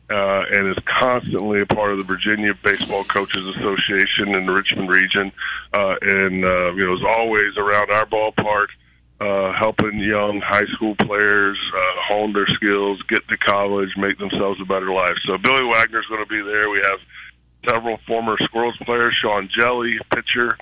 uh, 0.10 0.44
and 0.52 0.68
is 0.70 0.84
constantly 1.02 1.62
a 1.62 1.66
part 1.66 1.92
of 1.92 1.98
the 1.98 2.04
Virginia 2.04 2.54
Baseball 2.64 3.04
Coaches 3.06 3.46
Association 3.48 4.36
in 4.36 4.46
the 4.46 4.54
Richmond 4.54 4.90
region, 4.90 5.32
uh, 5.74 5.96
and 6.02 6.46
uh, 6.46 6.74
you 6.74 6.86
know 6.86 6.94
is 6.94 7.04
always 7.08 7.58
around 7.58 7.92
our 7.92 8.06
ballpark, 8.06 8.68
uh, 8.68 8.85
helping 9.20 10.00
young 10.00 10.42
high 10.44 10.68
school 10.76 10.96
players 10.96 11.58
uh, 11.74 11.82
hone 12.08 12.34
their 12.34 12.48
skills, 12.56 13.02
get 13.08 13.26
to 13.30 13.38
college, 13.38 13.90
make 13.98 14.18
themselves 14.18 14.60
a 14.62 14.66
better 14.66 14.92
life. 14.92 15.16
So 15.26 15.38
Billy 15.38 15.64
Wagner's 15.64 16.06
going 16.08 16.24
to 16.24 16.30
be 16.30 16.42
there. 16.42 16.70
We 16.70 16.82
have 16.90 17.00
several 17.70 17.98
former 18.06 18.36
Squirrels 18.44 18.78
players, 18.86 19.16
Sean 19.22 19.50
Hjelle, 19.58 19.98
pitcher, 20.14 20.58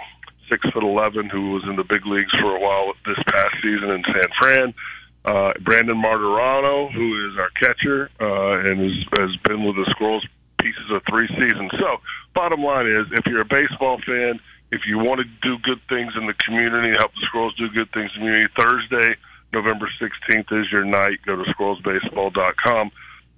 six 0.49 0.61
foot 0.71 0.83
eleven, 0.83 1.29
who 1.29 1.51
was 1.51 1.63
in 1.67 1.75
the 1.75 1.83
big 1.83 2.05
leagues 2.05 2.31
for 2.39 2.55
a 2.55 2.59
while 2.59 2.93
this 3.05 3.17
past 3.27 3.55
season 3.61 3.89
in 3.89 4.03
San 4.05 4.29
Fran. 4.39 4.73
Uh, 5.25 5.53
Brandon 5.61 5.95
Martorano, 5.95 6.91
who 6.91 7.29
is 7.29 7.37
our 7.39 7.49
catcher, 7.59 8.09
uh, 8.19 8.69
and 8.69 8.79
has, 8.79 9.19
has 9.19 9.35
been 9.43 9.63
with 9.63 9.75
the 9.75 9.87
Squirrels 9.91 10.25
pieces 10.59 10.91
of 10.91 11.01
three 11.09 11.27
seasons. 11.27 11.71
So, 11.79 11.97
bottom 12.35 12.61
line 12.61 12.87
is, 12.87 13.07
if 13.11 13.25
you're 13.25 13.41
a 13.41 13.45
baseball 13.45 13.99
fan, 14.05 14.39
if 14.73 14.81
you 14.89 14.97
want 14.97 15.21
to 15.21 15.27
do 15.45 15.61
good 15.61 15.79
things 15.87 16.13
in 16.17 16.25
the 16.25 16.33
community, 16.33 16.97
help 16.97 17.13
the 17.13 17.21
Squirrels 17.29 17.55
do 17.55 17.69
good 17.69 17.93
things 17.93 18.09
in 18.17 18.25
the 18.25 18.25
community, 18.25 18.49
Thursday, 18.57 19.15
November 19.53 19.87
16th 20.01 20.49
is 20.49 20.71
your 20.71 20.83
night. 20.83 21.21
Go 21.25 21.35
to 21.35 21.45
squirrelsbaseball.com 21.53 22.91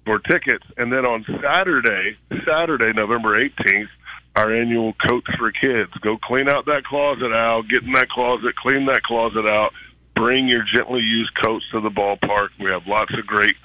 for 0.06 0.18
tickets. 0.18 0.64
And 0.78 0.90
then 0.90 1.04
on 1.04 1.26
Saturday, 1.42 2.16
Saturday, 2.48 2.92
November 2.96 3.36
18th, 3.36 3.92
our 4.34 4.54
annual 4.54 4.94
Coats 5.06 5.28
for 5.38 5.52
Kids. 5.52 5.92
Go 6.00 6.16
clean 6.16 6.48
out 6.48 6.64
that 6.66 6.84
closet, 6.84 7.32
out, 7.32 7.64
Get 7.68 7.82
in 7.84 7.92
that 7.92 8.08
closet, 8.08 8.56
clean 8.56 8.86
that 8.86 9.02
closet 9.02 9.44
out. 9.44 9.72
Bring 10.14 10.48
your 10.48 10.64
gently 10.74 11.00
used 11.00 11.32
coats 11.44 11.64
to 11.72 11.80
the 11.82 11.90
ballpark. 11.90 12.48
We 12.58 12.70
have 12.70 12.86
lots 12.86 13.12
of 13.12 13.26
great 13.26 13.56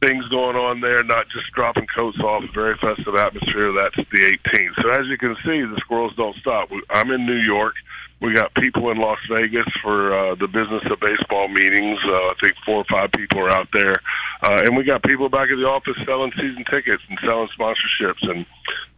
things 0.00 0.26
going 0.28 0.56
on 0.56 0.80
there, 0.80 1.02
not 1.04 1.26
just 1.28 1.50
dropping 1.54 1.86
coats 1.96 2.18
off. 2.20 2.44
Very 2.54 2.76
festive 2.78 3.14
atmosphere. 3.14 3.72
That's 3.72 3.96
the 3.96 4.38
18th. 4.54 4.82
So 4.82 4.90
as 4.90 5.06
you 5.06 5.18
can 5.18 5.36
see, 5.44 5.62
the 5.62 5.80
squirrels 5.80 6.14
don't 6.16 6.36
stop. 6.36 6.68
I'm 6.90 7.10
in 7.10 7.26
New 7.26 7.40
York. 7.40 7.74
We 8.20 8.32
got 8.32 8.54
people 8.54 8.90
in 8.90 8.98
Las 8.98 9.18
Vegas 9.28 9.68
for 9.82 10.14
uh, 10.16 10.34
the 10.36 10.46
business 10.46 10.82
of 10.90 10.98
baseball 11.00 11.48
meetings. 11.48 11.98
Uh, 12.06 12.12
I 12.12 12.34
think 12.40 12.54
four 12.64 12.78
or 12.78 12.84
five 12.90 13.10
people 13.12 13.40
are 13.40 13.50
out 13.50 13.68
there, 13.72 13.96
uh, 14.42 14.62
and 14.64 14.76
we 14.76 14.84
got 14.84 15.02
people 15.02 15.28
back 15.28 15.50
at 15.50 15.56
the 15.56 15.66
office 15.66 15.96
selling 16.06 16.32
season 16.36 16.64
tickets 16.70 17.02
and 17.08 17.18
selling 17.22 17.48
sponsorships, 17.58 18.22
and 18.22 18.46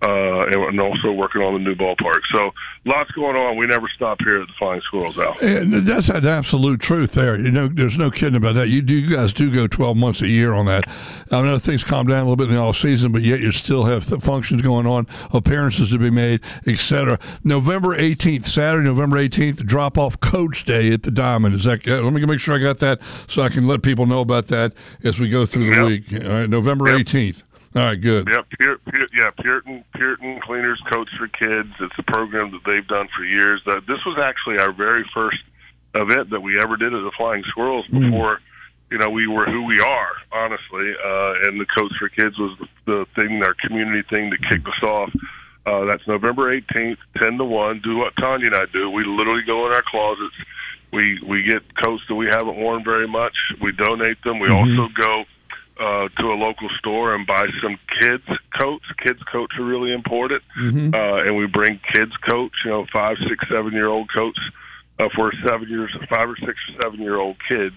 uh, 0.02 0.46
and 0.68 0.80
also 0.80 1.10
working 1.10 1.40
on 1.40 1.54
the 1.54 1.58
new 1.58 1.74
ballpark. 1.74 2.20
So 2.34 2.50
lots 2.84 3.10
going 3.12 3.34
on. 3.34 3.56
We 3.56 3.66
never 3.66 3.88
stop 3.94 4.18
here 4.20 4.42
at 4.42 4.46
the 4.46 4.52
Flying 4.58 4.82
Squirrels, 4.82 5.18
Al. 5.18 5.38
And 5.40 5.72
that's 5.72 6.10
an 6.10 6.26
absolute 6.26 6.80
truth 6.80 7.12
there. 7.12 7.38
You 7.38 7.50
know, 7.50 7.68
there's 7.68 7.96
no 7.96 8.10
kidding 8.10 8.36
about 8.36 8.56
that. 8.56 8.68
You 8.68 8.82
do, 8.82 8.94
you 8.94 9.16
guys 9.16 9.32
do 9.32 9.52
go 9.52 9.66
12 9.66 9.96
months 9.96 10.20
a 10.20 10.28
year 10.28 10.52
on 10.52 10.66
that. 10.66 10.84
I 11.32 11.40
know 11.42 11.58
things 11.58 11.82
calm 11.82 12.06
down 12.06 12.18
a 12.18 12.22
little 12.22 12.36
bit 12.36 12.48
in 12.48 12.54
the 12.54 12.60
off 12.60 12.76
season, 12.76 13.10
but 13.10 13.22
yet 13.22 13.40
you 13.40 13.52
still 13.52 13.84
have 13.84 14.04
functions 14.04 14.60
going 14.60 14.86
on, 14.86 15.06
appearances 15.32 15.90
to 15.92 15.98
be 15.98 16.10
made, 16.10 16.42
etc. 16.66 17.18
November 17.42 17.96
18th, 17.96 18.44
Saturday, 18.44 18.84
November 18.86 19.05
18th, 19.10 19.64
drop 19.64 19.96
off 19.98 20.18
Coach 20.20 20.64
Day 20.64 20.92
at 20.92 21.02
the 21.02 21.10
Diamond. 21.10 21.54
Is 21.54 21.64
that? 21.64 21.86
Let 21.86 22.12
me 22.12 22.24
make 22.26 22.40
sure 22.40 22.54
I 22.54 22.58
got 22.58 22.78
that 22.80 23.00
so 23.28 23.42
I 23.42 23.48
can 23.48 23.66
let 23.66 23.82
people 23.82 24.06
know 24.06 24.20
about 24.20 24.48
that 24.48 24.72
as 25.04 25.20
we 25.20 25.28
go 25.28 25.46
through 25.46 25.70
the 25.70 25.76
Yep. 25.76 25.86
week. 25.86 26.24
All 26.24 26.40
right, 26.40 26.48
November 26.50 26.88
Yep. 26.88 26.98
18th. 27.00 27.42
All 27.74 27.82
right, 27.84 28.00
good. 28.00 28.26
Yep, 28.30 28.46
Pier, 28.58 28.78
Pier, 28.90 29.06
yeah, 29.12 29.30
Puritan 29.38 29.84
Puritan 29.94 30.40
Cleaners 30.40 30.80
Coats 30.90 31.12
for 31.18 31.28
Kids. 31.28 31.68
It's 31.80 31.98
a 31.98 32.02
program 32.04 32.50
that 32.52 32.64
they've 32.64 32.86
done 32.86 33.08
for 33.14 33.22
years. 33.24 33.60
Uh, 33.66 33.80
this 33.86 33.98
was 34.06 34.18
actually 34.18 34.58
our 34.60 34.72
very 34.72 35.04
first 35.12 35.38
event 35.94 36.30
that 36.30 36.40
we 36.40 36.58
ever 36.58 36.76
did 36.78 36.94
as 36.94 37.02
a 37.02 37.10
Flying 37.18 37.42
Squirrels 37.44 37.86
before, 37.88 38.40
you 38.90 38.96
know, 38.98 39.10
we 39.10 39.26
were 39.26 39.44
who 39.46 39.64
we 39.64 39.78
are, 39.80 40.10
honestly. 40.32 40.94
Uh, 41.04 41.32
and 41.44 41.60
the 41.60 41.66
Coats 41.76 41.94
for 41.96 42.08
Kids 42.08 42.38
was 42.38 42.56
the, 42.60 42.66
the 42.86 43.06
thing, 43.14 43.42
our 43.42 43.54
community 43.54 44.02
thing 44.08 44.30
that 44.30 44.40
kicked 44.42 44.66
us 44.66 44.82
off. 44.82 45.10
Uh, 45.66 45.84
that's 45.84 46.06
November 46.06 46.58
18th, 46.58 46.98
10 47.20 47.38
to 47.38 47.44
1. 47.44 47.80
Do 47.82 47.96
what 47.96 48.14
Tanya 48.16 48.46
and 48.46 48.54
I 48.54 48.66
do. 48.72 48.88
We 48.88 49.04
literally 49.04 49.42
go 49.42 49.66
in 49.66 49.72
our 49.72 49.82
closets. 49.82 50.34
We 50.92 51.18
we 51.26 51.42
get 51.42 51.62
coats 51.82 52.04
that 52.08 52.14
we 52.14 52.26
haven't 52.26 52.56
worn 52.56 52.84
very 52.84 53.08
much. 53.08 53.34
We 53.60 53.72
donate 53.72 54.22
them. 54.22 54.38
We 54.38 54.48
also 54.48 54.88
go 54.94 55.24
uh, 55.78 56.08
to 56.08 56.32
a 56.32 56.36
local 56.36 56.68
store 56.78 57.14
and 57.14 57.26
buy 57.26 57.48
some 57.60 57.76
kids 58.00 58.24
coats. 58.58 58.84
Kids 59.04 59.20
coats 59.24 59.52
are 59.58 59.64
really 59.64 59.92
important, 59.92 60.42
uh, 60.94 61.16
and 61.26 61.36
we 61.36 61.46
bring 61.46 61.80
kids 61.92 62.16
coats. 62.30 62.54
You 62.64 62.70
know, 62.70 62.86
five, 62.92 63.16
six, 63.28 63.48
seven 63.48 63.72
year 63.72 63.88
old 63.88 64.08
coats 64.14 64.38
uh, 64.98 65.08
for 65.14 65.30
seven 65.46 65.68
years, 65.68 65.94
five 66.08 66.28
or 66.28 66.36
six 66.36 66.52
or 66.52 66.82
seven 66.82 67.00
year 67.00 67.16
old 67.16 67.36
kids. 67.48 67.74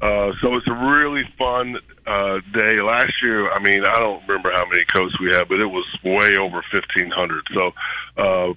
Uh, 0.00 0.32
so 0.40 0.56
it's 0.56 0.66
a 0.66 0.72
really 0.72 1.24
fun 1.36 1.76
uh, 2.06 2.38
day. 2.52 2.80
Last 2.80 3.12
year, 3.22 3.50
I 3.52 3.58
mean, 3.60 3.84
I 3.84 3.96
don't 3.96 4.26
remember 4.26 4.50
how 4.52 4.64
many 4.66 4.84
coats 4.94 5.18
we 5.20 5.28
had, 5.34 5.48
but 5.48 5.60
it 5.60 5.66
was 5.66 5.84
way 6.02 6.36
over 6.38 6.64
fifteen 6.72 7.10
hundred. 7.10 7.44
So 7.52 7.72
uh, 8.16 8.54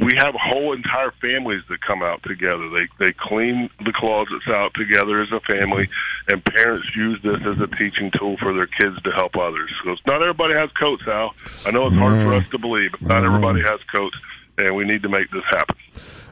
we 0.00 0.12
have 0.18 0.34
whole 0.34 0.72
entire 0.72 1.12
families 1.20 1.62
that 1.68 1.80
come 1.82 2.02
out 2.02 2.22
together. 2.22 2.68
They 2.70 2.88
they 2.98 3.12
clean 3.12 3.68
the 3.84 3.92
closets 3.92 4.48
out 4.48 4.72
together 4.74 5.20
as 5.20 5.30
a 5.30 5.40
family, 5.40 5.88
and 6.30 6.42
parents 6.44 6.86
use 6.96 7.20
this 7.22 7.44
as 7.44 7.60
a 7.60 7.66
teaching 7.66 8.10
tool 8.10 8.38
for 8.38 8.56
their 8.56 8.66
kids 8.66 9.00
to 9.02 9.10
help 9.12 9.36
others. 9.36 9.70
Because 9.82 10.00
not 10.06 10.22
everybody 10.22 10.54
has 10.54 10.70
coats, 10.72 11.06
Al. 11.06 11.34
I 11.66 11.72
know 11.72 11.86
it's 11.88 11.96
hard 11.96 12.22
for 12.22 12.32
us 12.34 12.48
to 12.50 12.58
believe, 12.58 12.92
but 12.92 13.02
not 13.02 13.24
everybody 13.24 13.60
has 13.62 13.80
coats, 13.94 14.16
and 14.56 14.74
we 14.74 14.84
need 14.84 15.02
to 15.02 15.08
make 15.10 15.30
this 15.30 15.44
happen. 15.50 15.76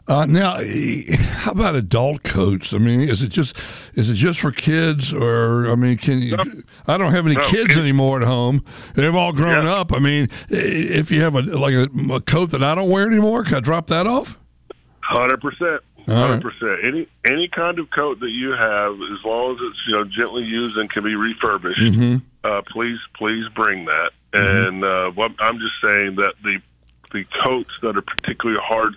Uh, 0.08 0.24
now, 0.24 0.60
how 1.40 1.50
about 1.50 1.74
adult 1.74 2.22
coats? 2.22 2.72
I 2.72 2.78
mean, 2.78 3.00
is 3.00 3.22
it 3.22 3.28
just 3.28 3.58
is 3.94 4.08
it 4.08 4.14
just 4.14 4.38
for 4.40 4.52
kids, 4.52 5.12
or 5.12 5.68
I 5.70 5.74
mean, 5.74 5.96
can 5.98 6.20
you? 6.20 6.36
I 6.86 6.96
don't 6.96 7.10
have 7.12 7.26
any 7.26 7.34
No, 7.34 7.44
kids 7.48 7.76
anymore 7.76 8.20
at 8.20 8.26
home. 8.26 8.64
They've 8.94 9.14
all 9.14 9.32
grown 9.32 9.64
Yeah. 9.64 9.74
up. 9.74 9.92
I 9.92 9.98
mean, 9.98 10.28
if 10.48 11.10
you 11.10 11.22
have 11.22 11.34
a 11.34 11.42
like 11.42 11.74
a, 11.74 11.88
a 12.12 12.20
coat 12.20 12.52
that 12.52 12.62
I 12.62 12.76
don't 12.76 12.88
wear 12.88 13.08
anymore, 13.08 13.42
can 13.42 13.54
I 13.56 13.60
drop 13.60 13.88
that 13.88 14.06
off? 14.06 14.38
Hundred 15.00 15.40
percent. 15.40 15.82
Hundred 16.06 16.40
percent. 16.42 16.84
Any 16.84 17.08
any 17.28 17.48
kind 17.48 17.80
of 17.80 17.90
coat 17.90 18.20
that 18.20 18.30
you 18.30 18.52
have, 18.52 18.92
as 18.92 19.24
long 19.24 19.54
as 19.56 19.58
it's 19.60 19.78
you 19.88 19.94
know 19.96 20.04
gently 20.04 20.44
used 20.44 20.76
and 20.76 20.88
can 20.88 21.02
be 21.02 21.16
refurbished, 21.16 21.80
Mm-hmm. 21.80 22.16
uh, 22.44 22.62
please 22.68 22.98
please 23.14 23.44
bring 23.56 23.86
that. 23.86 24.10
And 24.32 24.84
uh, 24.84 25.10
what, 25.10 25.32
I'm 25.40 25.58
just 25.58 25.74
saying 25.82 26.14
that 26.16 26.34
the 26.44 26.60
the 27.12 27.24
coats 27.42 27.72
that 27.82 27.96
are 27.96 28.02
particularly 28.02 28.60
hard 28.62 28.94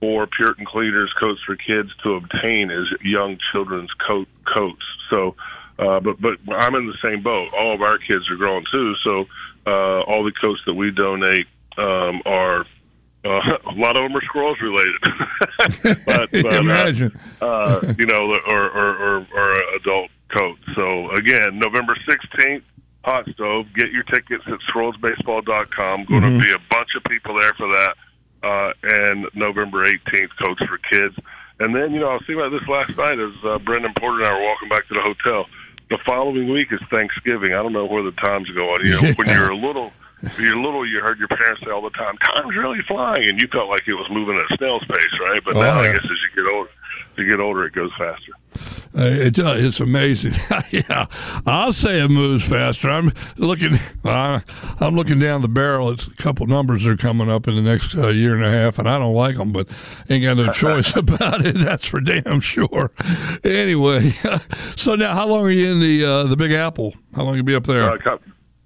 for 0.00 0.26
Puritan 0.26 0.64
cleaners, 0.64 1.12
coats 1.18 1.40
for 1.44 1.56
kids 1.56 1.90
to 2.02 2.14
obtain 2.14 2.70
is 2.70 2.86
young 3.02 3.38
children's 3.52 3.90
coat 4.06 4.28
coats. 4.54 4.84
So, 5.10 5.34
uh, 5.78 6.00
but 6.00 6.20
but 6.20 6.38
I'm 6.50 6.74
in 6.74 6.86
the 6.86 6.96
same 7.04 7.22
boat. 7.22 7.52
All 7.54 7.74
of 7.74 7.82
our 7.82 7.98
kids 7.98 8.30
are 8.30 8.36
growing 8.36 8.64
too, 8.70 8.94
so 9.02 9.26
uh, 9.66 10.00
all 10.02 10.24
the 10.24 10.32
coats 10.40 10.60
that 10.66 10.74
we 10.74 10.90
donate 10.90 11.46
um, 11.76 12.22
are. 12.24 12.64
Uh, 13.24 13.28
a 13.66 13.74
lot 13.74 13.96
of 13.96 14.04
them 14.04 14.16
are 14.16 14.22
squirrels 14.22 14.58
related, 14.60 14.94
but, 16.06 16.30
but 16.30 16.44
uh, 16.46 16.60
Imagine. 16.60 17.12
uh, 17.42 17.92
you 17.98 18.06
know, 18.06 18.32
or, 18.46 18.70
or, 18.70 18.96
or, 18.96 19.26
or 19.34 19.54
adult 19.74 20.10
coat. 20.36 20.56
So 20.76 21.10
again, 21.10 21.58
November 21.58 21.96
16th, 22.08 22.62
Hot 23.04 23.28
Stove. 23.34 23.66
Get 23.74 23.90
your 23.90 24.04
tickets 24.04 24.44
at 24.46 24.58
squirrelsbaseball.com. 24.72 26.04
Going 26.04 26.22
to 26.22 26.40
be 26.40 26.50
a 26.52 26.58
bunch 26.70 26.90
of 26.96 27.02
people 27.10 27.38
there 27.40 27.52
for 27.56 27.66
that. 27.74 27.96
Uh, 28.42 28.72
and 28.82 29.26
November 29.34 29.84
18th, 29.84 30.30
Coats 30.44 30.62
for 30.66 30.78
Kids. 30.90 31.14
And 31.60 31.74
then, 31.74 31.92
you 31.92 32.00
know, 32.00 32.06
I 32.06 32.12
was 32.14 32.22
thinking 32.26 32.38
about 32.44 32.50
this 32.58 32.68
last 32.68 32.96
night 32.96 33.18
as 33.18 33.32
uh, 33.44 33.58
Brendan 33.58 33.92
Porter 33.98 34.18
and 34.22 34.26
I 34.28 34.32
were 34.38 34.44
walking 34.46 34.68
back 34.68 34.86
to 34.88 34.94
the 34.94 35.00
hotel. 35.00 35.46
The 35.90 35.98
following 36.06 36.48
week 36.52 36.68
is 36.70 36.80
Thanksgiving. 36.90 37.52
I 37.54 37.62
don't 37.62 37.72
know 37.72 37.86
where 37.86 38.02
the 38.04 38.12
time's 38.12 38.48
going. 38.50 38.86
You 38.86 38.92
know, 39.00 39.12
when 39.16 39.26
you're 39.28 39.50
a 39.50 39.56
little, 39.66 39.90
when 40.20 40.32
you're 40.46 40.56
little, 40.56 40.86
you 40.86 41.00
heard 41.00 41.18
your 41.18 41.28
parents 41.28 41.62
say 41.64 41.70
all 41.70 41.82
the 41.82 41.90
time, 41.90 42.16
"Time's 42.18 42.54
really 42.54 42.82
flying," 42.86 43.28
and 43.28 43.40
you 43.40 43.48
felt 43.48 43.68
like 43.70 43.88
it 43.88 43.94
was 43.94 44.06
moving 44.10 44.36
at 44.36 44.52
a 44.52 44.56
snail's 44.58 44.84
pace, 44.84 45.18
right? 45.20 45.40
But 45.44 45.56
Oh, 45.56 45.60
now, 45.62 45.82
yeah. 45.82 45.88
I 45.88 45.92
guess 45.94 46.04
as 46.04 46.10
you 46.10 46.44
get 46.44 46.52
older, 46.52 46.70
as 47.12 47.18
you 47.18 47.28
get 47.30 47.40
older, 47.40 47.64
it 47.64 47.72
goes 47.72 47.90
faster. 47.98 48.32
Uh, 48.96 49.02
it, 49.02 49.38
uh, 49.38 49.54
it's 49.56 49.80
amazing. 49.80 50.32
yeah, 50.70 51.06
I'll 51.46 51.72
say 51.72 52.02
it 52.02 52.10
moves 52.10 52.48
faster. 52.48 52.88
I'm 52.88 53.12
looking. 53.36 53.74
Uh, 54.04 54.40
I'm 54.80 54.96
looking 54.96 55.18
down 55.18 55.42
the 55.42 55.48
barrel. 55.48 55.90
It's 55.90 56.06
a 56.06 56.14
couple 56.14 56.46
numbers 56.46 56.84
that 56.84 56.90
are 56.90 56.96
coming 56.96 57.30
up 57.30 57.46
in 57.48 57.54
the 57.54 57.62
next 57.62 57.96
uh, 57.96 58.08
year 58.08 58.34
and 58.34 58.44
a 58.44 58.50
half, 58.50 58.78
and 58.78 58.88
I 58.88 58.98
don't 58.98 59.14
like 59.14 59.36
them, 59.36 59.52
but 59.52 59.68
ain't 60.08 60.24
got 60.24 60.36
no 60.36 60.52
choice 60.52 60.96
about 60.96 61.44
it. 61.44 61.56
That's 61.56 61.86
for 61.86 62.00
damn 62.00 62.40
sure. 62.40 62.90
Anyway, 63.44 64.10
so 64.76 64.94
now, 64.94 65.14
how 65.14 65.26
long 65.26 65.44
are 65.44 65.50
you 65.50 65.72
in 65.72 65.80
the 65.80 66.04
uh, 66.04 66.22
the 66.24 66.36
Big 66.36 66.52
Apple? 66.52 66.94
How 67.14 67.24
long 67.24 67.36
you 67.36 67.42
be 67.42 67.54
up 67.54 67.64
there? 67.64 67.90
Uh, 67.90 68.18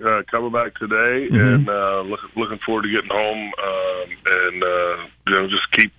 uh, 0.05 0.23
coming 0.31 0.51
back 0.51 0.75
today, 0.77 1.29
and 1.31 1.69
uh, 1.69 2.01
looking 2.01 2.31
looking 2.37 2.59
forward 2.59 2.83
to 2.83 2.91
getting 2.91 3.11
home, 3.11 3.53
um, 3.63 4.11
and 4.27 4.63
uh, 4.63 4.97
you 5.27 5.37
know, 5.37 5.49
just 5.49 5.71
keep 5.73 5.93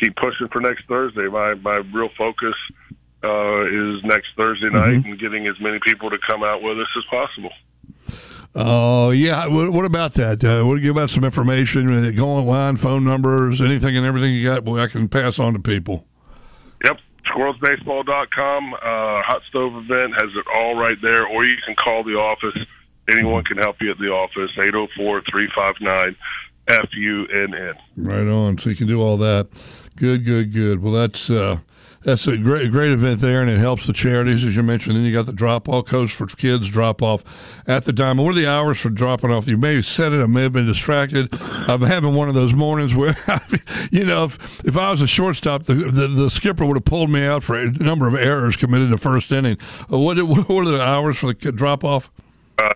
keep 0.00 0.16
pushing 0.16 0.48
for 0.48 0.60
next 0.60 0.86
Thursday. 0.86 1.28
My 1.28 1.54
my 1.54 1.76
real 1.92 2.10
focus 2.16 2.54
uh, 3.26 3.96
is 3.96 4.04
next 4.04 4.28
Thursday 4.36 4.70
night 4.70 5.04
and 5.04 5.18
getting 5.18 5.46
as 5.48 5.58
many 5.60 5.78
people 5.84 6.10
to 6.10 6.18
come 6.28 6.42
out 6.42 6.62
with 6.62 6.78
us 6.78 6.86
as 6.96 7.04
possible. 7.10 7.50
Oh 8.54 9.10
yeah. 9.10 9.46
What, 9.46 9.70
what 9.70 9.84
about 9.84 10.14
that? 10.14 10.42
Uh, 10.42 10.64
what 10.64 10.80
give 10.80 10.96
about 10.96 11.10
some 11.10 11.24
information? 11.24 11.92
Uh, 11.92 12.10
Go 12.10 12.28
online, 12.28 12.76
phone 12.76 13.04
numbers, 13.04 13.60
anything 13.60 13.96
and 13.96 14.06
everything 14.06 14.32
you 14.32 14.44
got. 14.44 14.64
Boy, 14.64 14.80
I 14.80 14.86
can 14.86 15.08
pass 15.08 15.38
on 15.38 15.52
to 15.52 15.58
people. 15.58 16.06
Yep. 16.84 16.98
SquirrelsBaseball.com. 17.26 18.74
Uh, 18.74 18.78
Hot 18.82 19.42
Stove 19.48 19.74
event 19.74 20.14
has 20.14 20.30
it 20.34 20.46
all 20.56 20.74
right 20.76 20.96
there, 21.02 21.26
or 21.26 21.44
you 21.44 21.56
can 21.66 21.74
call 21.74 22.02
the 22.02 22.12
office. 22.14 22.56
Anyone 23.10 23.44
can 23.44 23.58
help 23.58 23.76
you 23.80 23.90
at 23.90 23.98
the 23.98 24.08
office, 24.08 24.50
804 24.58 25.22
359 25.30 26.16
FUNN. 26.68 27.74
Right 27.96 28.26
on. 28.26 28.58
So 28.58 28.70
you 28.70 28.76
can 28.76 28.86
do 28.86 29.00
all 29.02 29.16
that. 29.18 29.48
Good, 29.96 30.24
good, 30.24 30.52
good. 30.52 30.82
Well, 30.82 30.92
that's 30.92 31.30
uh, 31.30 31.58
that's 32.06 32.28
a 32.28 32.36
great, 32.36 32.70
great 32.70 32.92
event 32.92 33.18
there, 33.18 33.42
and 33.42 33.50
it 33.50 33.58
helps 33.58 33.88
the 33.88 33.92
charities 33.92 34.44
as 34.44 34.54
you 34.54 34.62
mentioned. 34.62 34.94
Then 34.94 35.02
you 35.02 35.12
got 35.12 35.26
the 35.26 35.32
drop 35.32 35.68
off 35.68 35.86
coast 35.86 36.14
for 36.14 36.26
kids 36.26 36.68
drop 36.68 37.02
off 37.02 37.24
at 37.66 37.84
the 37.84 37.92
diamond. 37.92 38.24
What 38.24 38.36
are 38.36 38.38
the 38.38 38.48
hours 38.48 38.80
for 38.80 38.90
dropping 38.90 39.32
off? 39.32 39.48
You 39.48 39.56
may 39.56 39.74
have 39.74 39.86
said 39.86 40.12
it. 40.12 40.22
I 40.22 40.26
may 40.26 40.42
have 40.42 40.52
been 40.52 40.66
distracted. 40.66 41.28
I'm 41.42 41.82
having 41.82 42.14
one 42.14 42.28
of 42.28 42.36
those 42.36 42.54
mornings 42.54 42.94
where, 42.94 43.16
you 43.90 44.04
know, 44.04 44.22
if, 44.22 44.64
if 44.64 44.78
I 44.78 44.92
was 44.92 45.02
a 45.02 45.08
shortstop, 45.08 45.64
the, 45.64 45.74
the 45.74 46.06
the 46.06 46.30
skipper 46.30 46.64
would 46.64 46.76
have 46.76 46.84
pulled 46.84 47.10
me 47.10 47.26
out 47.26 47.42
for 47.42 47.60
a 47.60 47.72
number 47.72 48.06
of 48.06 48.14
errors 48.14 48.56
committed 48.56 48.84
in 48.84 48.92
the 48.92 48.98
first 48.98 49.32
inning. 49.32 49.56
Uh, 49.92 49.98
what 49.98 50.16
what 50.16 50.48
are 50.48 50.70
the 50.70 50.80
hours 50.80 51.18
for 51.18 51.32
the 51.32 51.50
drop 51.50 51.82
off? 51.82 52.12
Uh, 52.56 52.70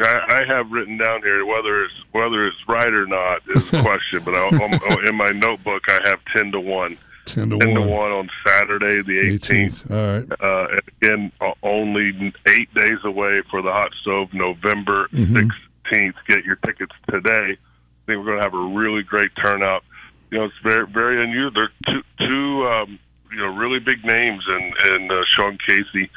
I 0.00 0.44
I 0.44 0.54
have 0.54 0.70
written 0.70 0.96
down 0.96 1.22
here 1.22 1.44
whether 1.44 1.82
it's 1.82 1.94
whether 2.12 2.46
it's 2.46 2.56
right 2.68 2.94
or 2.94 3.06
not 3.06 3.42
is 3.48 3.64
a 3.64 3.66
question, 3.82 4.22
but 4.24 4.36
I, 4.36 5.08
in 5.08 5.16
my 5.16 5.30
notebook 5.30 5.82
I 5.88 5.98
have 6.04 6.20
ten 6.32 6.52
to 6.52 6.60
one. 6.60 6.96
Ten 7.26 7.50
to 7.50 7.58
Ten 7.58 7.74
to 7.74 7.80
one. 7.80 7.90
one 7.90 8.12
on 8.12 8.30
Saturday 8.46 9.02
the 9.02 9.18
eighteenth. 9.20 9.90
All 9.90 9.96
right. 9.96 10.30
Uh, 10.40 10.66
and 10.70 10.80
again, 11.02 11.32
uh, 11.40 11.52
only 11.62 12.32
eight 12.48 12.72
days 12.74 12.98
away 13.04 13.42
for 13.50 13.62
the 13.62 13.72
hot 13.72 13.92
stove, 14.00 14.32
November 14.32 15.08
16th. 15.08 16.14
Get 16.28 16.44
your 16.44 16.56
tickets 16.56 16.94
today. 17.10 17.58
I 17.58 18.06
think 18.06 18.18
we're 18.18 18.24
going 18.24 18.38
to 18.38 18.44
have 18.44 18.54
a 18.54 18.78
really 18.78 19.02
great 19.02 19.30
turnout. 19.42 19.84
You 20.30 20.38
know, 20.38 20.44
it's 20.44 20.54
very, 20.62 20.86
very 20.86 21.22
unusual. 21.22 21.50
There 21.52 21.64
are 21.64 21.92
two, 21.92 22.02
two 22.18 22.66
um, 22.66 22.98
you 23.30 23.38
know, 23.38 23.54
really 23.56 23.80
big 23.80 24.04
names 24.04 24.42
in, 24.48 24.92
in 24.92 25.10
uh, 25.10 25.22
Sean 25.36 25.58
Casey 25.66 26.10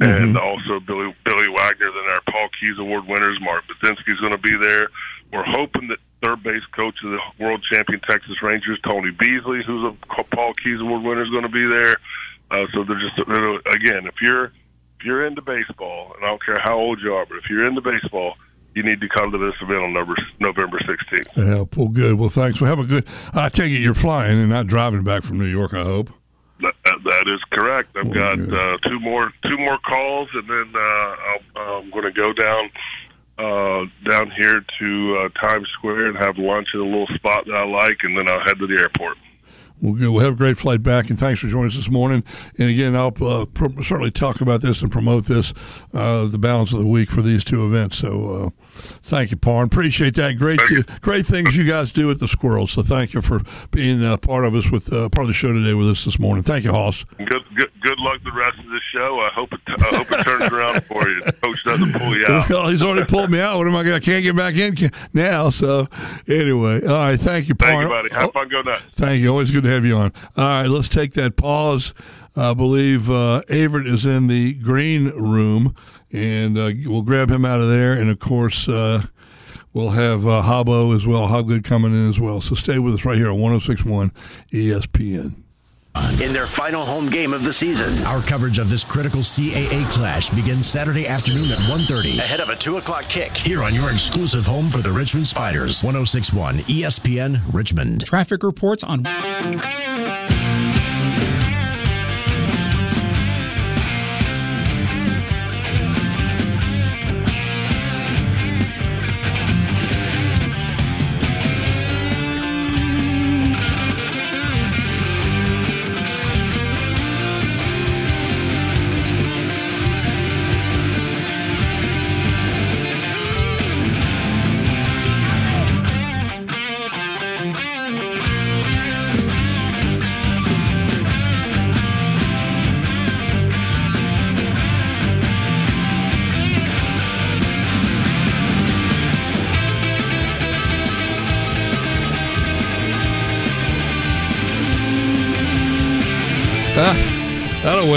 and 0.00 0.36
also 0.36 0.80
Billy 0.80 1.14
Billy 1.24 1.48
Wagner. 1.48 1.90
Then 1.90 2.10
our 2.10 2.20
Paul 2.30 2.48
Keys 2.60 2.78
Award 2.78 3.06
winners, 3.06 3.38
Mark 3.40 3.64
Bazinski's 3.66 4.20
going 4.20 4.32
to 4.32 4.38
be 4.38 4.56
there. 4.60 4.88
We're 5.32 5.44
hoping 5.44 5.88
that 5.88 5.98
third 6.24 6.42
base 6.42 6.64
coach 6.72 6.96
of 7.04 7.10
the 7.10 7.18
world 7.38 7.64
champion 7.72 8.00
Texas 8.08 8.42
Rangers, 8.42 8.78
Tony 8.84 9.10
Beasley, 9.10 9.62
who's 9.66 9.92
a 9.92 10.24
Paul 10.24 10.52
Keys 10.54 10.80
Award 10.80 11.02
winner, 11.02 11.22
is 11.22 11.30
going 11.30 11.42
to 11.42 11.48
be 11.48 11.66
there. 11.66 11.96
Uh, 12.50 12.66
so 12.72 12.84
they're 12.84 12.98
just 12.98 13.16
they're, 13.26 13.54
again, 13.74 14.06
if 14.06 14.14
you're 14.22 14.46
if 14.46 15.04
you're 15.04 15.26
into 15.26 15.42
baseball, 15.42 16.12
and 16.16 16.24
I 16.24 16.28
don't 16.28 16.44
care 16.44 16.56
how 16.64 16.76
old 16.76 17.00
you 17.02 17.14
are, 17.14 17.26
but 17.26 17.36
if 17.38 17.44
you're 17.48 17.66
into 17.66 17.80
baseball, 17.80 18.34
you 18.74 18.82
need 18.82 19.00
to 19.00 19.08
come 19.08 19.30
to 19.32 19.38
this 19.38 19.54
event 19.60 19.80
on 19.82 19.92
November 19.92 20.16
November 20.40 20.78
16th. 20.78 21.36
Yeah, 21.36 21.64
well, 21.76 21.88
good. 21.88 22.18
Well, 22.18 22.30
thanks. 22.30 22.60
Well, 22.60 22.70
have 22.70 22.84
a 22.84 22.88
good. 22.88 23.06
I 23.34 23.48
take 23.48 23.70
it 23.70 23.78
you're 23.78 23.94
flying 23.94 24.38
and 24.38 24.48
not 24.48 24.66
driving 24.66 25.04
back 25.04 25.22
from 25.22 25.38
New 25.38 25.46
York. 25.46 25.74
I 25.74 25.84
hope. 25.84 26.10
That, 26.60 26.74
that, 26.84 27.28
is 27.28 27.40
correct. 27.50 27.96
I've 27.96 28.06
Well, 28.06 28.36
got 28.36 28.52
uh, 28.52 28.78
two 28.88 28.98
more 28.98 29.32
two 29.44 29.56
more 29.58 29.78
calls, 29.78 30.28
and 30.34 30.48
then 30.48 30.72
uh, 30.74 30.80
I'll, 30.80 31.40
I'm 31.80 31.90
going 31.90 32.04
to 32.04 32.12
go 32.12 32.32
down 32.32 32.70
uh, 33.38 33.84
down 34.08 34.30
here 34.36 34.60
to 34.80 35.18
uh, 35.18 35.48
Times 35.48 35.68
Square 35.78 36.08
and 36.08 36.18
have 36.18 36.38
lunch 36.38 36.68
at 36.74 36.80
a 36.80 36.84
little 36.84 37.06
spot 37.14 37.46
that 37.46 37.54
I 37.54 37.64
like, 37.64 37.98
and 38.02 38.16
then 38.16 38.28
I'll 38.28 38.40
head 38.40 38.58
to 38.58 38.66
the 38.66 38.82
airport. 38.82 39.16
Well, 39.80 40.18
have 40.18 40.34
a 40.34 40.36
great 40.36 40.56
flight 40.56 40.82
back, 40.82 41.08
and 41.08 41.18
thanks 41.18 41.40
for 41.40 41.46
joining 41.46 41.68
us 41.68 41.76
this 41.76 41.90
morning. 41.90 42.24
And 42.58 42.70
again, 42.70 42.96
I'll 42.96 43.14
uh, 43.22 43.44
pr- 43.46 43.82
certainly 43.82 44.10
talk 44.10 44.40
about 44.40 44.60
this 44.60 44.82
and 44.82 44.90
promote 44.90 45.26
this 45.26 45.54
uh, 45.94 46.26
the 46.26 46.38
balance 46.38 46.72
of 46.72 46.80
the 46.80 46.86
week 46.86 47.10
for 47.10 47.22
these 47.22 47.44
two 47.44 47.64
events. 47.64 47.98
So, 47.98 48.30
uh, 48.30 48.50
thank 48.70 49.30
you, 49.30 49.36
Parn. 49.36 49.66
Appreciate 49.66 50.14
that. 50.16 50.36
Great, 50.36 50.60
you. 50.70 50.82
great 51.00 51.26
things 51.26 51.56
you 51.56 51.64
guys 51.64 51.92
do 51.92 52.10
at 52.10 52.18
the 52.18 52.26
Squirrels. 52.26 52.72
So, 52.72 52.82
thank 52.82 53.14
you 53.14 53.20
for 53.20 53.40
being 53.70 54.02
uh, 54.02 54.16
part 54.16 54.44
of 54.44 54.54
us 54.54 54.70
with 54.70 54.92
uh, 54.92 55.08
part 55.10 55.22
of 55.22 55.28
the 55.28 55.34
show 55.34 55.52
today 55.52 55.74
with 55.74 55.88
us 55.88 56.04
this 56.04 56.18
morning. 56.18 56.42
Thank 56.42 56.64
you, 56.64 56.72
Hoss. 56.72 57.04
Good 57.04 57.28
good 57.54 57.70
good 57.80 57.98
luck 57.98 58.20
the 58.24 58.32
rest 58.32 58.58
of 58.58 58.66
the 58.66 58.80
show. 58.92 59.20
I 59.20 59.30
hope 59.32 59.52
it. 59.52 59.60
I 59.68 59.96
hope 59.96 60.10
it 60.10 60.24
turns 60.24 60.52
around 60.52 60.84
for 60.86 61.08
you. 61.08 61.22
Coach 61.42 61.62
doesn't 61.64 61.92
pull 61.92 62.16
you 62.16 62.24
out. 62.28 62.48
Well, 62.50 62.68
he's 62.68 62.82
already 62.82 63.06
pulled 63.06 63.30
me 63.30 63.40
out. 63.40 63.58
What 63.58 63.66
am 63.66 63.76
I 63.76 63.84
going 63.84 64.00
to? 64.00 64.10
I 64.10 64.12
can't 64.12 64.22
get 64.22 64.34
back 64.36 64.54
in 64.54 64.74
now. 65.12 65.50
So, 65.50 65.86
anyway, 66.26 66.82
all 66.84 66.94
right. 66.94 67.20
Thank 67.20 67.48
you, 67.48 67.54
Parn. 67.54 67.72
Thank 67.72 67.82
you, 67.82 67.88
buddy. 67.88 68.22
Have 68.22 68.32
fun. 68.32 68.48
Go 68.48 68.62
nuts. 68.62 68.82
Thank 68.94 69.22
you. 69.22 69.28
Always 69.28 69.50
good 69.50 69.62
to 69.62 69.67
have 69.68 69.84
you 69.84 69.96
on. 69.96 70.12
All 70.36 70.44
right, 70.44 70.66
let's 70.66 70.88
take 70.88 71.14
that 71.14 71.36
pause. 71.36 71.94
I 72.36 72.54
believe 72.54 73.10
uh, 73.10 73.42
Averett 73.48 73.86
is 73.86 74.06
in 74.06 74.28
the 74.28 74.54
green 74.54 75.06
room, 75.08 75.74
and 76.12 76.56
uh, 76.56 76.70
we'll 76.84 77.02
grab 77.02 77.30
him 77.30 77.44
out 77.44 77.60
of 77.60 77.68
there. 77.68 77.92
And 77.92 78.10
of 78.10 78.18
course, 78.20 78.68
uh, 78.68 79.02
we'll 79.72 79.90
have 79.90 80.26
uh, 80.26 80.42
Hobbo 80.42 80.94
as 80.94 81.06
well, 81.06 81.26
Hobgood 81.26 81.64
coming 81.64 81.92
in 81.92 82.08
as 82.08 82.20
well. 82.20 82.40
So 82.40 82.54
stay 82.54 82.78
with 82.78 82.94
us 82.94 83.04
right 83.04 83.16
here 83.18 83.30
on 83.30 83.40
1061 83.40 84.10
ESPN. 84.52 85.42
In 86.22 86.32
their 86.32 86.46
final 86.46 86.84
home 86.84 87.08
game 87.08 87.32
of 87.32 87.44
the 87.44 87.52
season. 87.52 88.04
Our 88.04 88.22
coverage 88.22 88.58
of 88.58 88.70
this 88.70 88.84
critical 88.84 89.22
CAA 89.22 89.88
clash 89.90 90.30
begins 90.30 90.66
Saturday 90.66 91.06
afternoon 91.06 91.50
at 91.50 91.58
1.30 91.58 92.18
ahead 92.18 92.40
of 92.40 92.48
a 92.48 92.56
2 92.56 92.78
o'clock 92.78 93.08
kick 93.08 93.36
here 93.36 93.62
on 93.62 93.74
your 93.74 93.90
exclusive 93.90 94.46
home 94.46 94.68
for 94.68 94.78
the 94.78 94.92
Richmond 94.92 95.26
Spiders, 95.26 95.82
1061 95.82 96.58
ESPN 96.58 97.40
Richmond. 97.52 98.04
Traffic 98.06 98.42
reports 98.42 98.84
on. 98.84 99.04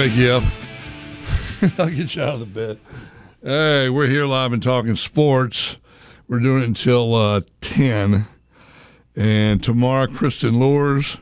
Wake 0.02 0.16
you 0.16 0.32
up. 0.32 0.44
I'll 1.78 1.88
get 1.88 2.16
you 2.16 2.24
out 2.24 2.34
of 2.34 2.40
the 2.40 2.46
bed. 2.48 2.80
Hey, 3.44 3.88
we're 3.88 4.08
here 4.08 4.26
live 4.26 4.52
and 4.52 4.64
talking 4.64 4.96
sports. 4.96 5.78
We're 6.28 6.40
doing 6.40 6.64
it 6.64 6.66
until 6.66 7.14
uh, 7.14 7.42
10. 7.62 8.26
And 9.16 9.64
tomorrow, 9.64 10.08
Kristen 10.08 10.58
Lures 10.58 11.18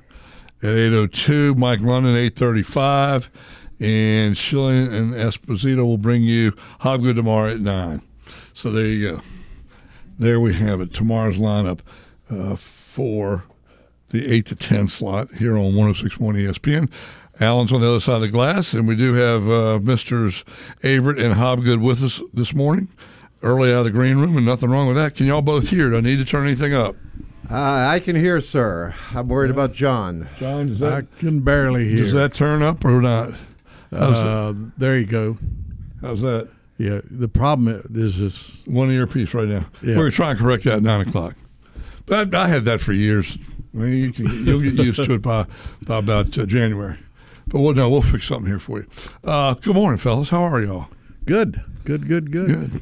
at 0.64 0.70
8.02, 0.70 1.58
Mike 1.58 1.82
London, 1.82 2.16
8.35. 2.16 3.28
And 3.82 4.38
Schilling 4.38 4.94
and 4.94 5.12
Esposito 5.12 5.84
will 5.84 5.98
bring 5.98 6.22
you 6.22 6.54
Hobgood 6.80 7.18
tomorrow 7.18 7.52
at 7.52 7.60
9. 7.60 8.02
So 8.54 8.72
there 8.72 8.86
you 8.86 9.12
go. 9.12 9.22
There 10.18 10.40
we 10.40 10.54
have 10.54 10.80
it. 10.80 10.94
Tomorrow's 10.94 11.38
lineup 11.38 11.82
uh, 12.32 12.56
for 12.56 13.44
the 14.12 14.26
8 14.32 14.46
to 14.46 14.56
10 14.56 14.88
slot 14.88 15.32
here 15.32 15.58
on 15.58 15.76
1061 15.76 16.36
ESPN. 16.36 16.90
Alan's 17.40 17.72
on 17.72 17.82
the 17.82 17.88
other 17.88 18.00
side 18.00 18.16
of 18.16 18.22
the 18.22 18.28
glass, 18.28 18.74
and 18.74 18.88
we 18.88 18.96
do 18.96 19.14
have 19.14 19.50
uh, 19.50 19.80
Misters 19.80 20.44
Averett 20.84 21.24
and 21.24 21.36
Hobgood 21.36 21.82
with 21.82 22.04
us 22.04 22.22
this 22.34 22.54
morning, 22.54 22.90
early 23.42 23.72
out 23.72 23.80
of 23.80 23.86
the 23.86 23.92
green 23.92 24.18
room, 24.18 24.36
and 24.36 24.46
nothing 24.46 24.70
wrong 24.70 24.88
with 24.88 24.98
that. 24.98 25.16
Can 25.16 25.26
y'all 25.26 25.42
both 25.42 25.70
hear? 25.70 25.90
Do 25.90 25.98
I 25.98 26.02
need 26.02 26.18
to 26.18 26.26
turn 26.26 26.46
anything 26.46 26.74
up? 26.74 26.96
Uh, 27.50 27.88
I 27.92 28.00
can 28.00 28.16
hear, 28.16 28.42
sir. 28.42 28.94
I'm 29.16 29.26
worried 29.26 29.52
about 29.52 29.74
John. 29.74 30.28
John, 30.38 30.68
does 30.68 30.84
I 30.84 31.02
can 31.18 31.40
barely 31.40 31.88
hear. 31.88 32.04
does 32.04 32.14
that 32.14 32.34
turn 32.34 32.62
up 32.62 32.84
or 32.86 33.02
not? 33.02 33.34
Uh, 33.92 34.54
there 34.78 34.98
you 34.98 35.06
go. 35.06 35.38
how's 36.02 36.22
that? 36.22 36.50
Yeah, 36.78 37.02
the 37.10 37.28
problem 37.28 37.82
is 37.94 38.20
this. 38.20 38.66
One 38.68 38.92
earpiece 38.92 39.34
right 39.34 39.48
now. 39.48 39.66
Yeah. 39.82 39.96
We're 39.96 39.96
going 39.96 40.12
to 40.12 40.16
try 40.16 40.32
and 40.32 40.40
correct 40.40 40.66
that 40.66 40.78
at 40.78 40.84
9 40.84 41.08
o'clock. 41.08 41.36
But 42.06 42.34
I, 42.34 42.44
I 42.44 42.48
had 42.48 42.64
that 42.64 42.82
for 42.82 42.94
years. 42.94 43.38
I 43.74 43.78
mean, 43.78 44.04
you 44.04 44.12
can, 44.14 44.46
you'll 44.46 44.62
get 44.62 44.74
used 44.74 45.04
to 45.04 45.14
it 45.14 45.22
by, 45.22 45.46
by 45.86 45.98
about 45.98 46.38
uh, 46.38 46.46
January. 46.46 46.98
But 47.50 47.62
we'll, 47.62 47.74
no, 47.74 47.90
we'll 47.90 48.02
fix 48.02 48.28
something 48.28 48.48
here 48.48 48.60
for 48.60 48.80
you. 48.80 48.88
Uh, 49.24 49.56
good 49.56 49.74
morning, 49.76 49.98
fellas. 49.98 50.30
How 50.30 50.44
are 50.44 50.62
y'all? 50.62 50.88
Good, 51.26 51.62
good, 51.84 52.08
good, 52.08 52.32
good. 52.32 52.48
Good. 52.72 52.82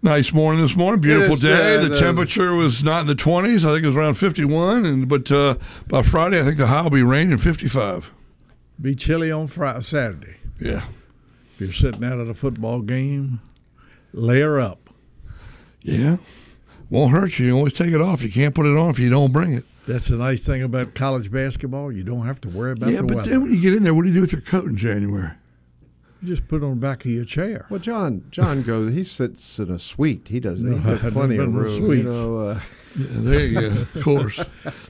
Nice 0.00 0.32
morning 0.32 0.60
this 0.60 0.76
morning. 0.76 1.00
Beautiful 1.00 1.32
is, 1.34 1.40
day. 1.40 1.76
uh, 1.76 1.80
the, 1.82 1.88
the- 1.88 1.98
temperature 1.98 2.54
was 2.54 2.84
not 2.84 3.00
in 3.00 3.06
the 3.08 3.14
20s. 3.14 3.64
I 3.68 3.72
think 3.72 3.82
it 3.84 3.86
was 3.88 3.96
around 3.96 4.14
51. 4.14 4.84
And 4.86 5.08
but 5.08 5.30
uh, 5.32 5.56
by 5.88 6.02
Friday, 6.02 6.38
I 6.38 6.44
think 6.44 6.58
the 6.58 6.66
high 6.68 6.82
will 6.82 6.90
be 6.90 7.02
raining 7.02 7.38
55. 7.38 8.12
Be 8.80 8.94
chilly 8.94 9.32
on 9.32 9.48
Friday, 9.48 9.80
Saturday. 9.80 10.36
Yeah. 10.60 10.82
If 11.54 11.60
you're 11.60 11.72
sitting 11.72 12.04
out 12.04 12.20
at 12.20 12.28
a 12.28 12.34
football 12.34 12.80
game, 12.82 13.40
layer 14.12 14.60
up. 14.60 14.90
Yeah. 15.82 16.18
Won't 16.90 17.10
hurt 17.12 17.38
you. 17.38 17.46
You 17.46 17.56
always 17.56 17.72
take 17.72 17.92
it 17.92 18.00
off. 18.00 18.22
You 18.22 18.30
can't 18.30 18.54
put 18.54 18.66
it 18.66 18.76
on 18.76 18.90
if 18.90 18.98
you 19.00 19.08
don't 19.10 19.32
bring 19.32 19.54
it. 19.54 19.64
That's 19.88 20.08
the 20.08 20.18
nice 20.18 20.44
thing 20.44 20.62
about 20.62 20.92
college 20.92 21.32
basketball. 21.32 21.90
You 21.90 22.04
don't 22.04 22.26
have 22.26 22.42
to 22.42 22.50
worry 22.50 22.72
about 22.72 22.90
yeah, 22.90 22.98
the 22.98 23.04
but 23.04 23.16
weather. 23.16 23.30
then 23.30 23.40
when 23.40 23.54
you 23.54 23.60
get 23.62 23.72
in 23.72 23.84
there, 23.84 23.94
what 23.94 24.02
do 24.02 24.08
you 24.08 24.14
do 24.14 24.20
with 24.20 24.32
your 24.32 24.42
coat 24.42 24.66
in 24.66 24.76
January? 24.76 25.30
You 26.22 26.28
just 26.28 26.48
put 26.48 26.62
it 26.62 26.64
on 26.64 26.70
the 26.70 26.76
back 26.76 27.04
of 27.04 27.10
your 27.10 27.24
chair. 27.24 27.66
Well, 27.70 27.80
John, 27.80 28.24
John 28.30 28.62
goes. 28.62 28.92
He 28.94 29.04
sits 29.04 29.58
in 29.58 29.70
a 29.70 29.78
suite. 29.78 30.28
He 30.28 30.40
doesn't. 30.40 30.68
No, 30.68 30.76
He 30.78 30.82
I 30.82 30.92
got 30.92 31.00
haven't 31.00 31.12
plenty 31.12 31.36
of 31.38 31.54
room. 31.54 31.68
suite. 31.70 32.04
You 32.04 32.10
know, 32.10 32.36
uh, 32.38 32.60
Yeah, 32.98 33.06
there 33.10 33.46
you 33.46 33.60
go. 33.60 33.66
Of 33.68 33.98
course. 34.02 34.40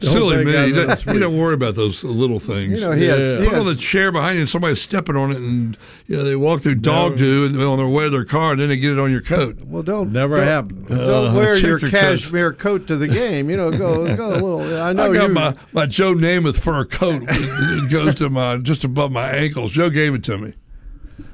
Silly 0.00 0.36
think 0.36 0.46
me. 0.46 0.52
You 0.68 0.74
been 0.74 0.84
in 0.84 0.90
a 0.90 0.96
don't, 0.96 1.14
you 1.14 1.20
don't 1.20 1.36
worry 1.38 1.52
about 1.54 1.74
those 1.74 2.02
little 2.04 2.38
things. 2.38 2.80
you 2.80 2.86
know, 2.86 2.92
he 2.92 3.04
has. 3.06 3.18
Yeah. 3.36 3.42
He 3.42 3.48
Put 3.50 3.58
on 3.58 3.66
the 3.66 3.74
chair 3.74 4.10
behind 4.12 4.36
you 4.36 4.40
and 4.42 4.48
somebody's 4.48 4.80
stepping 4.80 5.16
on 5.16 5.30
it 5.32 5.36
and 5.36 5.76
you 6.06 6.16
know 6.16 6.22
they 6.24 6.36
walk 6.36 6.62
through 6.62 6.76
dog 6.76 7.18
do 7.18 7.44
and 7.44 7.60
on 7.62 7.76
their 7.76 7.88
way 7.88 8.04
to 8.04 8.10
their 8.10 8.24
car 8.24 8.52
and 8.52 8.60
then 8.60 8.68
they 8.68 8.76
get 8.78 8.92
it 8.92 8.98
on 8.98 9.10
your 9.10 9.20
coat. 9.20 9.60
well, 9.64 9.82
don't 9.82 10.12
Never 10.12 10.36
don't, 10.36 10.46
happened. 10.46 10.86
Don't 10.88 10.98
Uh, 11.00 11.34
wear 11.34 11.58
your 11.58 11.78
your 11.78 11.90
cashmere 11.90 12.52
coat 12.54 12.86
to 12.86 12.96
the 12.96 13.08
game. 13.08 13.50
You 13.50 13.56
know, 13.58 13.70
go 13.70 14.16
go 14.16 14.28
a 14.30 14.38
little. 14.40 14.80
I 14.80 14.92
know 14.94 15.10
I 15.10 15.14
got 15.14 15.28
you. 15.28 15.34
my, 15.34 15.54
my 15.72 15.84
Joe 15.86 16.14
Namath 16.14 16.58
fur 16.58 16.84
coat. 16.86 17.22
it 17.28 17.90
goes 17.90 18.14
to 18.16 18.30
my 18.30 18.56
just 18.58 18.84
above 18.84 19.12
my 19.12 19.28
ankles. 19.30 19.72
Joe 19.72 19.90
gave 19.90 20.14
it 20.14 20.24
to 20.24 20.38
me. 20.38 20.54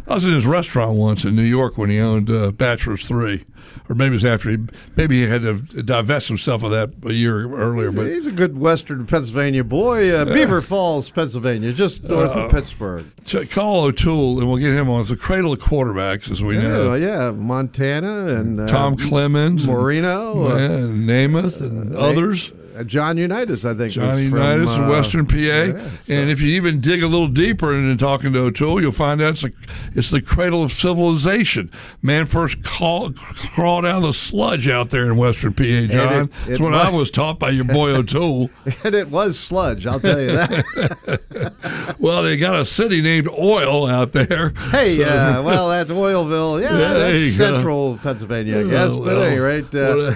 I 0.06 0.14
was 0.14 0.26
in 0.26 0.32
his 0.34 0.46
restaurant 0.46 0.98
once 0.98 1.24
in 1.24 1.34
New 1.34 1.42
York 1.42 1.78
when 1.78 1.88
he 1.90 1.98
owned 1.98 2.30
uh, 2.30 2.50
Bachelor's 2.50 3.08
Three, 3.08 3.44
or 3.88 3.94
maybe 3.94 4.08
it 4.08 4.12
was 4.12 4.24
after 4.24 4.50
he 4.50 4.58
maybe 4.96 5.20
he 5.22 5.28
had 5.28 5.42
to 5.42 5.54
divest 5.82 6.28
himself 6.28 6.62
of 6.62 6.70
that 6.72 6.90
a 7.08 7.12
year 7.12 7.48
earlier. 7.54 7.90
But 7.90 8.06
He's 8.08 8.26
a 8.26 8.32
good 8.32 8.58
Western 8.58 9.06
Pennsylvania 9.06 9.64
boy. 9.64 10.10
Uh, 10.14 10.26
Beaver 10.26 10.60
Falls, 10.60 11.08
Pennsylvania, 11.08 11.72
just 11.72 12.04
north 12.04 12.36
Uh, 12.36 12.40
of 12.44 12.50
Pittsburgh. 12.50 13.04
t- 13.24 13.46
call 13.46 13.84
O'Toole 13.84 14.40
and 14.40 14.48
we'll 14.48 14.58
get 14.58 14.72
him 14.74 14.90
on. 14.90 15.00
It's 15.00 15.10
the 15.10 15.16
cradle 15.16 15.54
of 15.54 15.60
quarterbacks, 15.60 16.30
as 16.30 16.42
we 16.42 16.56
Yeah, 16.56 16.62
know. 16.68 16.94
yeah, 16.94 17.30
Montana 17.34 18.26
and 18.28 18.60
uh, 18.60 18.66
Tom 18.66 18.96
Clements, 18.96 19.64
and- 19.64 19.72
Marino, 19.72 20.44
uh, 20.52 20.56
yeah, 20.58 20.64
and 20.66 21.08
Namath, 21.08 21.60
and 21.62 21.94
others. 21.96 22.52
uh, 22.52 22.54
John 22.86 23.16
Unitas, 23.16 23.64
I 23.64 23.70
think. 23.70 23.80
was 23.84 23.94
Johnny 23.94 24.28
from, 24.28 24.38
Unitas 24.38 24.74
in 24.76 24.82
uh, 24.84 24.90
Western 24.90 25.26
PA. 25.26 25.36
yeah, 25.36 25.88
and 26.08 26.30
if 26.30 26.40
you 26.40 26.48
even 26.56 26.80
dig 26.80 27.02
a 27.02 27.06
little 27.06 27.28
deeper 27.28 27.72
into 27.74 27.96
talking 27.96 28.32
to 28.32 28.40
O'Toole, 28.40 28.80
you'll 28.82 28.90
find 28.90 29.22
out 29.22 29.30
it's, 29.30 29.44
a, 29.44 29.50
it's 29.94 30.10
the 30.10 30.20
cradle 30.20 30.62
of 30.64 30.72
civilization. 30.72 31.70
Man 32.02 32.26
first 32.26 32.64
call, 32.64 33.12
crawled 33.12 33.84
out 33.84 33.98
of 33.98 34.02
the 34.04 34.12
sludge 34.12 34.68
out 34.68 34.90
there 34.90 35.04
in 35.06 35.16
Western 35.16 35.52
PA, 35.52 35.62
John. 35.62 35.84
it- 35.84 35.88
That's 36.32 36.48
it 36.48 36.60
what 36.60 36.72
was- 36.72 36.80
I 36.84 36.90
was 36.90 37.10
taught 37.10 37.38
by 37.38 37.50
your 37.50 37.64
boy 37.66 37.90
O'Toole. 37.94 38.50
and 38.84 38.94
it 38.94 39.08
was 39.08 39.38
sludge, 39.38 39.86
I'll 39.86 40.00
tell 40.00 40.20
you 40.20 40.32
that. 40.32 41.94
well, 42.00 42.22
they 42.22 42.36
got 42.36 42.58
a 42.60 42.64
city 42.64 43.02
named 43.02 43.28
Oil 43.28 43.86
out 43.86 44.12
there. 44.12 44.50
hey, 44.70 44.96
So- 44.96 45.04
uh, 45.04 45.42
well, 45.44 45.68
that's 45.68 45.90
Oilville. 45.90 46.60
Yeah, 46.60 46.78
Yeah, 46.78 46.92
that's 46.94 47.22
you 47.22 47.28
go. 47.38 47.52
central 47.52 47.98
Pennsylvania, 47.98 48.60
I 48.60 48.62
guess. 48.70 48.90
Well, 48.90 49.04
but 49.04 49.16
at 49.18 49.26
any 49.28 49.38
rate, 49.38 49.74
uh, 49.74 50.14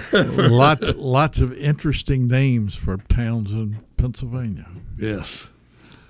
lots, 0.49 0.93
lots 0.95 1.41
of 1.41 1.53
interesting 1.53 2.27
names 2.27 2.48
for 2.57 2.97
towns 2.97 3.51
in 3.53 3.77
Pennsylvania, 3.97 4.67
yes. 4.97 5.49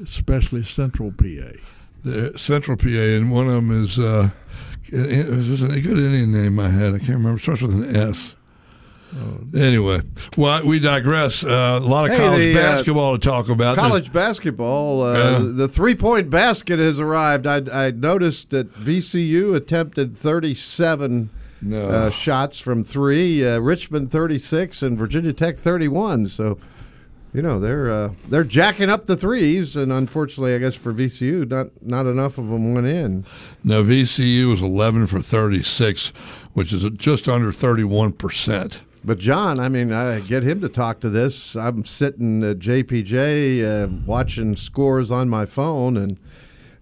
especially 0.02 0.64
Central 0.64 1.12
PA. 1.12 1.52
the 2.04 2.34
Central 2.38 2.78
PA, 2.78 2.88
and 2.88 3.32
one 3.32 3.48
of 3.48 3.54
them 3.56 3.84
is 3.84 4.00
uh, 4.00 4.30
it 4.92 5.28
was 5.28 5.64
a 5.64 5.68
good 5.68 5.98
Indian 5.98 6.32
name 6.32 6.60
I 6.60 6.70
had. 6.70 6.94
I 6.96 7.00
can't 7.00 7.10
remember. 7.10 7.38
It 7.38 7.42
starts 7.42 7.62
with 7.62 7.74
an 7.74 7.96
S. 7.96 8.36
Anyway, 9.56 10.02
well, 10.38 10.64
we 10.66 10.78
digress. 10.80 11.44
Uh, 11.44 11.80
a 11.82 11.86
lot 11.86 12.06
of 12.06 12.12
Hey, 12.12 12.18
college 12.18 12.44
the, 12.44 12.52
uh, 12.52 12.64
basketball 12.64 13.18
to 13.18 13.20
talk 13.20 13.50
about. 13.50 13.76
college 13.76 14.14
basketball, 14.14 15.02
uh, 15.02 15.14
Yeah. 15.18 15.40
the 15.52 15.68
three 15.68 15.96
point 15.96 16.30
basket 16.30 16.78
has 16.78 17.00
arrived. 17.00 17.48
I, 17.48 17.88
I 17.88 17.92
noticed 17.92 18.52
that 18.52 18.72
VCU 18.80 19.56
attempted 19.56 20.16
37 20.16 21.32
No. 21.62 21.90
uh, 21.90 22.10
shots 22.10 22.60
from 22.60 22.84
three, 22.84 23.46
uh, 23.46 23.60
Richmond 23.60 24.12
36, 24.12 24.82
and 24.82 24.98
Virginia 24.98 25.34
Tech 25.34 25.58
31. 25.58 26.30
So 26.30 26.58
you 27.34 27.42
know 27.42 27.60
they're 27.60 27.90
uh, 27.92 28.14
they're 28.30 28.44
jacking 28.44 28.90
up 28.90 29.06
the 29.06 29.16
threes, 29.16 29.76
and 29.76 29.92
unfortunately, 29.92 30.56
I 30.56 30.58
guess 30.58 30.76
for 30.76 30.94
VCU, 30.94 31.48
not 31.50 31.68
not 31.82 32.06
enough 32.06 32.38
of 32.38 32.48
them 32.48 32.74
went 32.74 32.88
in. 32.88 33.26
Now 33.64 33.82
VCU 33.82 34.50
was 34.50 34.62
11 34.62 35.08
for 35.08 35.22
36, 35.22 36.10
which 36.54 36.74
is 36.74 36.84
just 36.98 37.28
under 37.30 37.52
31 37.52 38.14
percent. 38.14 38.82
But 39.04 39.18
John, 39.18 39.60
I 39.60 39.70
mean, 39.70 39.94
I 39.94 40.20
get 40.20 40.44
him 40.44 40.60
to 40.62 40.68
talk 40.70 41.00
to 41.02 41.10
this. 41.10 41.56
I'm 41.56 41.86
sitting 41.86 42.44
at 42.44 42.60
JPJ 42.60 43.64
uh, 43.64 43.88
watching 44.06 44.56
scores 44.58 45.10
on 45.12 45.30
my 45.30 45.46
phone, 45.46 45.96
and 45.98 46.18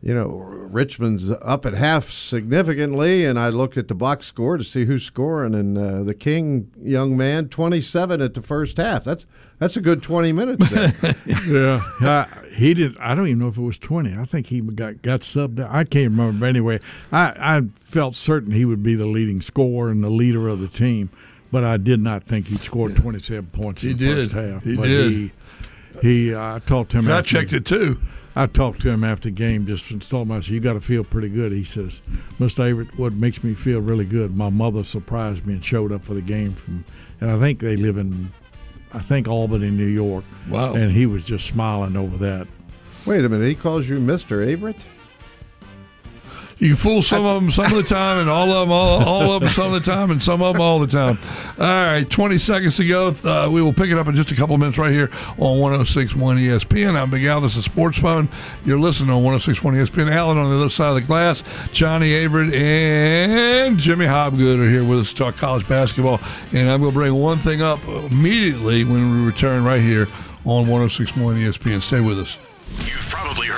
you 0.02 0.14
know 0.14 0.28
Richmond's 0.28 1.32
up 1.32 1.66
at 1.66 1.74
half 1.74 2.06
significantly, 2.06 3.26
and 3.26 3.39
I 3.39 3.50
look 3.50 3.78
at 3.78 3.88
the 3.88 3.95
box 3.95 4.26
score 4.28 4.58
to 4.58 4.64
see 4.64 4.86
who's 4.86 5.04
scoring, 5.04 5.54
and 5.56 5.78
uh, 5.78 6.04
the 6.04 6.14
King 6.14 6.72
young 6.82 7.18
man, 7.18 7.50
27 7.50 8.22
at 8.22 8.34
the 8.34 8.41
first 8.41 8.78
half. 8.78 9.04
That's 9.04 9.26
that's 9.60 9.76
a 9.76 9.82
good 9.82 10.04
20 10.04 10.32
minutes. 10.34 10.70
There. 10.70 10.93
Yeah, 11.50 11.82
uh, 12.02 12.26
he 12.56 12.74
did. 12.74 12.98
I 13.00 13.16
don't 13.16 13.28
even 13.28 13.39
know 13.39 13.48
if 13.48 13.58
it 13.58 13.62
was 13.62 13.80
twenty. 13.80 14.16
I 14.16 14.24
think 14.26 14.48
he 14.48 14.62
got 14.62 15.02
got 15.02 15.22
subbed 15.22 15.60
out. 15.62 15.70
I 15.72 15.84
can't 15.84 16.12
remember. 16.12 16.39
But 16.41 16.50
anyway, 16.50 16.80
I, 17.12 17.34
I 17.58 17.62
felt 17.76 18.16
certain 18.16 18.52
he 18.52 18.66
would 18.66 18.84
be 18.84 18.95
the 18.95 19.06
leading 19.06 19.39
scorer 19.41 19.89
and 19.89 20.04
the 20.04 20.10
leader 20.10 20.48
of 20.48 20.60
the 20.60 20.68
team, 20.68 21.10
but 21.52 21.64
I 21.64 21.78
did 21.78 22.02
not 22.02 22.24
think 22.24 22.48
he'd 22.48 22.60
scored 22.60 22.95
twenty 22.98 23.20
seven 23.20 23.48
points 23.48 23.82
He 23.82 23.91
in 23.91 23.98
the 23.98 24.06
did. 24.06 24.16
first 24.18 24.32
half. 24.34 24.64
He 24.64 24.76
but 24.76 24.84
did. 24.88 25.12
He, 25.12 25.32
he 26.02 26.34
uh, 26.34 26.56
I 26.56 26.60
talked 26.60 26.91
to 26.91 26.98
him. 27.00 27.10
I 27.10 27.22
checked 27.22 27.54
it 27.54 27.66
too. 27.66 28.00
I 28.38 28.46
talked 28.46 28.82
to 28.82 28.90
him 28.90 29.04
after 29.04 29.30
the 29.30 29.36
game, 29.36 29.66
just 29.66 29.90
told 30.10 30.28
him, 30.28 30.32
I 30.32 30.42
said, 30.42 30.54
You 30.54 30.60
got 30.60 30.74
to 30.74 30.82
feel 30.82 31.04
pretty 31.04 31.30
good. 31.30 31.52
He 31.52 31.64
says, 31.64 32.04
Mr. 32.40 32.72
Averett, 32.72 32.96
what 32.98 33.14
makes 33.14 33.44
me 33.44 33.56
feel 33.56 33.80
really 33.82 34.06
good, 34.06 34.38
my 34.38 34.52
mother 34.52 34.84
surprised 34.84 35.46
me 35.48 35.54
and 35.54 35.64
showed 35.64 35.92
up 35.92 36.04
for 36.04 36.14
the 36.14 36.22
game 36.22 36.54
from, 36.54 36.86
and 37.20 37.32
I 37.32 37.40
think 37.40 37.60
they 37.60 37.76
live 37.76 37.98
in, 37.98 38.32
I 38.94 39.00
think 39.00 39.28
Albany, 39.28 39.72
New 39.72 39.88
York. 39.88 40.24
Wow. 40.50 40.76
And 40.76 40.92
he 40.92 41.08
was 41.08 41.26
just 41.26 41.48
smiling 41.48 41.98
over 41.98 42.16
that. 42.18 42.48
Wait 43.08 43.26
a 43.26 43.30
minute, 43.30 43.48
he 43.48 43.56
calls 43.56 43.90
you 43.90 44.00
Mister 44.00 44.46
Averett. 44.46 44.78
You 46.60 46.76
fool 46.76 47.03
some 47.03 47.24
of 47.24 47.41
them 47.41 47.51
some 47.51 47.66
of 47.68 47.74
the 47.74 47.84
time, 47.84 48.20
and 48.20 48.30
all 48.30 48.51
of 48.51 48.68
them 48.68 48.72
all, 48.72 49.03
all 49.03 49.32
of 49.32 49.41
them 49.41 49.49
some 49.49 49.68
of 49.68 49.74
the 49.74 49.91
time, 49.91 50.10
and 50.10 50.22
some 50.22 50.41
of 50.41 50.53
them 50.53 50.62
all 50.62 50.80
the 50.80 50.88
time. 50.88 51.20
All 51.60 51.66
right, 51.66 52.10
20 52.10 52.38
seconds 52.39 52.78
to 52.78 52.88
go. 52.88 53.16
Uh, 53.24 53.47
we 53.49 53.62
will 53.62 53.74
pick 53.74 53.91
it 53.91 53.97
up 53.97 54.08
in 54.08 54.16
just 54.16 54.32
a 54.32 54.36
couple 54.36 54.58
minutes 54.58 54.80
right 54.80 54.91
here 54.91 55.12
on 55.38 55.60
1061 55.60 56.38
ESPN. 56.38 56.99
I'm 56.99 57.12
Big 57.12 57.26
Al. 57.26 57.41
This 57.41 57.58
is 57.58 57.66
Sports 57.66 58.01
Phone. 58.01 58.28
You're 58.66 58.80
listening 58.80 59.12
on 59.12 59.24
1061 59.24 59.76
ESPN. 59.76 60.12
Alan 60.12 60.38
on 60.39 60.49
the 60.49 60.55
other 60.55 60.70
side 60.72 60.89
of 60.89 60.95
the 60.95 61.01
glass. 61.01 61.43
Johnny 61.72 62.10
Averett 62.12 62.51
and 62.53 63.78
Jimmy 63.78 64.05
Hobgood 64.05 64.60
are 64.60 64.70
here 64.70 64.84
with 64.84 64.99
us 64.99 65.10
to 65.12 65.16
talk 65.16 65.38
college 65.38 65.68
basketball. 65.68 66.20
And 66.53 66.70
I'm 66.70 66.82
going 66.82 66.91
to 66.91 66.97
bring 66.97 67.14
one 67.14 67.38
thing 67.38 67.62
up 67.62 67.86
immediately 67.88 68.84
when 68.84 69.12
we 69.12 69.26
return 69.28 69.64
right 69.64 69.82
here 69.82 70.08
on 70.43 70.66
1061 70.66 71.36
ESPN. 71.36 71.84
Stay 71.84 72.01
with 72.01 72.20
us. 72.20 72.39
You've 72.80 73.10
probably 73.10 73.47
heard 73.47 73.58